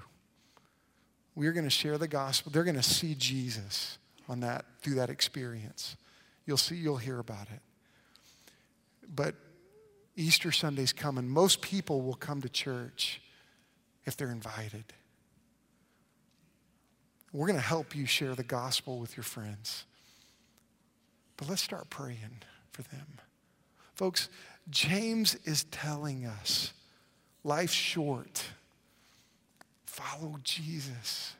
We're 1.35 1.53
going 1.53 1.64
to 1.64 1.70
share 1.70 1.99
the 1.99 2.09
gospel. 2.09 2.51
They're 2.51 2.64
going 2.64 2.76
to 2.76 2.83
see 2.83 3.14
Jesus 3.14 3.99
on 4.28 4.41
that 4.41 4.64
through 4.81 4.95
that 4.95 5.11
experience. 5.11 5.97
You'll 6.47 6.57
see, 6.57 6.76
you'll 6.76 6.97
hear 6.97 7.18
about 7.18 7.49
it. 7.55 7.61
But 9.14 9.34
Easter 10.16 10.52
Sunday's 10.52 10.92
coming. 10.92 11.28
Most 11.28 11.62
people 11.62 12.02
will 12.02 12.14
come 12.14 12.40
to 12.42 12.48
church 12.48 13.20
if 14.04 14.16
they're 14.16 14.30
invited. 14.30 14.84
We're 17.32 17.46
going 17.46 17.58
to 17.58 17.64
help 17.64 17.94
you 17.94 18.06
share 18.06 18.34
the 18.34 18.42
gospel 18.42 18.98
with 18.98 19.16
your 19.16 19.24
friends. 19.24 19.84
But 21.36 21.48
let's 21.48 21.62
start 21.62 21.88
praying 21.90 22.42
for 22.72 22.82
them. 22.82 23.06
Folks, 23.94 24.28
James 24.68 25.36
is 25.44 25.64
telling 25.64 26.26
us 26.26 26.72
Life's 27.44 27.72
short. 27.72 28.44
Follow 29.86 30.36
Jesus. 30.42 31.34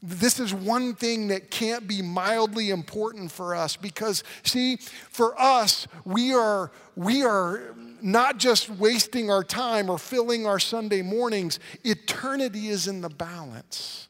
This 0.00 0.38
is 0.38 0.54
one 0.54 0.94
thing 0.94 1.28
that 1.28 1.50
can't 1.50 1.88
be 1.88 2.02
mildly 2.02 2.70
important 2.70 3.32
for 3.32 3.54
us 3.54 3.76
because, 3.76 4.22
see, 4.44 4.76
for 4.76 5.40
us, 5.40 5.88
we 6.04 6.32
are, 6.32 6.70
we 6.94 7.24
are 7.24 7.74
not 8.00 8.38
just 8.38 8.70
wasting 8.70 9.28
our 9.30 9.42
time 9.42 9.90
or 9.90 9.98
filling 9.98 10.46
our 10.46 10.60
Sunday 10.60 11.02
mornings, 11.02 11.58
eternity 11.82 12.68
is 12.68 12.86
in 12.86 13.00
the 13.00 13.08
balance. 13.08 14.08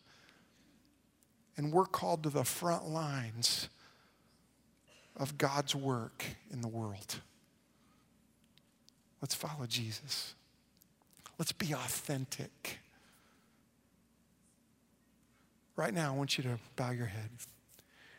And 1.56 1.72
we're 1.72 1.86
called 1.86 2.22
to 2.24 2.30
the 2.30 2.44
front 2.44 2.86
lines 2.88 3.68
of 5.16 5.38
God's 5.38 5.74
work 5.74 6.24
in 6.52 6.60
the 6.60 6.68
world. 6.68 7.16
Let's 9.20 9.34
follow 9.34 9.66
Jesus. 9.66 10.34
Let's 11.38 11.52
be 11.52 11.72
authentic. 11.72 12.78
Right 15.78 15.94
now, 15.94 16.12
I 16.12 16.16
want 16.16 16.36
you 16.36 16.42
to 16.42 16.58
bow 16.74 16.90
your 16.90 17.06
head. 17.06 17.30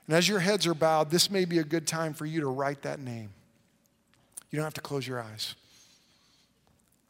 And 0.07 0.15
as 0.15 0.29
your 0.29 0.39
heads 0.39 0.65
are 0.65 0.73
bowed, 0.73 1.11
this 1.11 1.29
may 1.29 1.43
be 1.43 1.59
a 1.59 1.63
good 1.63 1.85
time 1.85 2.13
for 2.13 2.25
you 2.25 2.39
to 2.39 2.47
write 2.47 2.83
that 2.83 3.01
name. 3.01 3.31
You 4.49 4.55
don't 4.55 4.63
have 4.63 4.73
to 4.75 4.81
close 4.81 5.05
your 5.05 5.21
eyes. 5.21 5.55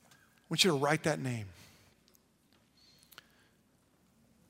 I 0.09 0.45
want 0.49 0.63
you 0.63 0.71
to 0.71 0.77
write 0.77 1.03
that 1.03 1.19
name. 1.19 1.45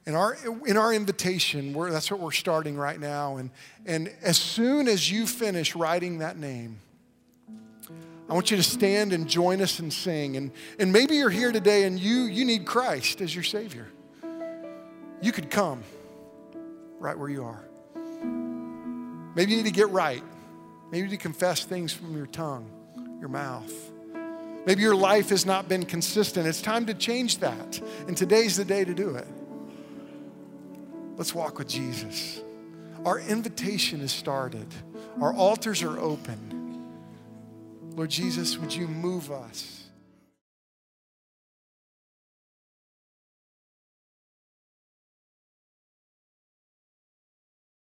In 0.05 0.15
our, 0.15 0.37
in 0.65 0.77
our 0.77 0.93
invitation, 0.93 1.73
that's 1.73 2.09
what 2.09 2.21
we're 2.21 2.31
starting 2.31 2.77
right 2.77 2.99
now. 2.99 3.35
And, 3.35 3.49
and 3.85 4.09
as 4.21 4.37
soon 4.37 4.87
as 4.87 5.11
you 5.11 5.27
finish 5.27 5.75
writing 5.75 6.19
that 6.19 6.37
name, 6.37 6.79
I 8.29 8.33
want 8.33 8.51
you 8.51 8.57
to 8.57 8.63
stand 8.63 9.11
and 9.11 9.27
join 9.27 9.61
us 9.61 9.79
and 9.79 9.91
sing. 9.91 10.37
And, 10.37 10.51
and 10.79 10.93
maybe 10.93 11.17
you're 11.17 11.29
here 11.29 11.51
today 11.51 11.83
and 11.83 11.99
you, 11.99 12.21
you 12.21 12.45
need 12.45 12.65
Christ 12.65 13.19
as 13.19 13.35
your 13.35 13.43
Savior. 13.43 13.87
You 15.21 15.31
could 15.31 15.49
come 15.49 15.83
right 16.99 17.17
where 17.17 17.29
you 17.29 17.43
are. 17.43 17.63
Maybe 19.35 19.51
you 19.51 19.57
need 19.57 19.65
to 19.65 19.71
get 19.71 19.89
right. 19.89 20.23
Maybe 20.91 20.99
you 20.99 21.03
need 21.05 21.17
to 21.17 21.21
confess 21.21 21.63
things 21.63 21.93
from 21.93 22.15
your 22.15 22.27
tongue, 22.27 22.69
your 23.19 23.29
mouth. 23.29 23.71
Maybe 24.65 24.81
your 24.81 24.95
life 24.95 25.29
has 25.29 25.45
not 25.45 25.69
been 25.69 25.85
consistent. 25.85 26.47
It's 26.47 26.61
time 26.61 26.85
to 26.87 26.93
change 26.93 27.39
that. 27.39 27.81
And 28.07 28.15
today's 28.15 28.57
the 28.57 28.65
day 28.65 28.83
to 28.83 28.93
do 28.93 29.15
it. 29.15 29.27
Let's 31.15 31.33
walk 31.33 31.57
with 31.57 31.67
Jesus. 31.67 32.41
Our 33.05 33.19
invitation 33.19 34.01
is 34.01 34.11
started, 34.11 34.67
our 35.21 35.33
altars 35.33 35.83
are 35.83 35.97
open. 35.99 36.57
Lord 37.95 38.09
Jesus, 38.09 38.57
would 38.57 38.73
you 38.73 38.87
move 38.87 39.31
us? 39.31 39.78